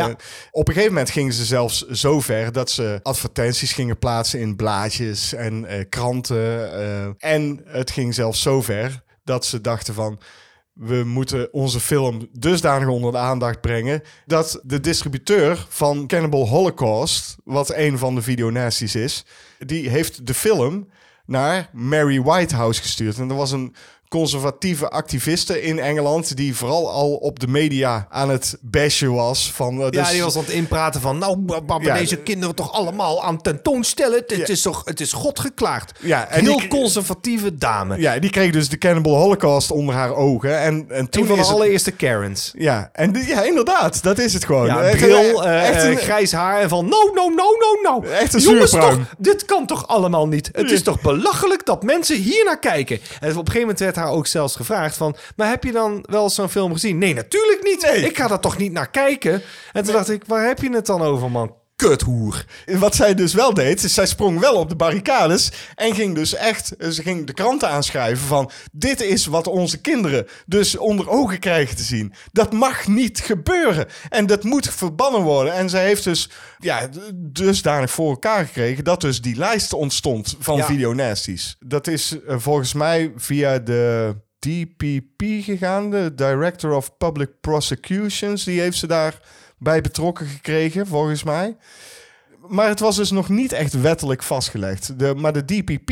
[0.51, 4.57] Op een gegeven moment gingen ze zelfs zo ver dat ze advertenties gingen plaatsen in
[4.57, 6.73] blaadjes en eh, kranten.
[6.73, 7.35] eh.
[7.35, 10.21] en het ging zelfs zo ver dat ze dachten van
[10.73, 17.37] we moeten onze film dusdanig onder de aandacht brengen dat de distributeur van Cannibal Holocaust,
[17.45, 19.25] wat een van de videonasties is,
[19.59, 20.89] die heeft de film
[21.27, 23.19] naar Mary Whitehouse gestuurd.
[23.19, 23.75] En dat was een
[24.19, 26.37] conservatieve activiste in Engeland...
[26.37, 29.51] die vooral al op de media aan het bashen was.
[29.55, 31.19] Van, eh, Ja, dus- die was aan het inpraten van...
[31.19, 31.95] nou, maar Ja.
[31.95, 34.19] deze kinderen toch allemaal aan tentoonstellen?
[34.19, 35.93] Het, het is toch, het is God geklaagd.
[36.01, 37.99] Ja, en Heel die- conservatieve dame.
[37.99, 40.59] Ja, die kreeg dus de Cannibal Holocaust onder haar ogen.
[40.61, 42.53] En, en toen van de is het- allereerste Karens.
[42.59, 44.67] Ja, en die- ja, inderdaad, dat is het gewoon.
[44.67, 46.85] Ja, Echt- bril, eh, echt eh, een- grijs haar en van...
[46.85, 48.03] No, no, no, no, no.
[48.09, 50.49] Echt een Jongens, toch, dit kan toch allemaal niet?
[50.53, 52.97] Het is toch belachelijk dat mensen hier naar kijken?
[52.97, 55.17] En op een gegeven moment werd haar ook zelfs gevraagd van...
[55.37, 56.99] Maar heb je dan wel zo'n film gezien?
[56.99, 57.83] Nee, natuurlijk niet.
[57.83, 58.05] Nee.
[58.05, 59.43] Ik ga daar toch niet naar kijken?
[59.73, 61.55] En toen dacht ik, waar heb je het dan over, man?
[61.89, 62.45] Kuthoer.
[62.67, 66.35] Wat zij dus wel deed, is zij sprong wel op de barricades en ging dus
[66.35, 71.39] echt, ze ging de kranten aanschrijven van dit is wat onze kinderen dus onder ogen
[71.39, 72.13] krijgen te zien.
[72.33, 75.55] Dat mag niet gebeuren en dat moet verbannen worden.
[75.55, 80.57] En zij heeft dus ja, dusdanig voor elkaar gekregen dat dus die lijst ontstond van
[80.57, 80.65] Ja.
[80.65, 81.57] videonasties.
[81.59, 88.45] Dat is eh, volgens mij via de DPP gegaan, de Director of Public Prosecutions.
[88.45, 88.87] Die heeft ze
[89.65, 91.57] daarbij betrokken gekregen, volgens mij.
[92.49, 94.99] Maar het was dus nog niet echt wettelijk vastgelegd.
[94.99, 95.89] De, maar de DPP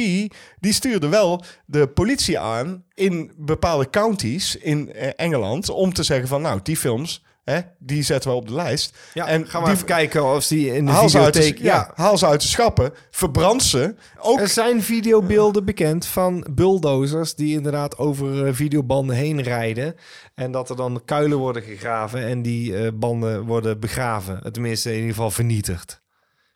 [0.61, 6.29] die stuurde wel de politie aan in bepaalde counties in eh, Engeland om te zeggen
[6.29, 8.99] van nou die films hè, die zetten we op de lijst.
[9.15, 11.59] Ja, en gaan we die even kijken of die in de haal ze, de, videotheek...
[11.59, 13.95] ja, haal ze uit de schappen, verbrand ze.
[14.19, 19.95] Ook Er zijn videobeelden bekend van bulldozers die inderdaad over eh, videobanden heen rijden.
[20.35, 24.53] En dat er dan kuilen worden gegraven en die eh, banden worden begraven.
[24.53, 26.02] Tenminste, in ieder geval vernietigd.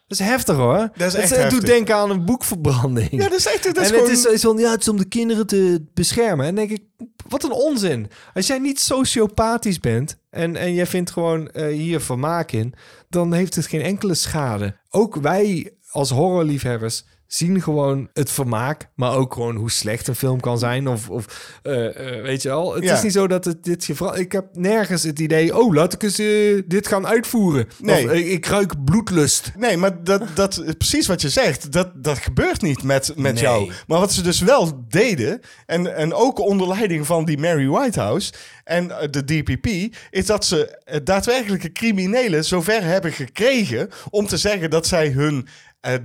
[0.07, 0.91] Dat is heftig hoor.
[0.97, 3.11] Dat is echt het, doet denken aan een boekverbranding.
[3.11, 4.97] ja, dat is echt dat is en gewoon, het is, van, ja, het is om
[4.97, 6.47] de kinderen te beschermen.
[6.47, 6.83] En denk ik,
[7.29, 8.11] wat een onzin.
[8.35, 12.75] Als jij niet sociopathisch bent en, en jij vindt gewoon eh, hier vermaak in,
[13.09, 14.77] dan heeft het geen enkele schade.
[14.91, 20.41] Ook wij als horrorliefhebbers zien gewoon het vermaak, maar ook gewoon hoe slecht een film
[20.41, 20.89] kan zijn.
[20.89, 22.95] Of, of eh, eh, weet je wel, het Ja.
[22.95, 24.17] is niet zo dat het dit geval.
[24.19, 27.69] Ik heb nergens het idee, oh, laat ik eens eh, dit gaan uitvoeren.
[27.79, 28.05] Nee.
[28.05, 29.53] Of, ik ruik bloedlust.
[29.57, 33.43] Nee, maar dat, dat, precies wat je zegt, dat, dat gebeurt niet met, met Nee.
[33.43, 33.71] jou.
[33.87, 38.33] Maar wat ze dus wel deden, en, en ook onder leiding van die Mary Whitehouse
[38.65, 44.87] en de DPP, is dat ze daadwerkelijke criminelen zover hebben gekregen om te zeggen dat
[44.87, 45.49] zij hun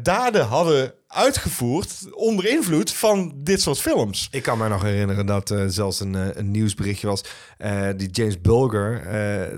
[0.01, 4.27] daden hadden uitgevoerd onder invloed van dit soort films.
[4.31, 7.23] Ik kan me nog herinneren dat eh, zelfs een, eh, een nieuwsberichtje was.
[7.57, 9.01] eh, die James Bulger,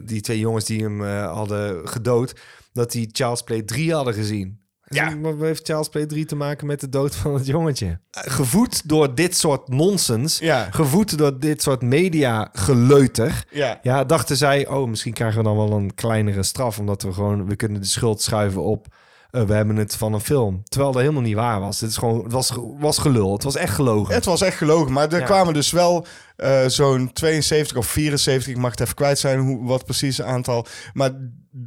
[0.06, 2.34] die twee jongens die hem hadden gedood,
[2.74, 4.62] dat die Charles Play 3 hadden gezien.
[4.88, 5.20] Ja.
[5.20, 8.00] Wat heeft Charles Play 3 te maken met de dood van het jongetje?
[8.12, 10.68] Gevoed door dit soort nonsens, Ja.
[10.72, 13.46] gevoed door dit soort media geleuter.
[13.52, 13.80] Ja.
[13.82, 17.46] Ja, dachten zij, oh, misschien krijgen we dan wel een kleinere straf, omdat we gewoon,
[17.46, 18.88] we kunnen de schuld schuiven op.
[19.34, 20.62] eh, we hebben het van een film.
[20.64, 21.80] Terwijl dat helemaal niet waar was.
[21.80, 23.34] Het, is gewoon, het was, was gelul.
[23.34, 24.14] Het was echt gelogen.
[24.14, 25.26] Het was echt gelogen, maar er Ja.
[25.26, 26.06] kwamen dus wel
[26.36, 30.26] eh, zo'n 72 of 74, ik mag het even kwijt zijn, hoe, wat precies het
[30.26, 30.66] aantal.
[30.94, 31.12] Maar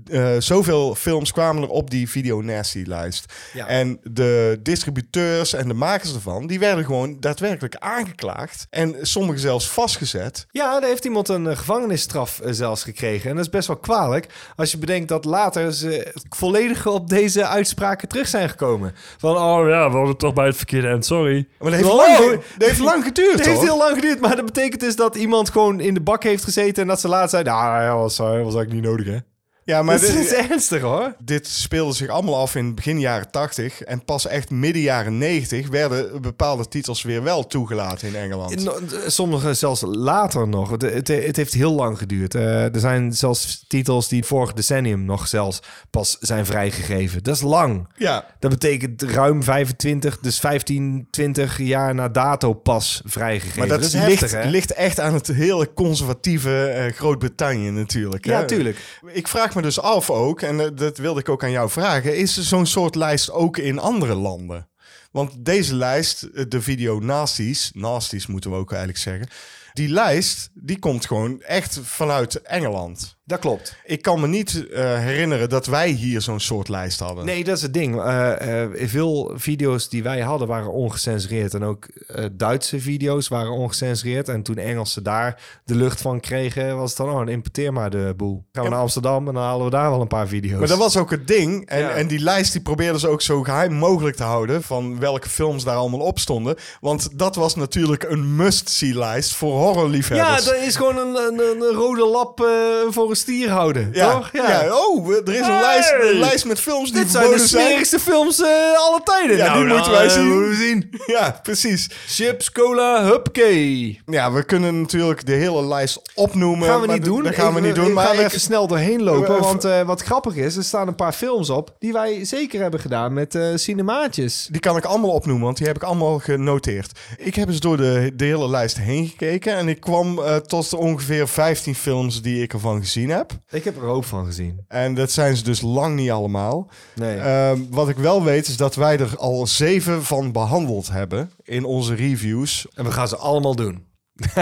[0.07, 3.33] eh, zoveel films kwamen er op die Video Nasty lijst.
[3.53, 3.67] Ja.
[3.67, 8.67] En de distributeurs en de makers ervan, die werden gewoon daadwerkelijk aangeklaagd.
[8.71, 10.47] En sommigen zelfs vastgezet.
[10.51, 13.31] Ja, daar heeft iemand een eh, gevangenisstraf zelfs gekregen.
[13.31, 14.27] En dat is best wel kwalijk.
[14.57, 18.95] Als je bedenkt dat later ze volledig op deze uitspraken terug zijn gekomen.
[19.19, 21.49] Van, oh ja, we hadden toch bij het verkeerde eind, sorry.
[21.59, 24.37] Maar dat heeft, Oh, lang, dat heeft lang geduurd, Het heeft heel lang geduurd, maar
[24.37, 26.83] dat betekent dus dat iemand gewoon in de bak heeft gezeten...
[26.83, 29.19] en dat ze later zeiden, nou ja, was, eh, was eigenlijk niet nodig, hè?
[29.67, 31.15] Ja, maar dit dit- is ernstig, hoor.
[31.19, 33.83] dit speelde zich allemaal af in begin jaren 80.
[33.83, 38.65] En pas echt midden jaren 90 werden bepaalde titels weer wel toegelaten in Engeland.
[38.65, 40.71] No- Sommige zelfs later nog.
[40.71, 42.35] Het, het, het heeft heel lang geduurd.
[42.35, 45.61] Eh, er zijn zelfs titels die vorig decennium nog zelfs
[45.91, 47.23] pas zijn vrijgegeven.
[47.23, 47.89] Dat is lang.
[47.97, 53.59] Ja, Dat betekent ruim 25, dus 15, 20 jaar na dato pas vrijgegeven.
[53.59, 54.49] Maar dat, is ligt, heftig, hè?
[54.51, 58.25] ligt echt aan het hele conservatieve eh, Groot-Brittannië natuurlijk.
[58.27, 58.47] Ja, hè.
[58.47, 58.79] tuurlijk.
[59.13, 62.17] Ik vraag dus af ook, en eh, dat wilde ik ook aan jou vragen...
[62.17, 64.69] is er zo'n soort lijst ook in andere landen?
[65.11, 67.71] Want deze lijst, eh, de video nasties...
[67.75, 69.29] nasties moeten we ook eigenlijk zeggen...
[69.77, 73.17] die lijst, die komt gewoon echt vanuit Engeland.
[73.25, 73.77] Dat klopt.
[73.85, 77.25] Ik kan me niet eh, herinneren dat wij hier zo'n soort lijst hadden.
[77.25, 78.01] Nee, dat is het ding.
[78.03, 81.55] Eh, eh, veel video's die wij hadden waren ongecensureerd.
[81.55, 81.87] En ook
[82.33, 84.29] Duitse video's waren ongecensureerd.
[84.29, 88.15] En toen Engelsen daar de lucht van kregen, was het dan, oh, importeer maar de
[88.17, 88.45] boel.
[88.53, 90.59] Gaan we naar Amsterdam en dan halen we daar wel een paar video's.
[90.59, 91.67] Maar dat was ook het ding.
[91.67, 91.91] En, Ja.
[91.91, 94.63] en die lijst die probeerden ze ook zo geheim mogelijk te houden.
[94.63, 96.57] Van welke films daar allemaal op stonden.
[96.81, 100.45] Want dat was natuurlijk een must-see lijst voor horrorliefhebbers.
[100.45, 102.47] Ja, dat is gewoon een, een, een rode lap eh,
[102.91, 104.31] voor een stier houden, Ja, toch?
[104.33, 104.65] ja.
[104.73, 105.61] oh, er is een, Hey!
[105.61, 107.49] lijst, een lijst met films die Dit zijn de zijn.
[107.67, 108.49] smerigste films eh
[108.79, 109.37] alle tijden.
[109.37, 110.27] Ja, die nou, moeten wij eh, zien.
[110.29, 110.91] moeten we zien.
[111.17, 111.91] Ja, precies.
[112.07, 114.01] Chips, cola, hupkee.
[114.07, 116.69] Ja, we kunnen natuurlijk de hele lijst opnoemen.
[116.69, 117.23] Gaan we niet doen.
[117.23, 117.93] Dat gaan we niet doen.
[117.93, 119.41] Maar ga ik- even snel doorheen lopen.
[119.41, 121.75] Want wat grappig is, er staan een paar films op...
[121.79, 124.49] die wij zeker hebben gedaan met cinemaatjes.
[124.51, 126.99] die kan ik allemaal opnoemen, want die heb ik allemaal genoteerd.
[127.19, 129.56] Ik heb eens door de, de hele lijst heen gekeken.
[129.57, 133.33] En ik kwam eh, tot ongeveer 15 films die ik ervan gezien heb.
[133.51, 134.65] Ik heb er hoop van gezien.
[134.69, 136.71] En dat zijn ze dus lang niet allemaal.
[136.95, 137.17] Nee.
[137.19, 141.65] Ehm, wat ik wel weet is dat wij er al zeven van behandeld hebben in
[141.65, 142.67] onze reviews.
[142.75, 143.85] en we gaan ze allemaal doen.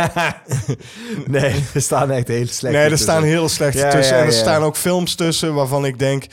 [1.26, 3.08] nee, er staan echt hele slechte nee, er tussen.
[3.08, 4.14] staan heel slechte Ja, tussen.
[4.16, 6.26] ja, en er staan ook films tussen waarvan ik denk...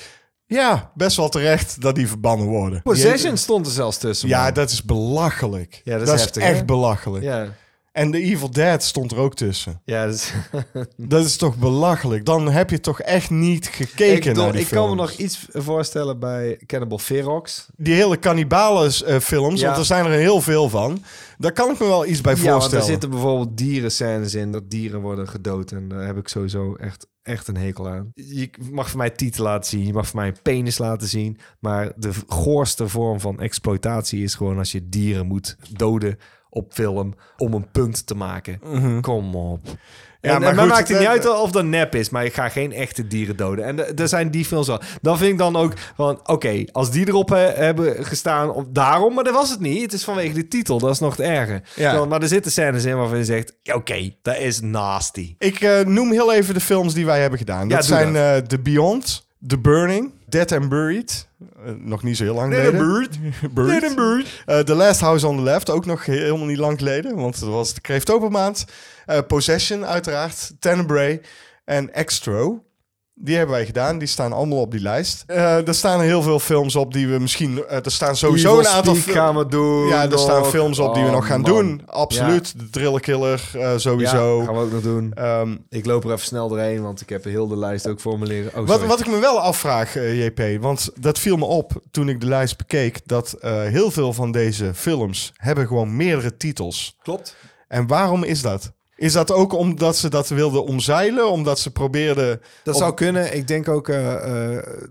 [0.46, 2.82] Ja, best wel terecht dat die verbannen worden.
[2.82, 4.30] Possession stond er zelfs tussen.
[4.30, 5.82] Ja, dat is belachelijk.
[5.84, 6.66] Ja, dat dat is echt hè?
[6.66, 7.24] belachelijk.
[7.24, 7.48] Ja,
[7.92, 9.82] En The Evil Dead stond er ook tussen.
[9.86, 10.34] ja dat is...
[10.98, 12.26] Dat is toch belachelijk?
[12.26, 15.46] Dan heb je toch echt niet gekeken ik, naar die ik kan me nog iets
[15.52, 17.68] voorstellen bij Cannibal Ferox.
[17.76, 19.66] Die hele cannibalen eh, films, Ja.
[19.66, 21.04] want er zijn er heel veel van.
[21.38, 22.84] Daar kan ik me wel iets bij Ja, want voorstellen.
[22.86, 25.72] er zitten bijvoorbeeld dierenscènes in, dat dieren worden gedood.
[25.72, 28.12] En daar heb ik sowieso echt, echt een hekel aan.
[28.14, 31.38] Je mag voor mij titel laten zien, je mag voor mij een penis laten zien.
[31.60, 36.18] Maar de goorste vorm van exploitatie is gewoon als je dieren moet doden
[36.54, 38.60] op film om een punt te maken.
[39.02, 39.60] Kom op.
[40.22, 42.34] Ja, Ja, maar goed, maakt het eh, niet uit of dat nep is, maar ik
[42.34, 43.66] ga geen echte dieren doden.
[43.66, 44.82] En er- er zijn die films wel.
[45.02, 49.14] Dan vind ik dan ook van, oké, als die erop eh, hebben gestaan, op, daarom,
[49.14, 49.82] maar dat was het niet.
[49.82, 51.62] Het is vanwege de titel, dat is nog het erge.
[51.76, 51.94] Ja.
[51.94, 55.36] Dan- maar er zitten scènes in waarvan je zegt, ja, oké, dat is nasty.
[55.38, 57.70] Ik eh, noem heel even de films die wij hebben gedaan.
[57.70, 58.24] Ja, dat doe zijn dat.
[58.42, 61.28] eh, The Beyond, The Burning, Dead and Buried.
[61.66, 62.80] Eh, nog niet zo heel lang geleden.
[63.52, 63.82] Buried.
[64.46, 67.16] Eh, The Last House on the Left, ook nog he- helemaal niet lang geleden.
[67.16, 68.66] Want dat was de Kreeftopenmaand.
[69.06, 71.22] Eh Possession uiteraard, Tenebrae
[71.66, 72.64] en Extro.
[73.24, 73.98] Die hebben wij gedaan.
[73.98, 75.24] Die staan allemaal op die lijst.
[75.28, 77.66] Eh, er staan heel veel films op die we misschien...
[77.68, 78.96] eh, er staan sowieso Evil een aantal...
[78.96, 79.88] Speak gaan we doen.
[79.88, 81.52] ja, er staan films op die we Oh, nog gaan man.
[81.52, 81.82] doen.
[81.86, 82.60] Absoluut.
[82.60, 84.40] De Thriller Killer, eh, sowieso.
[84.40, 85.14] Ja, gaan we ook nog doen.
[85.14, 88.52] Ehm, Ik loop er even snel doorheen, want ik heb heel de lijst ook formuleren.
[88.62, 92.20] Oh, Wat, wat ik me wel afvraag, JP, want dat viel me op toen ik
[92.22, 96.98] de lijst bekeek, dat heel veel van deze films hebben gewoon meerdere titels.
[97.04, 97.36] Klopt.
[97.68, 98.72] En waarom is dat?
[99.02, 101.30] Is dat ook omdat ze dat wilden omzeilen?
[101.32, 102.42] Omdat ze probeerden...
[102.64, 103.36] Dat op- zou kunnen.
[103.36, 103.86] Ik denk ook...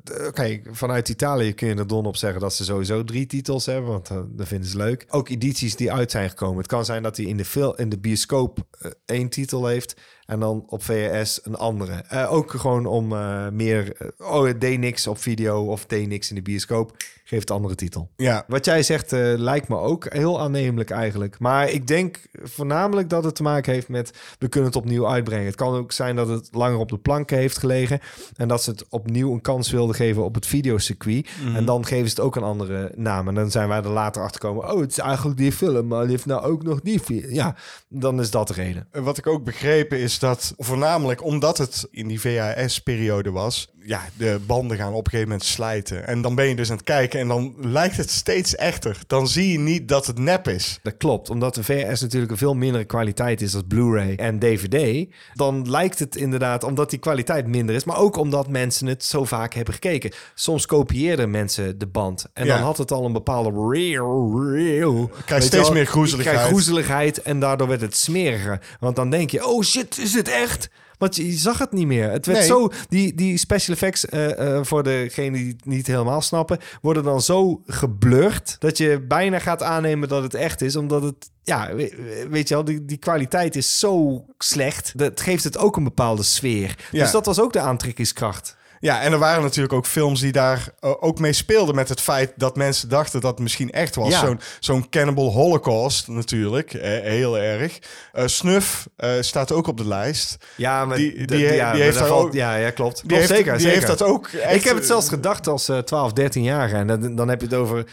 [0.05, 3.67] d- Oké, vanuit Italië kun je er don op zeggen dat ze sowieso drie titels
[3.67, 3.91] hebben.
[3.91, 5.07] Want eh, dat vinden ze leuk.
[5.11, 6.57] Ook edities die uit zijn gekomen.
[6.59, 8.59] Het kan zijn dat hij in de, fil in de bioscoop
[9.05, 9.95] één titel heeft.
[10.27, 12.05] En dan op VHS een andere.
[12.29, 13.09] Ook gewoon om
[13.57, 13.97] meer...
[14.19, 16.97] oh, het deed niks op video of deed niks in de bioscoop.
[17.31, 18.11] Geeft een andere titel.
[18.17, 21.39] Ja, Wat jij zegt eh, lijkt me ook heel aannemelijk eigenlijk.
[21.39, 24.19] Maar ik denk voornamelijk dat het te maken heeft met...
[24.39, 25.47] we kunnen het opnieuw uitbrengen.
[25.47, 28.01] Het kan ook zijn dat het langer op de plank heeft gelegen...
[28.37, 31.29] en dat ze het opnieuw een kans wilden geven op het videocircuit.
[31.55, 33.29] En dan geven ze het ook een andere naam.
[33.29, 34.73] En dan zijn wij er later achter gekomen...
[34.73, 37.33] oh, het is eigenlijk die film, maar die heeft nou ook nog die film.
[37.33, 37.57] Ja,
[37.89, 38.89] dan is dat de reden.
[38.93, 44.41] wat ik ook begrepen is dat voornamelijk omdat het in die VHS-periode was, ja, de
[44.47, 46.07] banden gaan op een gegeven moment slijten.
[46.07, 48.99] En dan ben je dus aan het kijken en dan lijkt het steeds echter.
[49.07, 50.79] Dan zie je niet dat het nep is.
[50.83, 55.07] Dat klopt, omdat de VS natuurlijk een veel mindere kwaliteit is als Blu-ray en DVD.
[55.35, 59.25] Dan lijkt het inderdaad, omdat die kwaliteit minder is, maar ook omdat mensen het zo
[59.25, 60.13] vaak hebben gekeken.
[60.35, 62.55] Soms kopieerden mensen de band en Ja.
[62.55, 65.11] dan had het al een bepaalde real.
[65.25, 65.73] Krijg steeds wel?
[65.73, 66.37] meer Je groezeligheid.
[66.37, 68.61] krijgt groezeligheid en daardoor werd het smeriger.
[68.81, 70.69] Want dan denk je, oh shit, is dit echt?
[71.01, 72.11] Want je zag het niet meer.
[72.11, 72.47] Het werd Nee.
[72.49, 77.03] zo, die, die special effects, eh, eh, voor degenen die het niet helemaal snappen, worden
[77.05, 81.75] dan zo geblurred dat je bijna gaat aannemen dat het echt is, omdat het, ja,
[81.75, 84.93] we- weet je wel, die, die kwaliteit is zo slecht.
[84.99, 86.79] Dat geeft het ook een bepaalde sfeer.
[86.91, 87.03] Ja.
[87.03, 88.59] Dus dat was ook de aantrekkingskracht.
[88.83, 92.01] Ja, en er waren natuurlijk ook films die daar eh, ook mee speelden met het
[92.01, 94.09] feit dat mensen dachten dat het misschien echt was.
[94.13, 94.19] Ja.
[94.27, 97.79] Zo'n zo'n Cannibal Holocaust natuurlijk, eh, heel erg.
[98.13, 100.37] Eh Snuff eh, staat ook op de lijst.
[100.57, 102.97] Ja, maar Die- de- die he- ja, die heeft daar valt- ook- ja, ja, klopt.
[102.97, 103.77] Die, Klopt, heeft, zeker, die zeker.
[103.87, 104.29] heeft dat ook.
[104.29, 106.73] echt- ik heb het zelfs gedacht als eh 12, 13 jaar.
[106.73, 107.85] En dan, dan heb je het over...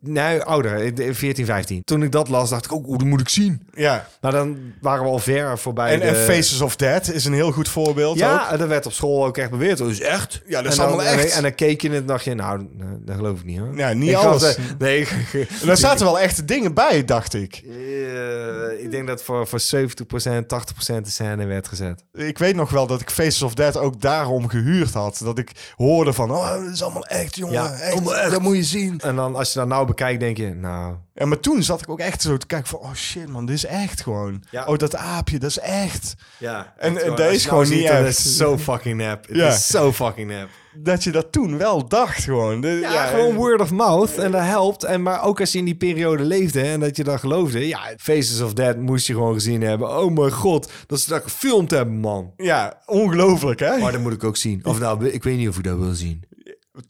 [0.00, 1.82] Nou, ouder, eh, 14, 15.
[1.84, 3.66] Toen ik dat las, dacht ik ook, oh, dat moet ik zien.
[3.74, 6.06] Ja, Maar dan waren we al ver voorbij en, de...
[6.06, 8.12] en Faces of Dead is een heel goed voorbeeld.
[8.12, 8.18] ook.
[8.18, 9.80] Ja, en dat werd op school ook echt beweerd.
[9.80, 10.42] Is echt.
[10.46, 11.32] Ja, dat is en dan, allemaal echt.
[11.32, 12.66] En, dan keek je het en dacht je, nou,
[13.04, 13.76] dat geloof ik niet hoor.
[13.76, 14.56] Ja, niet Ik alles.
[14.56, 15.08] eh, nee,
[15.60, 17.62] En daar zaten wel echte dingen bij, dacht ik.
[17.68, 22.04] Eh, ik denk dat voor, voor 70%, 80% de scène werd gezet.
[22.12, 25.20] Ik weet nog wel dat ik Faces of Dead ook daarom gehuurd had.
[25.24, 27.54] Dat ik hoorde van, oh, dat is allemaal echt, jongen.
[27.54, 28.30] Ja, echt, allemaal echt.
[28.30, 29.00] Dat moet je zien.
[29.00, 30.94] En dan als je dat nou bekijkt, denk je, nou...
[31.14, 32.78] Ja, maar toen zat ik ook echt zo te kijken van...
[32.78, 34.42] Oh shit man, dit is echt gewoon.
[34.50, 34.64] Ja.
[34.66, 36.14] Oh, dat aapje, dat is echt.
[36.38, 38.18] Ja, En- echt en gewoon, dat is je nou gewoon niet ziet, dat echt.
[38.18, 39.26] is zo fucking nep.
[39.26, 39.48] Het Ja.
[39.48, 40.48] is zo fucking nep.
[40.76, 42.60] Dat je dat toen wel dacht gewoon.
[42.60, 44.14] De- Ja, gewoon word of mouth.
[44.18, 44.84] En dat helpt.
[44.84, 47.68] En maar ook als je in die periode leefde en dat je dat geloofde.
[47.68, 49.98] Ja, Faces of Dead moest je gewoon gezien hebben.
[49.98, 52.32] Oh mijn god, dat ze dat gefilmd hebben, man.
[52.36, 53.76] Ja, ongelooflijk hè?
[53.78, 54.64] Maar dat moet ik ook zien.
[54.64, 56.24] Of nou, ik weet niet of ik dat wil zien.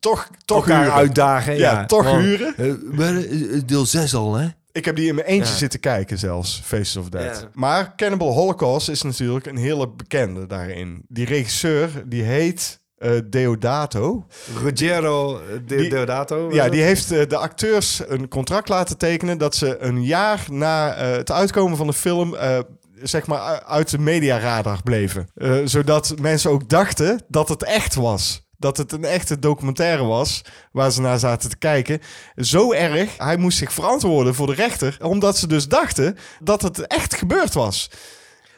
[0.00, 0.94] Toch toch Elkaar huren.
[0.94, 1.56] uitdagen.
[1.56, 2.54] Ja, Ja, toch Want, huren.
[2.56, 4.48] eh, maar, eh, deel 6 al, hè?
[4.72, 5.58] Ik heb die in mijn eentje Ja.
[5.58, 7.40] zitten kijken zelfs, Faces of Death.
[7.40, 7.48] Ja.
[7.54, 11.02] Maar Cannibal Holocaust is natuurlijk een hele bekende daarin.
[11.08, 14.26] Die regisseur, die heet eh, Deodato.
[14.62, 14.72] De
[15.66, 16.52] Die- Deodato.
[16.52, 19.38] Ja, die heeft de acteurs een contract laten tekenen...
[19.38, 22.34] dat ze een jaar na eh, het uitkomen van de film...
[22.34, 22.58] eh,
[23.02, 25.28] zeg maar uit de mediaradar bleven.
[25.34, 28.41] Eh, zodat mensen ook dachten dat het echt was.
[28.62, 30.42] Dat het een echte documentaire was
[30.72, 32.00] waar ze naar zaten te kijken.
[32.36, 34.96] Zo erg, hij moest zich verantwoorden voor de rechter...
[35.02, 37.90] omdat ze dus dachten dat het echt gebeurd was.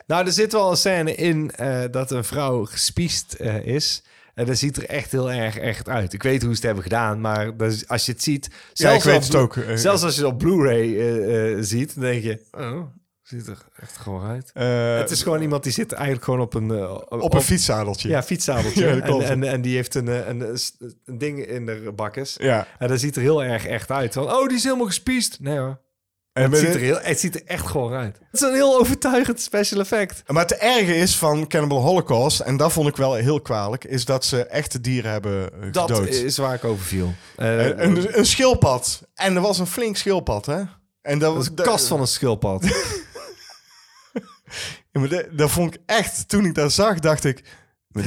[0.07, 4.02] Nou, er zit wel een scène in eh, dat een vrouw gespiest eh, is.
[4.34, 6.12] En dat ziet er echt heel erg echt uit.
[6.12, 8.50] Ik weet hoe ze het hebben gedaan, maar dat als je het ziet...
[8.72, 11.94] Ja, ik weet op het Blu- ook, eh, zelfs als je het op Blu-ray ziet,
[11.94, 12.40] dan denk je...
[12.52, 12.80] Oh,
[13.25, 14.51] ziet er echt gewoon uit.
[14.55, 16.70] Eh, het is gewoon iemand die zit eigenlijk gewoon op een...
[16.70, 18.09] eh, op een fietszadeltje.
[18.09, 18.85] Ja, fietszadeltje.
[18.87, 20.59] Ja, en, en, en die heeft een, eh, een, een,
[21.05, 22.35] een ding in de bakkes.
[22.39, 22.66] Ja.
[22.79, 24.12] En dat ziet er heel erg echt uit.
[24.12, 25.37] Van, oh, die is helemaal gespiest.
[25.41, 25.83] Nee hoor.
[26.33, 28.16] En Het ziet, er heel, het ziet er echt gewoon uit.
[28.16, 30.22] Het is een heel overtuigend special effect.
[30.33, 34.05] Maar het erge is van Cannibal Holocaust, en dat vond ik wel heel kwalijk, is
[34.05, 36.09] dat ze echte dieren hebben eh, Dat gedood.
[36.09, 37.12] is waar ik over viel.
[37.37, 39.03] Eh, Een, een, een schildpad.
[39.14, 40.62] En er was een flink schildpad, hè?
[41.03, 42.62] En dat, was een kast van een schildpad.
[44.92, 47.42] Ja, maar dat, dat vond ik echt, toen ik dat zag, dacht ik...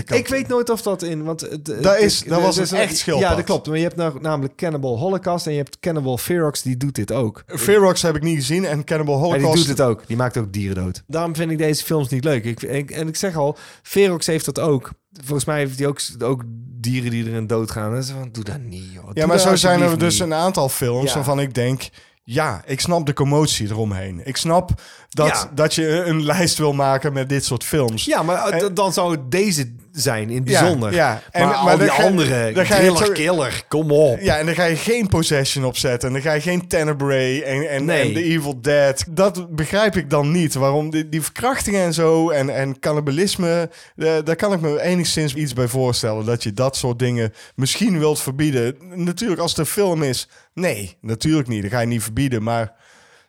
[0.05, 1.23] ik weet nooit of dat in...
[1.23, 3.29] Want het- het- Dat is- dat was een echt schildpad.
[3.29, 3.67] Ja, dat klopt.
[3.67, 7.11] Maar je hebt nou, namelijk Cannibal Holocaust en je hebt Cannibal Ferox, die doet dit
[7.11, 7.43] ook.
[7.47, 9.55] Ferox heb ik niet gezien en Cannibal En Holocaust...
[9.55, 10.07] die doet het ook.
[10.07, 11.03] Die maakt ook dieren dood.
[11.07, 12.43] Daarom vind ik deze films niet leuk.
[12.45, 14.91] Ik, ik- en ik zeg al, Ferox heeft dat ook.
[15.23, 16.41] Volgens mij heeft hij ook, ook
[16.79, 17.95] dieren die erin doodgaan.
[17.95, 19.05] En ze van, doe dat niet, joh.
[19.05, 20.21] Ja, Doe maar zo zijn er dus niet.
[20.23, 21.15] een aantal films Ja.
[21.15, 21.89] waarvan ik denk...
[22.29, 24.21] Ja, ik snap de commotie eromheen.
[24.23, 25.51] Ik snap dat, Ja.
[25.55, 28.05] dat je een lijst wil maken met dit soort films.
[28.05, 30.93] Ja, maar eh, En- dan zou deze zijn in het bijzonder.
[30.93, 31.21] ja.
[31.31, 34.19] En- En, maar al die ga andere, dan ga je killer, kom op.
[34.19, 36.07] Ja, en dan ga je geen Possession opzetten.
[36.07, 38.01] En dan ga je geen Tenebrae en, en, Nee.
[38.07, 39.05] en The Evil Dead.
[39.09, 40.53] Dat begrijp ik dan niet.
[40.53, 43.69] Waarom die, die verkrachtingen en zo en, en cannibalisme...
[43.95, 46.25] eh, daar kan ik me enigszins iets bij voorstellen.
[46.25, 48.75] Dat je dat soort dingen misschien wilt verbieden.
[48.95, 50.29] Natuurlijk, als het een film is...
[50.53, 51.61] Nee, natuurlijk niet.
[51.61, 52.43] Dat ga je niet verbieden.
[52.43, 52.73] Maar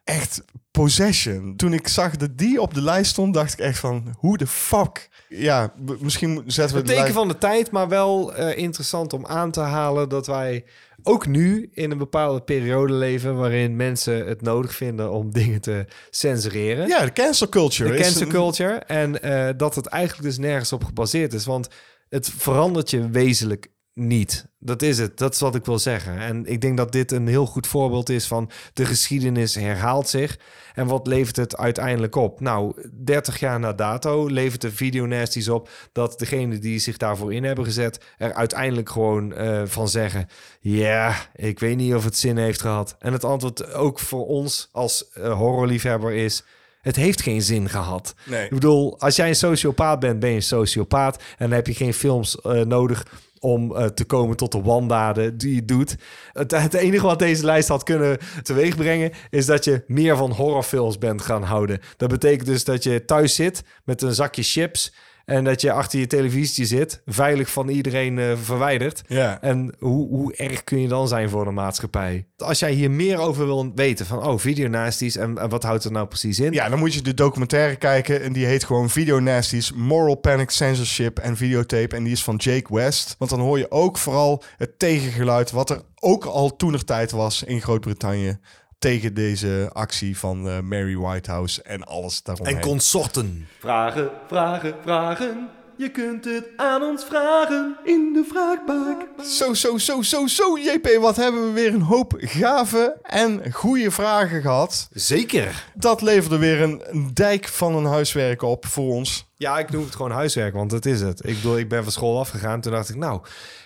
[0.08, 1.56] echt, Possession.
[1.56, 4.14] Toen ik zag dat die op de lijst stond, dacht ik echt van...
[4.18, 5.08] Hoe de fuck?
[5.28, 9.50] Ja, misschien zetten we Het teken van de tijd, maar wel eh, interessant om aan
[9.50, 10.64] te halen dat wij
[11.02, 15.86] ook nu in een bepaalde periode leven waarin mensen het nodig vinden om dingen te
[16.10, 16.88] censureren.
[16.88, 17.90] Ja, de cancel culture.
[17.90, 18.74] de cancel een- culture.
[18.74, 21.44] En eh, dat het eigenlijk dus nergens op gebaseerd is.
[21.44, 21.68] Want
[22.08, 23.68] het verandert je wezenlijk
[23.98, 24.46] niet.
[24.58, 25.18] Dat is het.
[25.18, 26.18] Dat is wat ik wil zeggen.
[26.18, 30.38] En ik denk dat dit een heel goed voorbeeld is van de geschiedenis herhaalt zich.
[30.74, 32.40] En wat levert het uiteindelijk op?
[32.40, 37.44] Nou, 30 jaar na dato levert de videonasties op dat degene die zich daarvoor in
[37.44, 40.28] hebben gezet er uiteindelijk gewoon eh, van zeggen:
[40.60, 42.96] ja, ik weet niet of het zin heeft gehad.
[42.98, 46.44] En het antwoord ook voor ons als eh, horrorliefhebber is:
[46.80, 48.14] het heeft geen zin gehad.
[48.24, 48.44] Nee.
[48.44, 51.16] Ik bedoel, als jij een sociopaat bent, ben je een sociopaat.
[51.16, 53.06] En dan heb je geen films eh, nodig
[53.40, 55.96] om eh, te komen tot de wandaden die je doet.
[56.32, 59.12] Het, het enige wat deze lijst had kunnen teweegbrengen...
[59.30, 61.80] is dat je meer van horrorfilms bent gaan houden.
[61.96, 64.92] Dat betekent dus dat je thuis zit met een zakje chips...
[65.28, 69.02] en dat je achter je televisie zit, veilig van iedereen eh, verwijderd.
[69.06, 69.40] Ja.
[69.40, 72.26] En hoe, hoe erg kun je dan zijn voor de maatschappij?
[72.36, 74.26] Als jij hier meer over wil weten van...
[74.26, 76.52] oh, videonasties en, en wat houdt er nou precies in?
[76.52, 78.22] Ja, dan moet je de documentaire kijken.
[78.22, 81.96] En die heet gewoon Video Nasties, Moral Panic Censorship en Videotape.
[81.96, 83.14] En die is van Jake West.
[83.18, 85.50] Want dan hoor je ook vooral het tegengeluid...
[85.50, 88.38] wat er ook al toenertijd was in Groot-Brittannië...
[88.78, 92.56] tegen deze actie van eh, Mary Whitehouse en alles daaromheen.
[92.56, 93.48] En consorten.
[93.58, 95.48] Vragen, vragen, vragen.
[95.76, 99.24] Je kunt het aan ons vragen in de vraagbak.
[99.24, 103.90] Zo, zo, zo, zo, zo, JP, wat hebben we weer een hoop gave en goede
[103.90, 104.88] vragen gehad.
[104.92, 105.64] Zeker.
[105.74, 109.30] Dat leverde weer een, een dijk van een huiswerk op voor ons.
[109.34, 111.26] Ja, ik noem het gewoon huiswerk, want dat is het.
[111.26, 112.60] Ik bedoel, ik ben van school afgegaan.
[112.60, 113.20] Toen dacht ik, nou,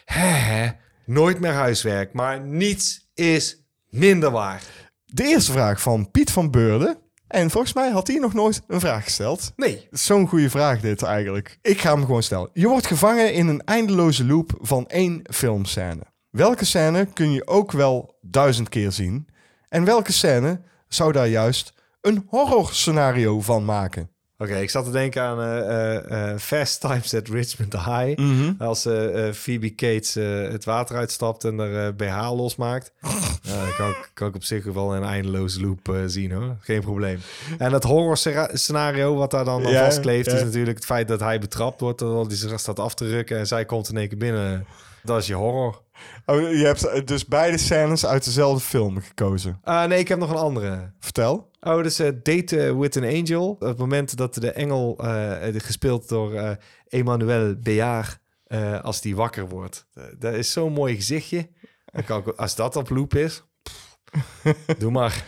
[0.04, 0.70] hè, hè,
[1.04, 2.12] nooit meer huiswerk.
[2.12, 3.56] Maar niets is
[3.88, 4.62] minder waar.
[5.14, 6.98] De eerste vraag van Piet van Beurden.
[7.26, 9.52] En volgens mij had hij nog nooit een vraag gesteld.
[9.56, 9.88] Nee.
[9.90, 11.58] Zo'n goede vraag dit eigenlijk.
[11.62, 12.50] Ik ga hem gewoon stellen.
[12.52, 16.02] Je wordt gevangen in een eindeloze loop van één filmscène.
[16.30, 19.28] welke scène kun je ook wel duizend keer zien?
[19.68, 24.10] En welke scène zou daar juist een horror scenario van maken?
[24.42, 28.18] Oké, ik zat te denken aan eh, eh, eh, Fast Times at Richmond High.
[28.20, 28.52] Mhm.
[28.58, 30.14] Als eh, Phoebe Cates
[30.52, 32.92] het water uitstapt en er BH losmaakt.
[33.42, 36.56] Dat kan, ik- kan ik op zich wel een eindeloze loop zien hoor.
[36.60, 37.20] Geen probleem.
[37.58, 38.16] En het horror
[38.52, 40.30] scenario wat daar dan aan Ja, vastkleeft...
[40.30, 40.36] ja.
[40.36, 41.98] is natuurlijk het feit dat hij betrapt wordt...
[41.98, 44.66] terwijl hij zich staat af te rukken en zij komt in één keer binnen.
[45.02, 45.80] Dat is je horror.
[46.26, 49.58] Oh, je hebt eh, dus beide scènes uit dezelfde film gekozen.
[49.62, 50.92] Ah, nee, ik heb nog een andere.
[50.98, 51.50] Vertel.
[51.60, 53.48] Oh, dus eh, Date with an Angel.
[53.48, 56.50] Op het moment dat de engel, eh, gespeeld door eh
[56.88, 59.86] Emmanuel Béard, eh, als die wakker wordt.
[59.94, 61.48] Eh, dat is zo'n mooi gezichtje.
[61.84, 63.98] Dan kan ik, als dat op loop is, pff,
[64.78, 65.24] doe maar.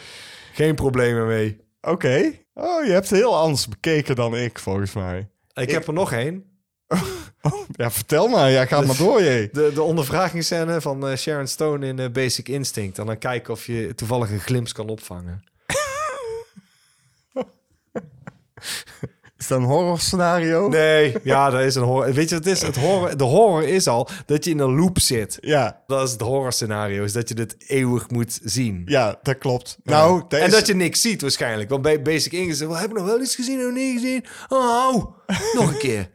[0.53, 1.61] Geen problemen mee.
[1.81, 2.33] Oké.
[2.55, 5.29] Oh, je hebt het heel anders bekeken dan ik, volgens mij.
[5.55, 6.54] Ik, heb er nog één.
[7.77, 8.51] Ja, vertel maar.
[8.51, 9.49] Ja, ga maar door, je.
[9.53, 12.99] De, de ondervragingsscène van eh, Sharon Stone in eh, Basic Instinct.
[12.99, 15.45] En dan kijken of je toevallig een glimps kan opvangen.
[19.39, 20.69] Is dat een horror scenario?
[20.69, 22.13] Nee, ja, dat is een horror.
[22.13, 22.63] Weet je wat het is?
[22.63, 25.39] Het horror, de horror is al dat je in een loop zit.
[25.41, 28.83] Ja, Dat is het horror scenario, is dat je dit eeuwig moet zien.
[28.87, 29.79] ja, dat klopt.
[29.83, 30.53] Nou, dat en is...
[30.53, 31.71] dat je niks ziet waarschijnlijk.
[31.71, 34.25] Want bij Basic English, wel, heb ik nog wel iets gezien of niet gezien?
[34.49, 35.05] Oh,
[35.55, 36.11] nog een keer.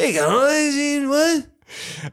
[0.00, 1.46] Ik ga eens zien, wat?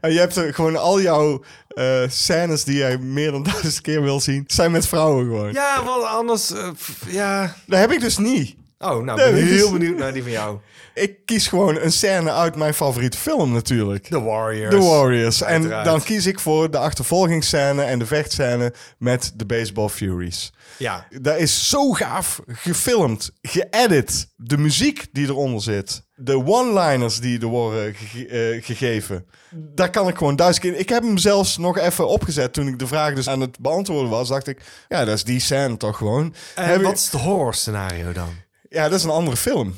[0.00, 4.02] En je hebt er gewoon al jouw eh, scènes die jij meer dan duizend keer
[4.02, 5.52] wil zien, zijn met vrouwen gewoon.
[5.52, 7.54] Ja, want anders, eh, pff, ja.
[7.66, 8.54] Dat heb ik dus niet.
[8.78, 10.58] Oh, nou, ben ik heel benieuwd naar die van jou.
[11.02, 14.04] Ik kies gewoon een scène uit mijn favoriete film natuurlijk.
[14.06, 14.74] The Warriors.
[14.74, 15.42] The Warriors.
[15.42, 15.84] En Uiteraard.
[15.84, 20.52] dan kies ik voor de achtervolgingsscène en de vechtscène met de Baseball Furies.
[20.76, 21.06] Ja.
[21.20, 24.28] Dat is zo gaaf gefilmd, geëdit.
[24.36, 26.02] De muziek die eronder zit.
[26.14, 29.26] De one-liners die er worden eh, gegeven.
[29.50, 30.76] Daar kan ik gewoon duizend keer...
[30.76, 34.10] Ik heb hem zelfs nog even opgezet toen ik de vraag dus aan het beantwoorden
[34.10, 34.28] was.
[34.28, 36.34] Dacht ik, ja, dat is die scène toch gewoon.
[36.54, 38.28] En Heb wat is het horror scenario dan?
[38.68, 39.74] Ja, dat is een andere film.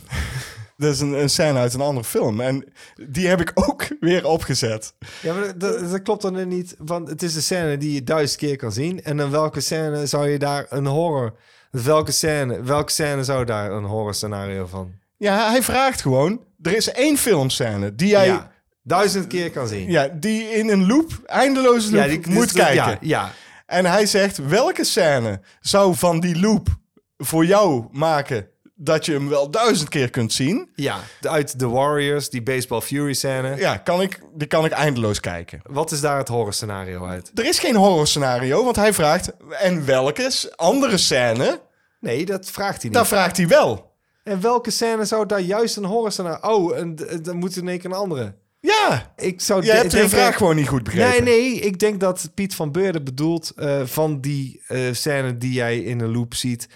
[0.80, 2.40] Dat is een, een scène uit een andere film.
[2.40, 2.64] En
[3.10, 4.94] die heb ik ook weer opgezet.
[5.22, 6.74] Ja, maar dat, dat klopt dan niet.
[6.78, 9.02] Want het is een scène die je duizend keer kan zien.
[9.02, 11.34] En dan welke scène zou je daar een horror...
[11.70, 14.92] Welke scène, welke scène zou daar een horror scenario van?
[15.16, 16.40] Ja, hij vraagt gewoon...
[16.62, 18.26] Er is één filmscène die jij...
[18.26, 18.50] Ja,
[18.82, 19.90] duizend keer kan zien.
[19.90, 22.84] Ja, die in een loop, eindeloze loop, Ja, die- moet dus- kijken.
[22.84, 23.32] Ja, ja.
[23.66, 26.68] En hij zegt, welke scène zou van die loop
[27.16, 28.48] voor jou maken
[28.82, 30.70] dat je hem wel duizend keer kunt zien?
[30.74, 31.00] ja.
[31.20, 33.56] Uit The Warriors, die Baseball Fury scène.
[33.56, 35.60] Ja, kan ik, die kan ik eindeloos kijken.
[35.70, 37.30] Wat is daar het horror scenario uit?
[37.34, 41.60] Er is geen horror scenario, want hij vraagt, en welke andere scène?
[42.00, 42.94] Nee, dat vraagt hij niet.
[42.94, 43.92] Daar vraagt hij wel.
[44.24, 46.54] En welke scène zou daar juist een horror scenario...
[46.54, 48.34] Oh, en dan moet in één keer een andere.
[48.60, 51.24] Ja, Ik zou je hebt de vraag gewoon niet goed begrepen.
[51.24, 55.52] Nee, nee, ik denk dat Piet van Beurden bedoelt eh, van die eh scène die
[55.52, 56.68] jij in een loop ziet.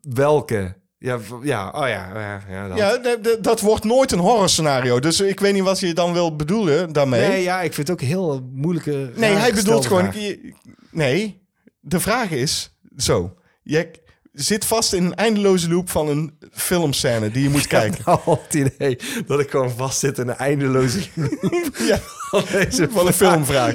[0.00, 0.76] Welke?
[0.98, 2.78] Ja, ja, oh ja, ja, ja, dat.
[2.78, 5.00] Ja, dat wordt nooit een horror scenario.
[5.00, 7.28] Dus ik weet niet wat je dan wil bedoelen daarmee.
[7.28, 9.10] Nee, ja, ik vind het ook een heel moeilijke.
[9.14, 10.10] Nee, hij bedoelt gewoon...
[10.14, 10.54] je-
[10.90, 11.42] Nee,
[11.80, 13.34] de vraag is zo.
[13.62, 13.90] Je
[14.32, 18.02] zit vast in een eindeloze loop van een filmscène die je moet kijken.
[18.04, 20.98] Nou, het idee dat ik gewoon vast zit in een eindeloze
[21.90, 21.98] ja,
[22.30, 23.74] van deze van een filmvraag.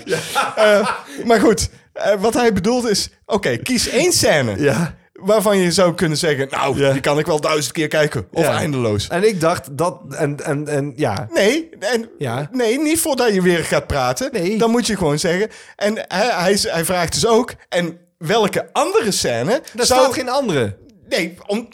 [0.56, 0.90] Eh,
[1.26, 3.10] maar goed, eh, wat hij bedoelt is...
[3.26, 4.96] Oké, kies één scène Ja.
[5.26, 6.48] Waarvan je zou kunnen zeggen...
[6.50, 8.28] Nou, die kan ik wel duizend keer kijken.
[8.32, 9.08] Of eindeloos.
[9.08, 11.28] En ik dacht dat en en en ja.
[11.34, 12.50] Nee, en, Ja.
[12.52, 14.30] nee, niet voordat je weer gaat praten.
[14.32, 14.58] Nee.
[14.58, 15.50] Dan moet je gewoon zeggen.
[15.76, 17.54] En hij, hij, hij vraagt dus ook...
[17.70, 19.52] En welke andere scène...
[19.52, 20.02] Er zou...
[20.02, 20.78] staat geen andere.
[21.10, 21.70] Nee, om...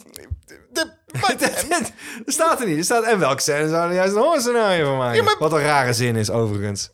[0.71, 0.85] De,
[1.21, 1.35] maar-
[2.25, 2.77] er staat er niet.
[2.77, 5.15] Er staat en welke scène zou er juist een horror scenario van maken?
[5.17, 6.89] Ja, maar- Wat een rare zin is overigens.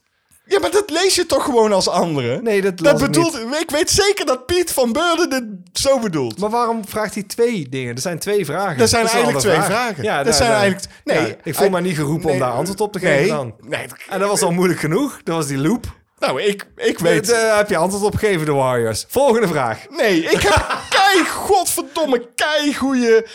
[0.48, 2.42] Ja, maar dat lees je toch gewoon als andere?
[2.42, 3.36] Nee, dat dat las ik bedoelt...
[3.62, 5.44] Ik weet zeker dat Piet van Beurden dit
[5.80, 6.40] zo bedoelt.
[6.40, 7.96] Maar waarom vraagt hij twee dingen?
[7.96, 8.82] Er zijn twee vragen.
[8.82, 10.04] Er zijn Dat eigenlijk twee vragen.
[10.04, 12.52] Ja, Er daar- zijn eigenlijk- nee, Ja, ik voel me niet geroepen nee, om daar
[12.52, 13.56] antwoord op te geven nee, dan.
[13.62, 15.20] Nee, En dat was al moeilijk genoeg.
[15.24, 15.86] Dat was die loop.
[16.20, 17.28] nou, ik, ik weet...
[17.28, 19.06] Daar heb je antwoord op gegeven, de Warriors.
[19.08, 19.86] Volgende vraag.
[19.90, 20.54] Nee, ik heb
[20.90, 23.28] kei, godverdomme, kei goede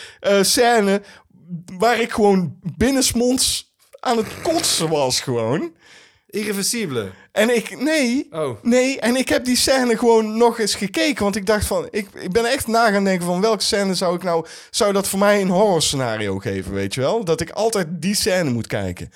[0.43, 1.03] scène
[1.79, 5.73] waar ik gewoon binnensmonds aan het kotsen was gewoon.
[6.31, 7.11] Irreversibele.
[7.33, 8.63] En ik, nee, Oh.
[8.63, 12.09] nee, en ik heb die scène gewoon nog eens gekeken, want ik dacht van, ik,
[12.15, 15.19] ik ben echt na gaan denken van welke scène zou ik nou, zou dat voor
[15.19, 17.25] mij een horror scenario geven, weet je wel?
[17.25, 19.11] Dat ik altijd die scène moet kijken.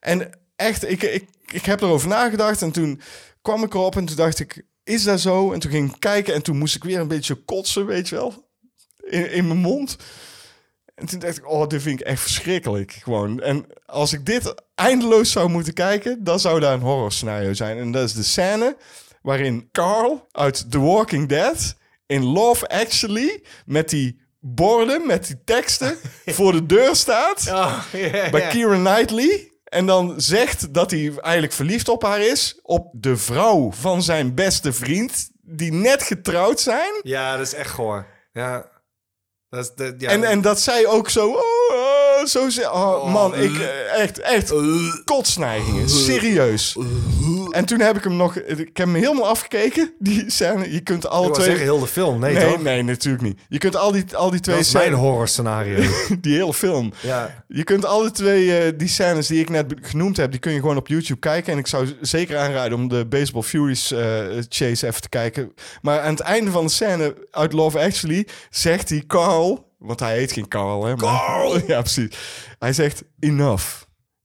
[0.00, 3.00] En echt, ik, ik, ik heb erover nagedacht en toen
[3.42, 5.52] kwam ik erop en toen dacht ik, is dat zo?
[5.52, 8.14] En toen ging ik kijken en toen moest ik weer een beetje kotsen, weet je
[8.14, 8.46] wel?
[9.00, 9.96] In, in mijn mond.
[10.98, 12.92] En toen dacht ik, oh, dit vind ik echt verschrikkelijk.
[12.92, 13.40] Gewoon.
[13.40, 17.78] En als ik dit eindeloos zou moeten kijken, dan zou daar een horror scenario zijn.
[17.78, 18.76] En dat is de scène
[19.22, 21.76] waarin Carl uit The Walking Dead
[22.06, 25.96] in Love Actually met die borden, met die teksten
[26.26, 27.44] voor de deur staat
[28.30, 29.52] bij Keira Knightley.
[29.64, 32.58] En dan zegt dat hij eigenlijk verliefd op haar is.
[32.62, 35.30] Op de vrouw van zijn beste vriend.
[35.40, 37.00] Die net getrouwd zijn.
[37.02, 38.06] Ja, dat is echt goor.
[38.32, 38.77] Ja.
[39.50, 40.10] Dat is de, ja.
[40.10, 41.28] En, en dat zij ook zo...
[41.28, 41.36] Oh,
[41.72, 44.52] oh, zo ze- oh, man, ik eh, echt, echt
[45.04, 45.88] kotsneigingen.
[45.88, 46.76] Serieus.
[47.50, 48.36] En toen heb ik hem nog...
[48.36, 50.72] Ik heb hem helemaal afgekeken, die scène.
[50.72, 51.46] Je kunt alle twee...
[51.46, 52.20] zeggen heel de film.
[52.20, 52.62] Nee, nee, toch?
[52.62, 53.40] nee, natuurlijk niet.
[53.48, 55.00] Je kunt al die, al die twee Dat is mijn scènes...
[55.00, 55.76] horror scenario.
[56.20, 56.92] Die hele film.
[57.00, 57.44] ja.
[57.48, 60.60] Je kunt alle twee eh, die scènes die ik net genoemd heb, die kun je
[60.60, 61.52] gewoon op YouTube kijken.
[61.52, 64.00] En ik zou zeker aanraden om de Baseball Furies eh,
[64.48, 65.52] chase even te kijken.
[65.82, 70.18] Maar aan het einde van de scène uit Love Actually zegt hij Carl, want hij
[70.18, 70.94] heet geen Carl, hè?
[70.94, 71.60] Carl!
[71.66, 72.16] ja, precies.
[72.58, 73.66] Hij zegt enough.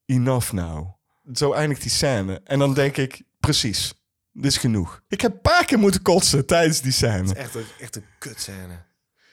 [0.06, 0.93] Enough now.
[1.32, 2.40] Zo eindigt die scène.
[2.44, 3.94] En dan denk ik, precies.
[4.32, 5.02] Dit is genoeg.
[5.08, 7.34] Ik heb een paar keer moeten kotsen tijdens die scène.
[7.34, 8.82] Echt een, echt een kutscène.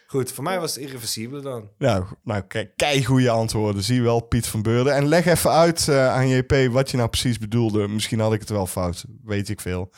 [0.08, 1.70] Goed, voor mij was het irreversibele dan.
[1.78, 3.84] Nou, nou kijk, kei goede antwoorden.
[3.84, 4.96] Zie je wel, Piet van Beurden.
[4.96, 7.88] En leg even uit eh, aan JP wat je nou precies bedoelde.
[7.88, 9.92] Misschien had ik het wel fout, weet ik veel.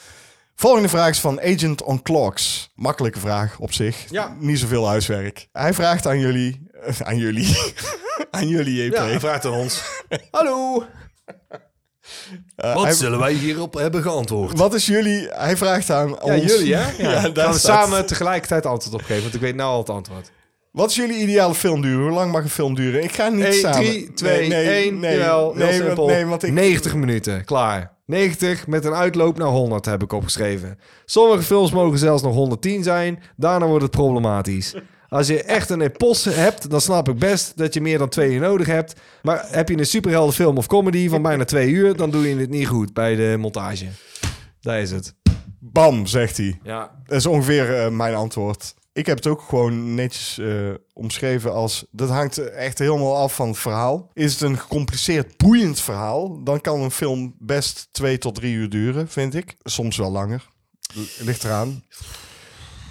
[0.55, 2.71] Volgende vraag is van Agent on Clocks.
[2.75, 4.09] Makkelijke vraag op zich.
[4.09, 4.35] Ja.
[4.39, 5.47] Niet zoveel huiswerk.
[5.51, 6.67] Hij vraagt aan jullie...
[7.03, 7.57] aan jullie.
[8.31, 8.93] aan jullie, JP.
[8.93, 9.83] Ja, hij vraagt aan ons.
[10.31, 10.85] Hallo.
[12.55, 14.57] Eh, Wat hij- zullen wij hierop hebben geantwoord?
[14.57, 15.27] wat is jullie...
[15.31, 16.43] Hij vraagt aan Ja, ons...
[16.51, 16.91] jullie hè?
[17.03, 19.89] Ja, daar Gaan we samen tegelijkertijd antwoord op geven, want ik weet nou al het
[19.89, 20.31] antwoord.
[20.71, 22.01] Wat is jullie ideale filmduur?
[22.01, 23.03] Hoe lang mag een film duren?
[23.03, 23.79] Ik ga niet 1, samen.
[23.79, 26.07] 3, 2, nee, nee, 1, nee, jawel, heel nee, simpel.
[26.07, 26.51] nee, want ik...
[26.51, 27.91] 90 minuten, klaar.
[28.05, 30.79] 90 met een uitloop naar 100 heb ik opgeschreven.
[31.05, 34.73] Sommige films mogen zelfs nog 110 zijn, daarna wordt het problematisch.
[35.13, 38.31] Als je echt een epos hebt, dan snap ik best dat je meer dan twee
[38.33, 38.93] uur nodig hebt.
[39.21, 42.49] Maar heb je een superheldenfilm of comedy van bijna twee uur, dan doe je het
[42.49, 43.85] niet goed bij de montage.
[44.61, 45.13] Daar is het.
[45.59, 46.59] Bam, zegt hij.
[46.63, 48.75] Ja, Dat is ongeveer eh, mijn antwoord.
[48.93, 51.85] Ik heb het ook gewoon netjes eh, omschreven als...
[51.91, 54.09] Dat hangt echt helemaal af van het verhaal.
[54.13, 56.43] Is het een gecompliceerd, boeiend verhaal...
[56.43, 59.55] dan kan een film best twee tot drie uur duren, vind ik.
[59.63, 60.49] Soms wel langer.
[60.95, 61.83] L- Ligt eraan.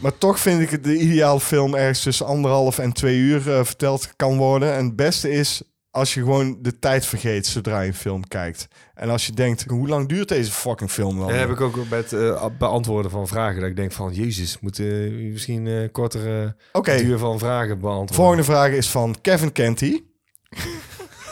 [0.03, 3.65] Maar toch vind ik het de ideale film ergens tussen anderhalf en twee uur eh,
[3.65, 4.75] verteld kan worden.
[4.75, 8.69] En het beste is als je gewoon de tijd vergeet zodra je een film kijkt.
[8.95, 11.29] En als je denkt, hoe lang duurt deze fucking film dan?
[11.29, 13.61] dat heb ik ook met eh, beantwoorden van vragen.
[13.61, 18.15] Dat ik denk van, jezus, moeten we misschien eh kortere Oké, duur van vragen beantwoorden.
[18.15, 20.03] Volgende vraag is van Kevin Kenty.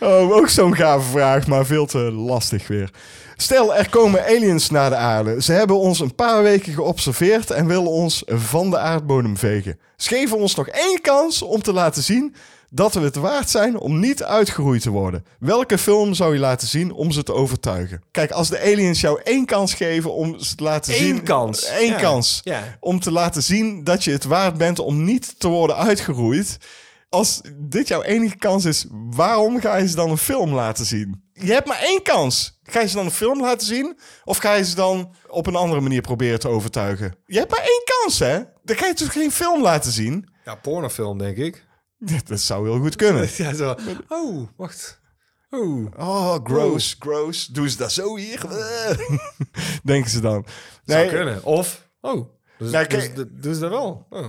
[0.00, 2.90] oh, ook zo'n gave vraag, maar veel te lastig weer.
[3.36, 5.42] Stel, er komen aliens naar de aarde.
[5.42, 9.78] Ze hebben ons een paar weken geobserveerd en willen ons van de aardbodem vegen.
[9.96, 12.34] Ze geven ons nog één kans om te laten zien
[12.70, 15.24] dat we het waard zijn om niet uitgeroeid te worden.
[15.38, 18.02] Welke film zou je laten zien om ze te overtuigen?
[18.10, 21.22] Kijk, als de aliens jou één kans geven om ze te laten Eén zien...
[21.22, 21.68] kans.
[21.78, 21.98] Eén Ja.
[21.98, 22.76] kans Ja.
[22.80, 26.58] om te laten zien dat je het waard bent om niet te worden uitgeroeid.
[27.08, 31.22] Als dit jouw enige kans is, waarom ga je ze dan een film laten zien?
[31.32, 32.60] Je hebt maar één kans.
[32.62, 33.98] Ga je ze dan een film laten zien?
[34.24, 37.16] Of ga je ze dan op een andere manier proberen te overtuigen?
[37.26, 38.38] Je hebt maar één kans, hè?
[38.62, 40.28] Dan ga je toch geen film laten zien?
[40.44, 41.66] Ja, pornofilm, denk ik.
[42.28, 43.28] Dat zou heel goed kunnen.
[43.36, 43.74] Ja, zo.
[44.08, 45.00] Oh, wacht.
[45.50, 45.86] Oh.
[45.98, 47.46] Oh, gross, gross.
[47.46, 48.40] Doen ze dat zo hier?
[49.82, 50.46] Denken ze dan.
[50.84, 51.44] Zou Nee, kunnen.
[51.44, 52.28] Of, oh.
[52.58, 52.86] Dus, Nee,
[53.40, 54.06] dus, dat wel.
[54.10, 54.24] Oh,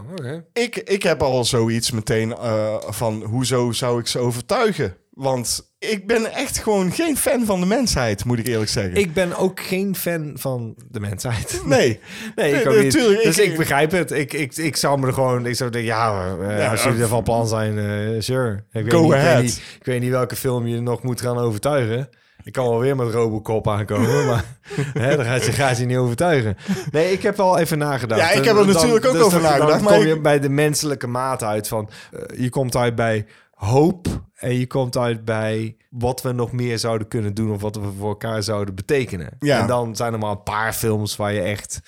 [0.53, 4.95] ik, ik heb al zoiets meteen eh, van hoezo zou ik ze overtuigen?
[5.09, 8.95] Want ik ben echt gewoon geen fan van de mensheid, moet ik eerlijk zeggen.
[8.95, 11.61] Ik ben ook geen fan van de mensheid.
[11.65, 11.99] nee.
[12.35, 12.91] Nee, ik ook niet.
[12.93, 14.11] Dus ik- ik, begrijp het.
[14.11, 15.45] Ik, ik, ik zou me er gewoon...
[15.45, 18.55] Ik zou denken, ja, eh, Ja, als jullie uh, er van plan zijn, eh sure.
[18.71, 19.33] Ik weet, Go niet, ik, ahead.
[19.35, 22.09] weet niet, ik weet niet welke film je nog moet gaan overtuigen.
[22.49, 24.45] Ik kan wel weer met Robocop aankomen, maar
[24.93, 26.57] hè, dan gaat je, gaat je niet overtuigen.
[26.91, 28.21] Nee, ik heb wel even nagedacht.
[28.21, 30.07] Ja, ik heb er dan- natuurlijk ook dus over dan- nagedacht, Dan maar kom ik-
[30.07, 31.89] je bij de menselijke maat uit van...
[32.11, 36.79] eh, je komt uit bij hoop en je komt uit bij wat we nog meer
[36.79, 37.51] zouden kunnen doen...
[37.51, 39.29] of wat we voor elkaar zouden betekenen.
[39.39, 39.59] Ja.
[39.61, 41.81] En dan zijn er maar een paar films waar je echt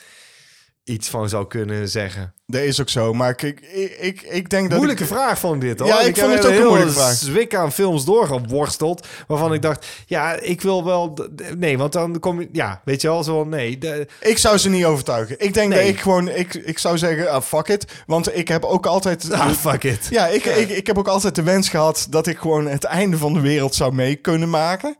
[0.91, 2.33] iets van zou kunnen zeggen.
[2.45, 3.13] Dat is ook zo.
[3.13, 3.59] Maar ik,
[3.99, 4.77] ik, ik denk dat...
[4.77, 5.87] Moeilijke ik, vraag vond dit hoor.
[5.87, 7.13] Ja, ik vond heb het ook een moeilijke vraag.
[7.13, 9.07] zwik aan films doorgeworsteld.
[9.27, 11.17] Waarvan ik dacht, ja, ik wil wel...
[11.57, 12.49] Nee, want dan kom je...
[12.51, 13.77] Ja, weet je wel, zo nee.
[13.77, 15.35] De, Ik zou ze niet overtuigen.
[15.39, 15.79] Ik denk Nee.
[15.79, 16.29] dat ik gewoon...
[16.29, 17.85] Ik, ik zou zeggen, ah, fuck it.
[18.05, 19.31] Want ik heb ook altijd...
[19.33, 20.07] ah, fuck it.
[20.09, 23.17] Ja, ik, Ik, ik heb ook altijd de wens gehad dat ik gewoon het einde
[23.17, 24.97] van de wereld zou mee kunnen maken.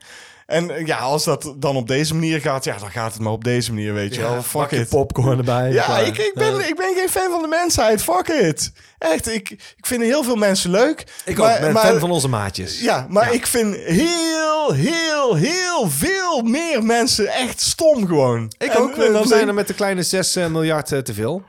[0.52, 3.32] En eh, ja, als dat dan op deze manier gaat, ja, dan gaat het maar
[3.32, 4.44] op deze manier, weet je wel.
[4.44, 4.90] Fuck it.
[4.90, 5.72] popcorn erbij.
[5.72, 8.04] Ja, ik, ik, ben, ik ben geen fan van de mensheid.
[8.04, 8.72] Fuck it.
[8.98, 11.04] Echt, ik, ik vind heel veel mensen leuk.
[11.26, 12.82] Ik maar, ook, ben maar- fan van onze maatjes.
[12.82, 18.52] Ja, maar ik vind heel, heel, heel veel meer mensen echt stom gewoon.
[18.58, 18.92] Ik En- ook.
[18.96, 21.44] en We dan zijn er met de kleine 6 miljard eh, te veel.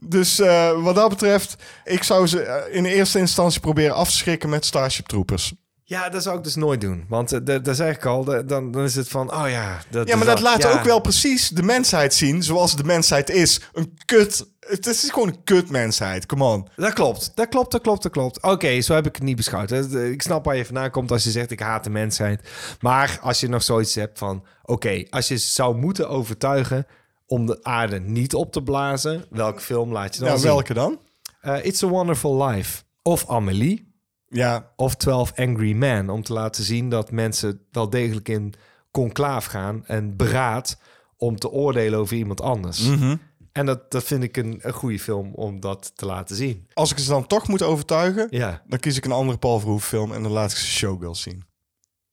[0.00, 4.16] Dus eh, wat dat betreft, ik zou ze eh, in eerste instantie proberen af te
[4.16, 5.52] schrikken met Starship Troopers.
[5.86, 7.04] Ja, dat zou ik dus nooit doen.
[7.08, 8.24] Want eh, dat dat zeg ik al.
[8.24, 9.78] de- Dan, dan is het van, oh ja.
[9.90, 10.70] Dat, Ja, maar dat laat ja.
[10.72, 13.60] ook wel precies de mensheid zien zoals de mensheid is.
[13.72, 14.46] Een kut.
[14.60, 16.26] Het is gewoon een kut mensheid.
[16.26, 16.68] Come on.
[16.76, 18.42] Dat klopt, dat klopt, dat klopt, dat klopt.
[18.42, 19.70] Oké, zo heb ik het niet beschouwd.
[19.94, 22.48] Ik snap waar je vandaan komt als je zegt ik haat de mensheid.
[22.80, 24.44] Maar als je nog zoiets hebt van...
[24.62, 26.86] Oké, als je zou moeten overtuigen
[27.26, 29.24] om de aarde niet op te blazen...
[29.30, 30.46] welke film laat je dan Ja, zien?
[30.46, 30.98] welke dan?
[31.40, 32.82] Eh, It's a Wonderful Life.
[33.02, 33.92] Of Amelie.
[34.36, 36.10] Ja, Of 12 Angry Men.
[36.10, 38.54] Om te laten zien dat mensen wel degelijk in
[38.90, 39.86] conclaaf gaan...
[39.86, 40.78] en beraad
[41.16, 42.80] om te oordelen over iemand anders.
[42.80, 43.16] Mhm.
[43.52, 46.68] En dat, dat vind ik een, een goede film om dat te laten zien.
[46.72, 48.62] als ik ze dan toch moet overtuigen, Ja.
[48.66, 51.44] dan kies ik een andere Paul Verhoeven film en dan laat ik ze Showgirls zien.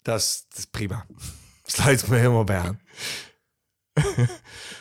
[0.01, 1.05] Dat is, dat is prima.
[1.65, 2.79] Sluit ik me helemaal bij aan.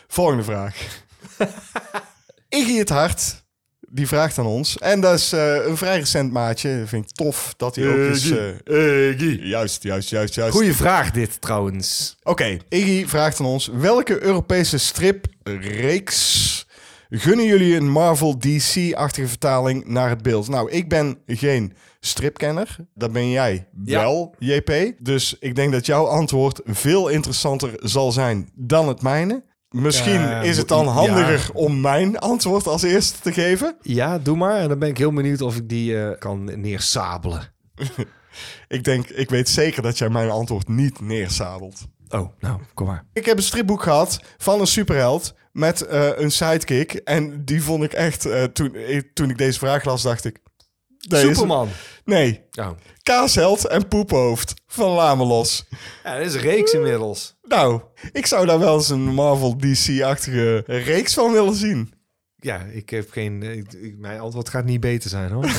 [0.08, 1.02] Volgende vraag.
[2.48, 3.44] Iggy het Hart,
[3.92, 4.78] die vraagt aan ons.
[4.78, 6.82] En dat is eh, een vrij recent maatje.
[6.86, 8.30] Vind ik tof dat hij ook eens...
[8.64, 9.18] eh,
[9.48, 10.52] Juist, juist, juist, juist.
[10.54, 12.16] Goeie vraag dit trouwens.
[12.22, 16.66] Oké, Iggy vraagt aan ons: welke Europese stripreeks
[17.10, 20.48] gunnen jullie een Marvel DC-achtige vertaling naar het beeld?
[20.48, 22.76] Nou, ik ben geen stripkenner.
[22.94, 24.00] Dat ben jij Ja.
[24.00, 24.72] wel, JP.
[24.98, 29.42] Dus ik denk dat jouw antwoord veel interessanter zal zijn dan het mijne.
[29.70, 30.90] Misschien Ja, is het dan ja.
[30.90, 33.76] handiger om mijn antwoord als eerste te geven.
[33.82, 34.56] Ja, doe maar.
[34.56, 37.52] En dan ben ik heel benieuwd of ik die eh, kan neersabelen.
[38.68, 41.86] Ik denk, ik weet zeker dat jij mijn antwoord niet neersabelt.
[42.09, 43.05] Oh, nou, kom maar.
[43.12, 46.92] Ik heb een stripboek gehad van een superheld met eh, een sidekick.
[46.92, 50.38] En die vond ik echt, eh, toen, ik, toen ik deze vraag las, dacht ik...
[51.09, 51.68] Superman.
[52.05, 52.40] Nee.
[53.02, 55.64] Kaasheld en Poephoofd van Lamelos.
[56.05, 57.36] Ja, dat is een reeks inmiddels.
[57.43, 57.81] Nou,
[58.12, 61.93] ik zou daar wel eens een Marvel DC-achtige reeks van willen zien.
[62.36, 63.43] Ja, ik heb geen...
[63.43, 65.44] ik- ik- mijn antwoord gaat niet beter zijn, hoor.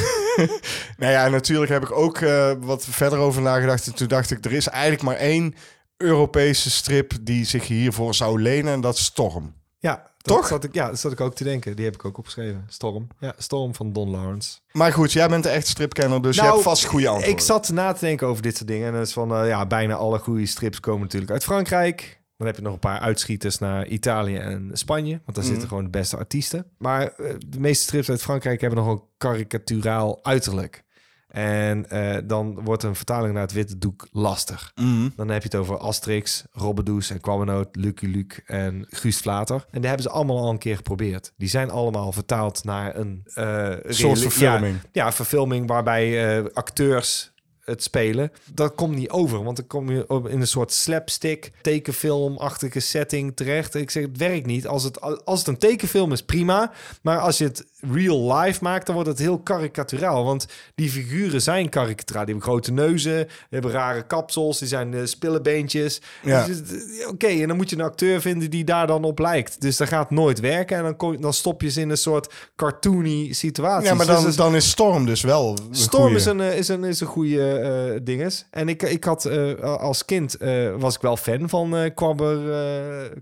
[0.98, 3.88] Nou ja, natuurlijk heb ik ook eh, wat verder over nagedacht.
[3.88, 5.56] En toen dacht ik, er is eigenlijk maar één
[5.98, 8.74] Europese strip die zich hiervoor zou lenen.
[8.74, 9.54] En dat is Storm.
[9.80, 10.48] ja, dat Toch?
[10.48, 11.76] Zat ik, ja, dat zat ik ook te denken.
[11.76, 12.66] Die heb ik ook opgeschreven.
[12.68, 13.08] Storm.
[13.20, 14.60] Ja, Storm van Don Lawrence.
[14.72, 17.34] Maar goed, jij bent een echt stripkenner, dus je Nou, hebt vast goede antwoorden.
[17.36, 18.88] Ik zat na te denken over dit soort dingen.
[18.88, 22.20] En dat is van, eh, ja, bijna alle goede strips komen natuurlijk uit Frankrijk.
[22.38, 25.22] Dan heb je nog een paar uitschieters naar Italië en Spanje.
[25.26, 26.66] Want daar zitten gewoon de beste artiesten.
[26.78, 30.84] Maar eh, de meeste strips uit Frankrijk hebben nog een karikaturaal uiterlijk.
[31.32, 34.72] En eh, dan wordt een vertaling naar het witte doek lastig.
[34.76, 35.10] Mhm.
[35.16, 39.66] Dan heb je het over Asterix, Robbedoes en Kwamenoot, Lucky Luke en Guus Vlater.
[39.72, 41.34] En die hebben ze allemaal al een keer geprobeerd.
[41.38, 44.80] Die zijn allemaal vertaald naar een eh, soort verfilming.
[44.82, 47.32] Ja, ja, verfilming waarbij eh, acteurs
[47.66, 48.32] het spelen.
[48.54, 53.36] Dat komt niet over, want dan kom je op in een soort slapstick, tekenfilmachtige setting
[53.36, 53.76] terecht.
[53.76, 54.68] Ik zeg, het werkt niet.
[54.68, 56.72] Als het, als het een tekenfilm is, prima.
[57.02, 60.24] Maar als je het real life maakt, dan wordt het heel karikaturaal.
[60.24, 62.26] Want die figuren zijn karikaturaal.
[62.26, 66.02] Die hebben grote neuzen, hebben rare kapsels, die zijn eh, spillebeentjes.
[66.24, 66.46] Ja.
[66.46, 69.62] Dus, eh, Oké, en dan moet je een acteur vinden die daar dan op lijkt.
[69.62, 70.78] Dus dat gaat nooit werken.
[70.78, 73.88] En dan, kom, dan stop je ze in een soort cartoony situatie.
[73.88, 76.16] Ja, maar Dus dan, dan is Storm dus wel Storm goeie.
[76.16, 78.46] is een, eh, is een, is een goede eh dinges.
[78.52, 80.38] En ik, ik had eh, als kind
[80.78, 82.40] was ik wel fan van eh Kwabber,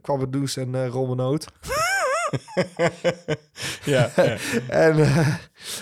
[0.02, 1.46] Kwabberdoes en Rommenoot.
[3.84, 4.38] Ja, ja.
[4.68, 5.08] En,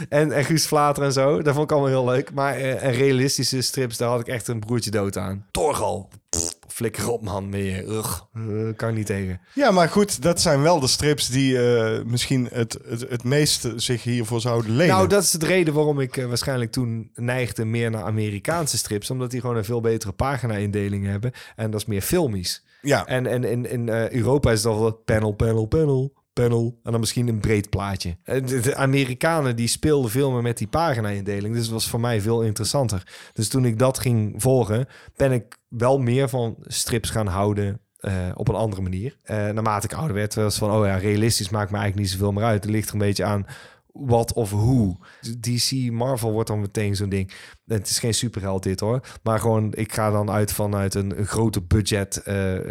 [0.09, 1.41] en, en Guus Vlater en zo.
[1.41, 2.33] Dat vond ik allemaal heel leuk.
[2.33, 5.45] Maar en realistische strips, daar had ik echt een broertje dood aan.
[5.51, 6.09] Torgal.
[6.29, 6.46] Pff,
[6.77, 7.51] Flikker op, man.
[7.51, 7.83] Je.
[7.87, 9.41] Ugh, eh, kan niet tegen.
[9.53, 13.67] ja, maar goed, dat zijn wel de strips die eh, misschien het, het, het meest
[13.75, 14.95] zich hiervoor zouden lenen.
[14.95, 19.09] Nou, dat is de reden waarom ik eh, waarschijnlijk toen neigde meer naar Amerikaanse strips.
[19.09, 21.31] Omdat die gewoon een veel betere pagina-indeling hebben.
[21.55, 22.63] En dat is meer filmisch.
[22.81, 23.05] ja.
[23.05, 26.79] En, en in, in Europa is het al wel panel, panel, panel, panel.
[26.83, 28.17] En dan misschien een breed plaatje.
[28.23, 31.53] Eh, De, Amerikanen die speelden veel meer met die pagina-indeling.
[31.53, 33.03] Dus het was voor mij veel interessanter.
[33.33, 34.85] Dus toen ik dat ging volgen,
[35.15, 37.79] ben ik wel meer van strips gaan houden.
[37.97, 39.17] eh, op een andere manier.
[39.23, 42.31] Eh, naarmate ik ouder werd, was van, oh ja, realistisch maakt me eigenlijk niet zoveel
[42.33, 42.63] meer uit.
[42.63, 43.45] Het ligt er een beetje aan
[43.91, 44.97] wat of hoe.
[45.39, 47.31] DC, Marvel wordt dan meteen zo'n ding.
[47.65, 48.99] Het is geen superheld dit hoor.
[49.23, 52.21] Maar gewoon, ik ga dan uit vanuit een, een grote budget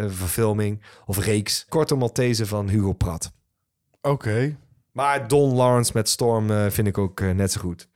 [0.06, 1.66] verfilming of reeks.
[1.68, 3.35] Kortom, Maltese van Hugo Pratt.
[4.06, 4.56] Oké.
[4.92, 7.88] Maar Don Lawrence met Storm eh, vind ik ook eh, net zo goed.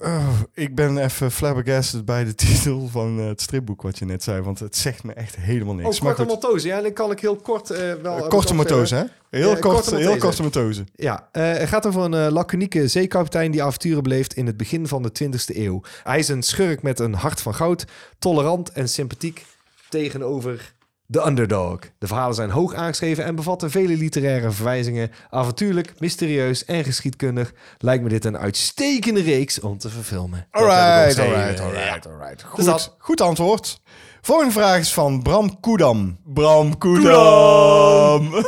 [0.00, 4.22] Oh, ik ben even flabbergasted bij de titel van eh, het stripboek wat je net
[4.22, 4.42] zei.
[4.42, 5.98] Want het zegt me echt helemaal niks.
[5.98, 6.66] Oh, korte goed, matose.
[6.66, 8.16] Ja, dan kan ik heel kort eh, wel...
[8.16, 9.04] eh, korte hè?
[9.30, 10.84] Heel, kort, heel korte.
[10.94, 14.86] Ja, eh, het gaat over een eh, laconieke zeekapitein die avonturen beleeft in het begin
[14.88, 15.80] van de 20e eeuw.
[16.02, 17.84] Hij is een schurk met een hart van goud,
[18.18, 19.44] tolerant en sympathiek
[19.88, 20.74] tegenover
[21.06, 21.78] de underdog.
[21.98, 25.10] De verhalen zijn hoog aangeschreven en bevatten vele literaire verwijzingen.
[25.30, 30.46] Avontuurlijk, mysterieus en geschiedkundig lijkt me dit een uitstekende reeks om te verfilmen.
[30.50, 31.34] Alright, opgeschreven.
[31.36, 31.64] alright, Ja.
[31.64, 32.42] alright, alright.
[32.42, 33.80] Goed, Dus goed antwoord.
[34.20, 36.18] Volgende vraag is van Bram Koedam.
[36.24, 38.30] Bram Koedam.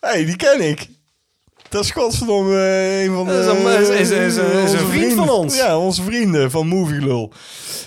[0.00, 0.88] hey, die ken ik.
[1.68, 3.32] Dat is godverdomme eh, een van de...
[3.98, 5.56] Is een- is- is- een vriend van ons.
[5.56, 7.32] Ja, onze vrienden van Movie Lul.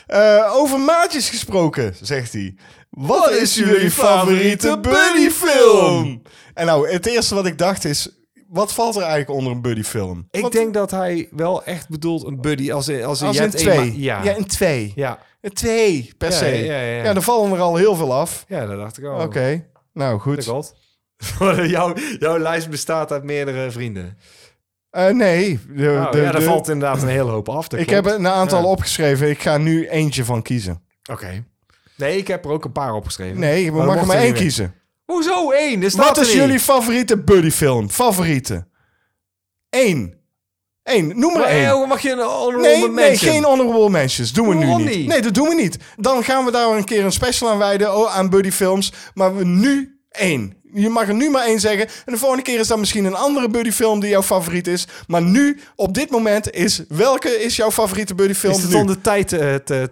[0.07, 2.55] Eh, over maatjes gesproken, zegt hij.
[2.89, 6.21] Wat is jullie favoriete buddyfilm?
[6.53, 8.09] En nou, het eerste wat ik dacht is...
[8.47, 10.27] Wat valt er eigenlijk onder een buddyfilm?
[10.31, 13.37] Ik Want denk dat hij wel echt bedoelt een buddy als, in- als, in als
[13.37, 13.99] je in hebt eenmaal- twee.
[13.99, 14.23] Ja.
[14.23, 14.91] ja, in twee.
[14.95, 15.19] ja.
[15.41, 16.45] Een twee per Ja, se.
[16.45, 17.13] ja, ja, ja.
[17.13, 18.45] dan vallen er al heel veel af.
[18.47, 19.21] ja, dat dacht ik al.
[19.21, 20.45] Oké, nou goed.
[21.69, 24.17] jouw, jouw lijst bestaat uit meerdere vrienden.
[24.89, 25.71] Eh, nee, de,
[26.05, 27.67] Oh, de- ja, daar de- valt inderdaad een hele hoop af.
[27.67, 28.05] dat ik klopt.
[28.05, 28.65] heb een aantal Ja.
[28.67, 29.29] opgeschreven.
[29.29, 30.83] Ik ga nu eentje van kiezen.
[31.11, 31.43] Oké.
[31.99, 33.39] Nee, ik heb er ook een paar opgeschreven.
[33.39, 34.73] Nee, we Maar mogen dat maar één er kiezen.
[35.05, 35.83] Hoezo één?
[35.83, 37.89] Er staat Wat er is jullie favoriete buddyfilm?
[37.89, 38.67] Favoriete?
[39.69, 40.17] Eén.
[40.83, 41.07] Eén.
[41.07, 41.65] Noem maar Maar, één.
[41.65, 44.31] eh, mag je een honorable Nee, nee, geen honorable mentions.
[44.33, 45.07] Doen we nu niet?
[45.07, 45.77] Nee, dat doen we niet.
[45.97, 48.93] Dan gaan we daar een keer een special aan wijden oh, aan buddyfilms.
[49.13, 50.57] Maar we nu één.
[50.73, 51.87] Je mag er nu maar één zeggen.
[52.05, 54.87] En de volgende keer is dan misschien een andere buddyfilm die jouw favoriet is.
[55.07, 59.01] Maar nu, op dit moment, is welke is jouw favoriete buddyfilm Is het om de
[59.01, 59.87] tijd te, te,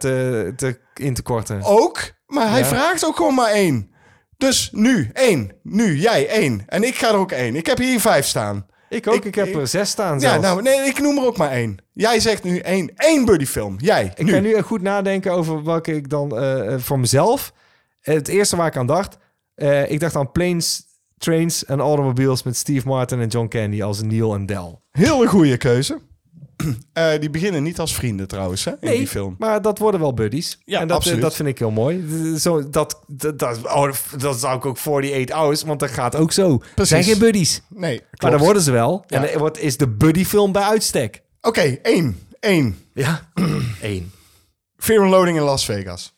[0.58, 1.64] te, in te korten?
[1.64, 2.66] Ook, maar hij Ja.
[2.66, 3.92] vraagt ook gewoon maar één.
[4.38, 5.52] Dus nu, één.
[5.64, 6.64] Nu, jij, één.
[6.68, 7.56] En ik ga er ook één.
[7.56, 8.66] Ik heb hier vijf staan.
[8.90, 9.16] ik ook.
[9.16, 10.42] Ik, ik- heb er zes staan Ja, zelfs.
[10.42, 11.78] nou, nee, ik noem er ook maar één.
[11.94, 12.92] Jij zegt nu één.
[12.96, 13.76] Één buddyfilm.
[13.80, 14.32] Jij, ik nu.
[14.32, 17.54] ga nu goed nadenken over welke ik dan eh, eh, voor mezelf...
[18.02, 19.18] Het eerste waar ik aan dacht...
[19.58, 20.84] eh, ik dacht aan Planes,
[21.18, 24.82] Trains en Automobiles met Steve Martin en John Candy als Neil en Del.
[24.92, 26.00] Hele goede keuze.
[26.94, 29.36] Eh, die beginnen niet als vrienden trouwens, hè, in die film.
[29.38, 30.60] maar dat worden wel buddies.
[30.66, 31.22] Ja, en dat, absoluut.
[31.22, 32.04] dat vind ik heel mooi.
[32.38, 36.32] Zo, dat, dat, dat, oh, dat zou ik ook 48 hours, want dat gaat ook
[36.32, 36.58] zo.
[36.58, 36.90] Precies.
[36.90, 37.62] zijn geen buddies.
[37.70, 38.22] Nee, klopt.
[38.22, 39.04] Maar dan worden ze wel.
[39.08, 39.26] Ja.
[39.26, 41.24] En wat is de buddyfilm bij uitstek?
[41.42, 42.20] Oké, één.
[42.40, 42.78] Één.
[42.94, 43.30] Ja,
[43.82, 44.12] één.
[44.78, 46.16] Fear and Loading in Las Vegas.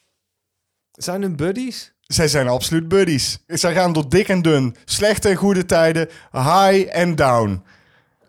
[0.92, 1.94] Zijn hun buddies?
[2.14, 3.40] Zij zijn absoluut buddies.
[3.48, 4.76] Zij gaan door dik en dun.
[4.86, 6.10] Slechte en goede tijden.
[6.32, 7.64] High en down.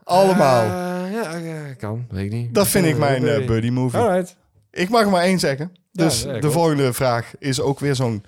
[0.04, 0.62] Allemaal.
[0.62, 2.06] Eh, ja, ja, kan.
[2.10, 2.54] Weet ik niet.
[2.54, 4.00] dat vind ik Eh, mijn eh, buddy movie.
[4.00, 4.36] Alright.
[4.70, 5.72] Ik mag er maar één zeggen.
[5.92, 8.24] Dus Ja, de volgende vraag is ook weer zo'n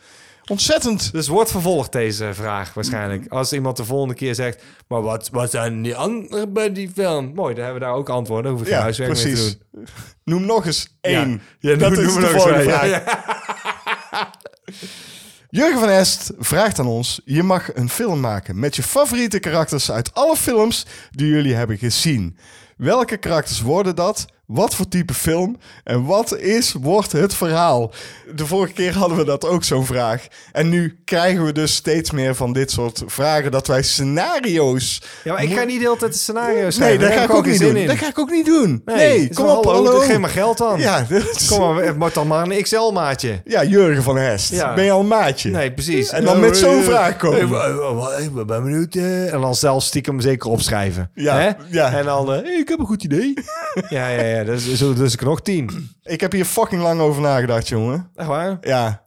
[0.47, 1.13] ontzettend...
[1.13, 3.29] Dus wordt vervolgd deze vraag waarschijnlijk.
[3.33, 4.63] Als iemand de volgende keer zegt...
[4.89, 7.33] Maar wat, wat zijn die andere buddyfilm?
[7.35, 8.51] Mooi, dan hebben we daar ook antwoorden.
[8.51, 9.59] Hoef ik geen Ja, huiswerk te precies.
[9.73, 9.87] doen.
[10.25, 11.43] Noem nog eens één.
[11.59, 13.03] Ja, dat noem- is noem de nog eens volgende vraag.
[15.55, 19.91] Jurgen van Est vraagt aan ons: je mag een film maken met je favoriete karakters
[19.91, 22.37] uit alle films die jullie hebben gezien.
[22.77, 24.27] Welke karakters worden dat?
[24.53, 25.57] Wat voor type film?
[25.85, 27.93] En wat is, wordt het verhaal?
[28.35, 30.27] De vorige keer hadden we dat ook zo'n vraag.
[30.53, 35.03] En nu krijgen we dus steeds meer van dit soort vragen dat wij scenario's.
[35.25, 37.01] Ja, maar ik ga niet de hele tijd de scenario Nee, schrijven.
[37.01, 37.77] dat Daar ga ik ook niet doen.
[37.77, 37.87] in.
[37.87, 38.83] Dat ga ik ook niet doen.
[38.85, 39.85] Nee, Nee, kom op, hallo.
[39.85, 39.99] hallo.
[40.01, 40.79] Geef maar geld aan.
[40.81, 43.41] Ja, is- Kom maar, het wordt dan maar een XL-maatje.
[43.45, 44.51] ja, Jurgen van Hest.
[44.53, 44.75] Ja.
[44.75, 45.51] Ben je al een maatje?
[45.51, 46.11] Nee, precies.
[46.11, 47.49] En dan met zo'n vraag komen.
[47.49, 48.95] Wa- wa- Ik ben benieuwd.
[48.95, 49.33] eh.
[49.35, 51.11] En dan zelf stiekem zeker opschrijven.
[51.15, 51.51] Ja, Hè?
[51.71, 51.93] ja.
[51.93, 53.33] En dan, eh, hey, ik heb een goed idee.
[53.89, 54.42] ja, ja, ja.
[54.45, 55.91] Dus, zo, dus ik nog tien.
[56.03, 58.11] Ik heb hier fucking lang over nagedacht, jongen.
[58.15, 58.51] Echt waar?
[58.53, 58.69] Oké.
[58.69, 59.05] Ja,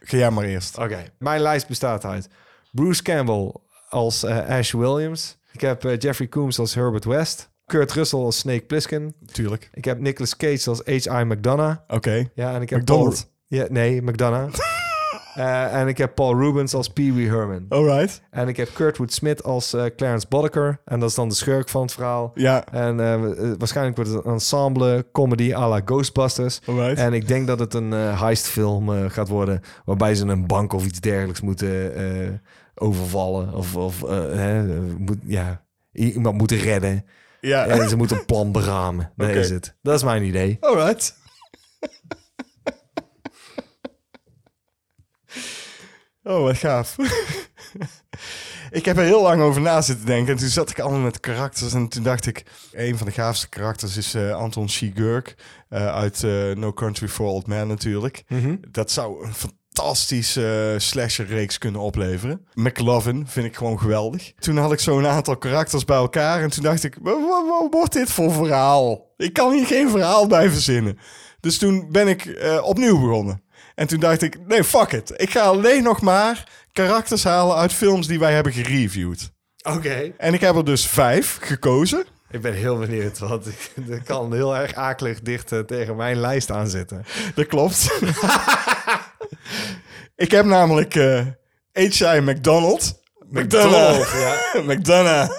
[0.00, 0.78] ga jij maar eerst.
[0.78, 1.04] Oké.
[1.18, 2.28] Mijn lijst bestaat uit
[2.72, 3.52] Bruce Campbell
[3.88, 5.36] als eh, Ash Williams.
[5.52, 7.50] Ik heb eh, Jeffrey Coombs als Herbert West.
[7.66, 9.14] Kurt Russell als Snake Plissken.
[9.32, 9.70] Tuurlijk.
[9.72, 11.24] Ik heb Nicolas Cage als H.I.
[11.24, 11.76] McDonough.
[11.88, 12.28] Oké.
[12.34, 13.14] Ja, en ik heb McDonald.
[13.48, 14.58] Paul- Ja, nee, McDonough.
[15.38, 17.66] Eh, en ik heb Paul Rubens als Pee Wee Herman.
[17.68, 18.22] Alright.
[18.30, 20.80] En ik heb Kurtwood Smith als eh, Clarence Boddicker.
[20.84, 22.30] En dat is dan de schurk van het verhaal.
[22.34, 23.20] Ja, En eh,
[23.58, 26.60] waarschijnlijk wordt het een ensemble comedy à la Ghostbusters.
[26.66, 26.98] alright.
[26.98, 29.60] En ik denk dat het een heistfilm gaat worden...
[29.84, 31.92] waarbij ze een bank of iets dergelijks moeten
[32.74, 33.52] overvallen.
[33.54, 35.62] Of, of hè, moet, ja,
[35.92, 37.04] iemand moeten redden.
[37.40, 37.66] ja.
[37.66, 39.12] En ze moeten een plan beramen.
[39.16, 39.76] Dat is het.
[39.82, 40.56] Dat is mijn idee.
[40.60, 41.17] Alright.
[46.28, 46.96] Oh, wat gaaf.
[48.70, 50.32] ik heb er heel lang over na zitten denken.
[50.32, 51.72] En toen zat ik allemaal met karakters.
[51.72, 52.42] En toen dacht ik,
[52.72, 55.26] een van de gaafste karakters is eh, Anton Chigurh.
[55.68, 58.24] eh uit eh, No Country for Old Men natuurlijk.
[58.70, 62.46] Dat zou een fantastische uh, slasher-reeks kunnen opleveren.
[62.54, 64.32] McLovin vind ik gewoon geweldig.
[64.38, 66.42] Toen had ik zo'n aantal karakters bij elkaar.
[66.42, 69.12] En toen dacht ik, wat, wordt dit voor verhaal?
[69.16, 70.98] Ik kan hier geen verhaal bij verzinnen.
[71.40, 73.42] Dus toen ben ik opnieuw begonnen.
[73.78, 75.12] En toen dacht ik, nee, fuck it.
[75.16, 79.30] Ik ga alleen nog maar karakters halen uit films die wij hebben gereviewd.
[79.62, 80.12] Oké.
[80.16, 82.04] En ik heb er dus vijf gekozen.
[82.30, 86.20] Ik ben heel benieuwd, want ik, dat kan heel erg akelig dicht eh, tegen mijn
[86.20, 87.04] lijst aanzitten.
[87.34, 87.98] Dat klopt.
[90.24, 91.26] ik heb namelijk eh
[91.72, 92.20] H.I.
[92.20, 93.02] McDonald.
[93.30, 94.36] McDonald, ja.
[94.72, 95.32] McDonough.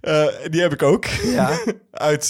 [0.00, 1.04] Eh, die heb ik ook.
[1.06, 1.58] Ja.
[1.92, 2.28] uit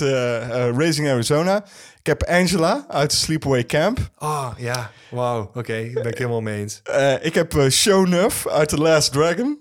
[0.76, 1.64] Raising Arizona.
[2.02, 3.98] Ik heb Angela uit Sleepaway Camp.
[4.18, 4.90] Oh, ja.
[5.10, 5.50] Wauw.
[5.54, 6.80] Oké, daar ben ik helemaal mee eens.
[6.84, 9.58] Eh, ik heb uh, Shonuff uit The Last Dragon.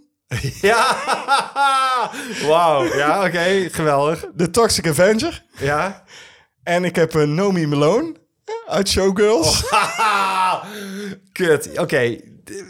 [0.62, 0.96] Ja!
[2.48, 2.96] Wauw.
[2.96, 3.70] Ja, oké.
[3.72, 4.26] Geweldig.
[4.38, 5.44] The Toxic Avenger.
[5.58, 6.04] Ja.
[6.64, 8.16] En ik heb eh, Nomi Malone
[8.70, 9.64] uit Showgirls.
[11.32, 11.80] Kut.
[11.80, 12.18] Oké.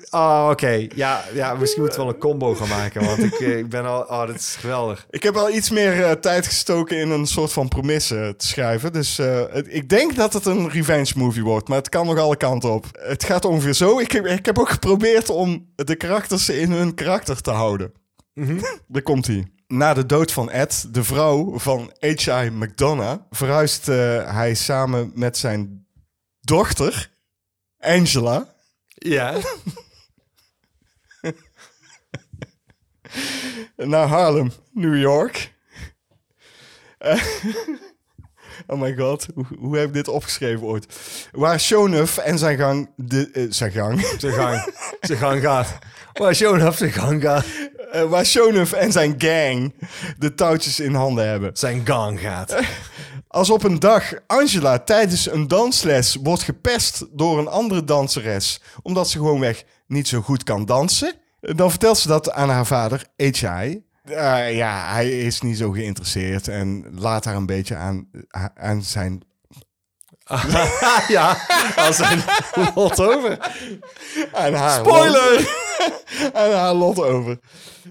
[0.09, 0.87] Oh, oké.
[0.95, 3.85] Ja, ja, misschien moeten we wel een combo gaan maken, want ik, eh, ik ben
[3.85, 4.01] al...
[4.01, 5.05] Oh, dat is geweldig.
[5.09, 8.93] Ik heb al iets meer eh, tijd gestoken in een soort van premisse te schrijven.
[8.93, 12.37] Dus eh, ik denk dat het een revenge movie wordt, maar het kan nog alle
[12.37, 12.85] kanten op.
[12.91, 13.99] Het gaat ongeveer zo.
[13.99, 17.91] Ik heb, ik heb ook geprobeerd om de karakters in hun karakter te houden.
[18.87, 19.47] Daar komt hij.
[19.67, 22.49] Na de dood van Ed, de vrouw van H.I.
[22.49, 25.87] McDonough, verhuist hij samen met zijn
[26.49, 27.09] dochter,
[27.79, 28.53] Angela,
[28.87, 29.37] Ja.
[33.75, 35.53] naar Harlem, New York.
[36.97, 37.23] Eh,
[38.67, 40.85] oh my god, hoe, hoe heb ik dit opgeschreven ooit?
[41.31, 42.89] Waar Shonuff en zijn gang...
[42.95, 44.15] De, eh, zijn gang...
[44.17, 44.73] Zijn gang.
[45.01, 45.77] Zijn gang gaat.
[46.19, 47.45] Maar show af zijn gang gaat.
[47.91, 49.73] eh, waar Shonuff en zijn gang
[50.17, 51.49] de touwtjes in handen hebben.
[51.53, 52.55] Zijn gang gaat.
[53.27, 58.61] Als op een dag Angela tijdens een dansles wordt gepest door een andere danseres...
[58.81, 61.15] omdat ze gewoonweg niet zo goed kan dansen...
[61.39, 66.47] dan vertelt ze dat aan haar vader, H.I., Eh, ja, hij is niet zo geïnteresseerd
[66.47, 68.09] en laat haar een beetje aan,
[68.55, 69.21] aan zijn...
[71.07, 71.37] ja,
[71.75, 72.01] als
[72.75, 73.37] lot over.
[74.31, 75.33] Haar Spoiler!
[75.39, 77.39] lot- aan haar lot over.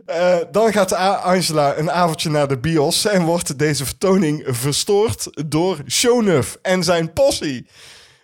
[0.06, 0.92] Eh, dan gaat
[1.22, 7.12] Angela een avondje naar de bios en wordt deze vertoning verstoord door Shonuff en zijn
[7.12, 7.66] possie.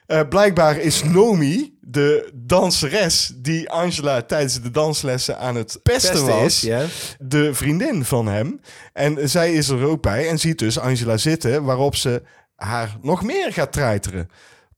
[0.07, 6.45] Eh, blijkbaar is Nomi de danseres die Angela tijdens de danslessen aan het pesten was.
[6.45, 6.61] is,
[7.19, 8.61] de vriendin van hem.
[8.93, 12.23] En zij is er ook bij en ziet dus Angela zitten, waarop ze
[12.55, 14.29] haar nog meer gaat treiteren.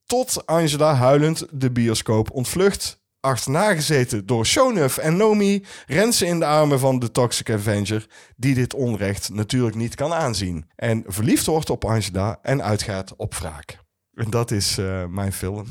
[0.06, 3.04] Tot Angela huilend de bioscoop ontvlucht.
[3.20, 8.06] Achterna gezeten door Shonuff en Nomi rent ze in de armen van de Toxic Avenger,
[8.36, 10.70] die dit onrecht natuurlijk niet kan aanzien.
[10.76, 13.78] En verliefd wordt op Angela en uitgaat op wraak.
[14.14, 15.66] En dat is eh, mijn film.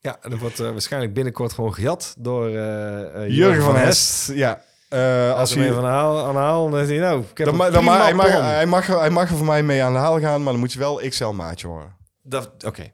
[0.00, 4.62] Ja, dat wordt eh, waarschijnlijk binnenkort gewoon gejat door eh, Jurgen van Hest, ja.
[4.88, 7.70] Eh, Als hij van haal, aan de haal, dan nou, ik heb dan, een ma-
[7.70, 9.98] dan ma- prima hij, mag, hij, mag, hij mag er voor mij mee aan de
[9.98, 11.96] haal gaan, maar dan moet je wel XL maatje horen.
[12.66, 12.92] Oké.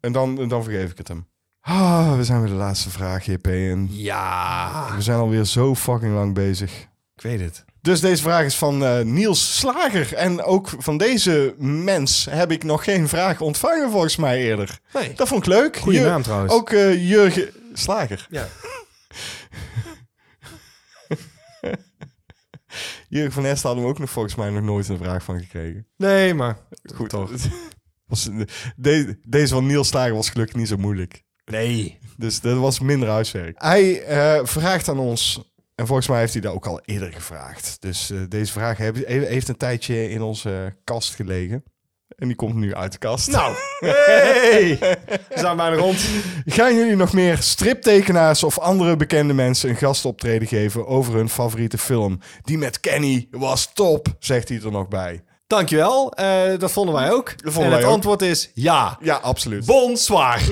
[0.00, 1.26] En dan, dan vergeef ik het hem.
[1.60, 3.46] Ah, we zijn weer de laatste vraag, JP.
[3.46, 6.72] En Ja, we zijn alweer zo fucking lang bezig.
[7.16, 7.64] ik weet het.
[7.80, 10.14] Dus deze vraag is van eh, Niels Slager.
[10.14, 14.78] En ook van deze mens heb ik nog geen vraag ontvangen volgens mij eerder.
[14.92, 15.12] Nee.
[15.16, 15.76] Dat vond ik leuk.
[15.76, 16.52] Goeie Jur- naam trouwens.
[16.52, 18.26] Ook eh, Jurgen Slager.
[18.30, 18.46] Ja.
[23.08, 25.86] Jurgen van Est hadden we ook nog volgens mij nog nooit een vraag van gekregen.
[25.96, 26.58] Nee, maar
[26.94, 27.30] Goed toch.
[28.06, 28.28] Was,
[28.76, 31.22] de- deze van Niels Slager was gelukkig niet zo moeilijk.
[31.44, 31.98] Nee.
[32.16, 33.62] Dus dat was minder huiswerk.
[33.62, 37.76] Hij eh, vraagt aan ons, en volgens mij heeft hij dat ook al eerder gevraagd.
[37.80, 41.62] Dus eh, deze vraag heeft, heeft een tijdje in onze kast gelegen.
[42.08, 43.30] En die komt nu uit de kast.
[43.30, 44.78] Nou, hey!
[44.78, 46.00] We zijn bijna rond.
[46.44, 51.78] Gaan jullie nog meer striptekenaars of andere bekende mensen een gastoptreden geven over hun favoriete
[51.78, 52.20] film?
[52.42, 55.24] Die met Kenny was top, zegt hij er nog bij.
[55.46, 57.34] Dankjewel, eh dat vonden wij ook.
[57.42, 57.92] vonden en wij het ook.
[57.94, 58.98] antwoord is ja.
[59.00, 59.64] Ja, absoluut.
[59.66, 60.40] Bonsoir.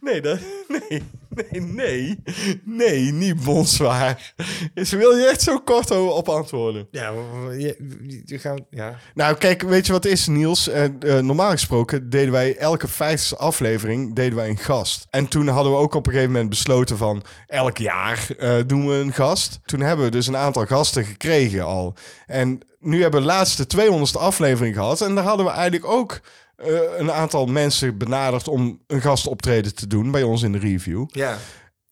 [0.00, 0.38] Nee, dat,
[0.68, 1.02] nee,
[1.50, 2.22] nee, nee,
[2.64, 4.32] nee, niet bonsoir.
[4.74, 6.88] Ze wil je echt zo kort op antwoorden.
[6.90, 7.12] Ja,
[7.58, 8.98] je, je gaan, ja.
[9.14, 10.68] Nou, kijk, weet je wat het is, Niels?
[10.68, 15.06] Eh, eh, normaal gesproken deden wij elke vijfde aflevering deden wij een gast.
[15.10, 18.88] En toen hadden we ook op een gegeven moment besloten van elk jaar eh, doen
[18.88, 19.60] we een gast.
[19.64, 21.94] Toen hebben we dus een aantal gasten gekregen al.
[22.26, 25.00] En nu hebben we de laatste 200ste aflevering gehad.
[25.00, 26.20] En daar hadden we eigenlijk ook
[26.58, 31.04] eh, een aantal mensen benaderd om een gastoptreden te doen bij ons in de review.
[31.08, 31.38] Ja.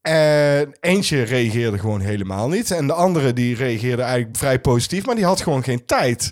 [0.01, 2.71] En eentje reageerde gewoon helemaal niet.
[2.71, 6.31] En de andere die reageerde eigenlijk vrij positief, maar die had gewoon geen tijd.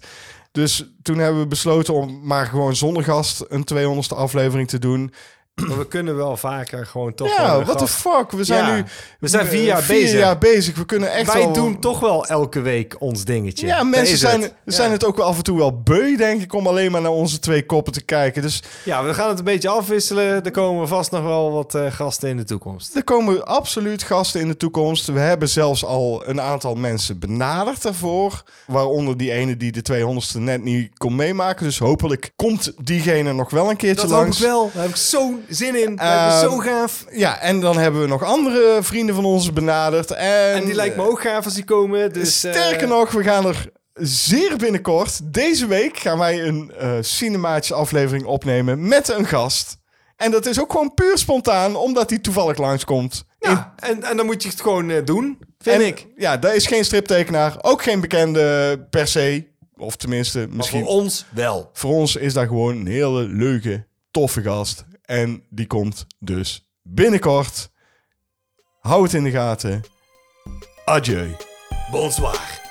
[0.52, 5.12] Dus toen hebben we besloten om maar gewoon zonder gast een 200ste aflevering te doen.
[5.54, 8.30] Maar we kunnen wel vaker gewoon toch Ja, what the fuck?
[8.30, 8.84] We zijn Ja, nu
[9.20, 10.18] we zijn vier jaar vier bezig.
[10.18, 10.76] jaar bezig.
[10.76, 13.66] We kunnen echt Wij doen toch wel elke week ons dingetje.
[13.66, 14.54] Ja, Dat mensen zijn, het.
[14.64, 17.38] zijn het ook af en toe wel beu, denk ik, om alleen maar naar onze
[17.38, 18.42] twee koppen te kijken.
[18.42, 20.44] Dus Ja, we gaan het een beetje afwisselen.
[20.44, 22.96] Er komen vast nog wel wat eh, gasten in de toekomst.
[22.96, 25.06] er komen absoluut gasten in de toekomst.
[25.06, 28.42] We hebben zelfs al een aantal mensen benaderd daarvoor.
[28.66, 31.64] Waaronder die ene die de 200ste net niet kon meemaken.
[31.64, 34.38] Dus hopelijk komt diegene nog wel een keertje Dat langs.
[34.40, 34.70] ik wel.
[34.74, 35.96] Daar heb ik zo'n zin in.
[35.96, 37.04] Dat is Ehm, zo gaaf.
[37.10, 40.10] Ja, en dan hebben we nog andere vrienden van ons benaderd.
[40.10, 42.12] En, En die lijkt me ook gaaf als die komen.
[42.12, 46.92] Dus, eh, Sterker nog, we gaan er zeer binnenkort, deze week, gaan wij een eh
[47.00, 49.76] cinematische aflevering opnemen met een gast.
[50.16, 53.24] En dat is ook gewoon puur spontaan, omdat hij toevallig langskomt.
[53.38, 56.06] Ja, en, en dan moet je het gewoon eh, doen, vind En, ik.
[56.16, 59.52] Ja, dat is geen striptekenaar, ook geen bekende per se.
[59.76, 61.70] Of tenminste, Maar misschien voor ons wel.
[61.72, 64.84] voor ons is dat gewoon een hele leuke, toffe gast.
[65.04, 67.70] En die komt dus binnenkort.
[68.80, 69.82] Hou het in de gaten.
[70.84, 71.36] Adieu.
[71.90, 72.63] Bonsoir.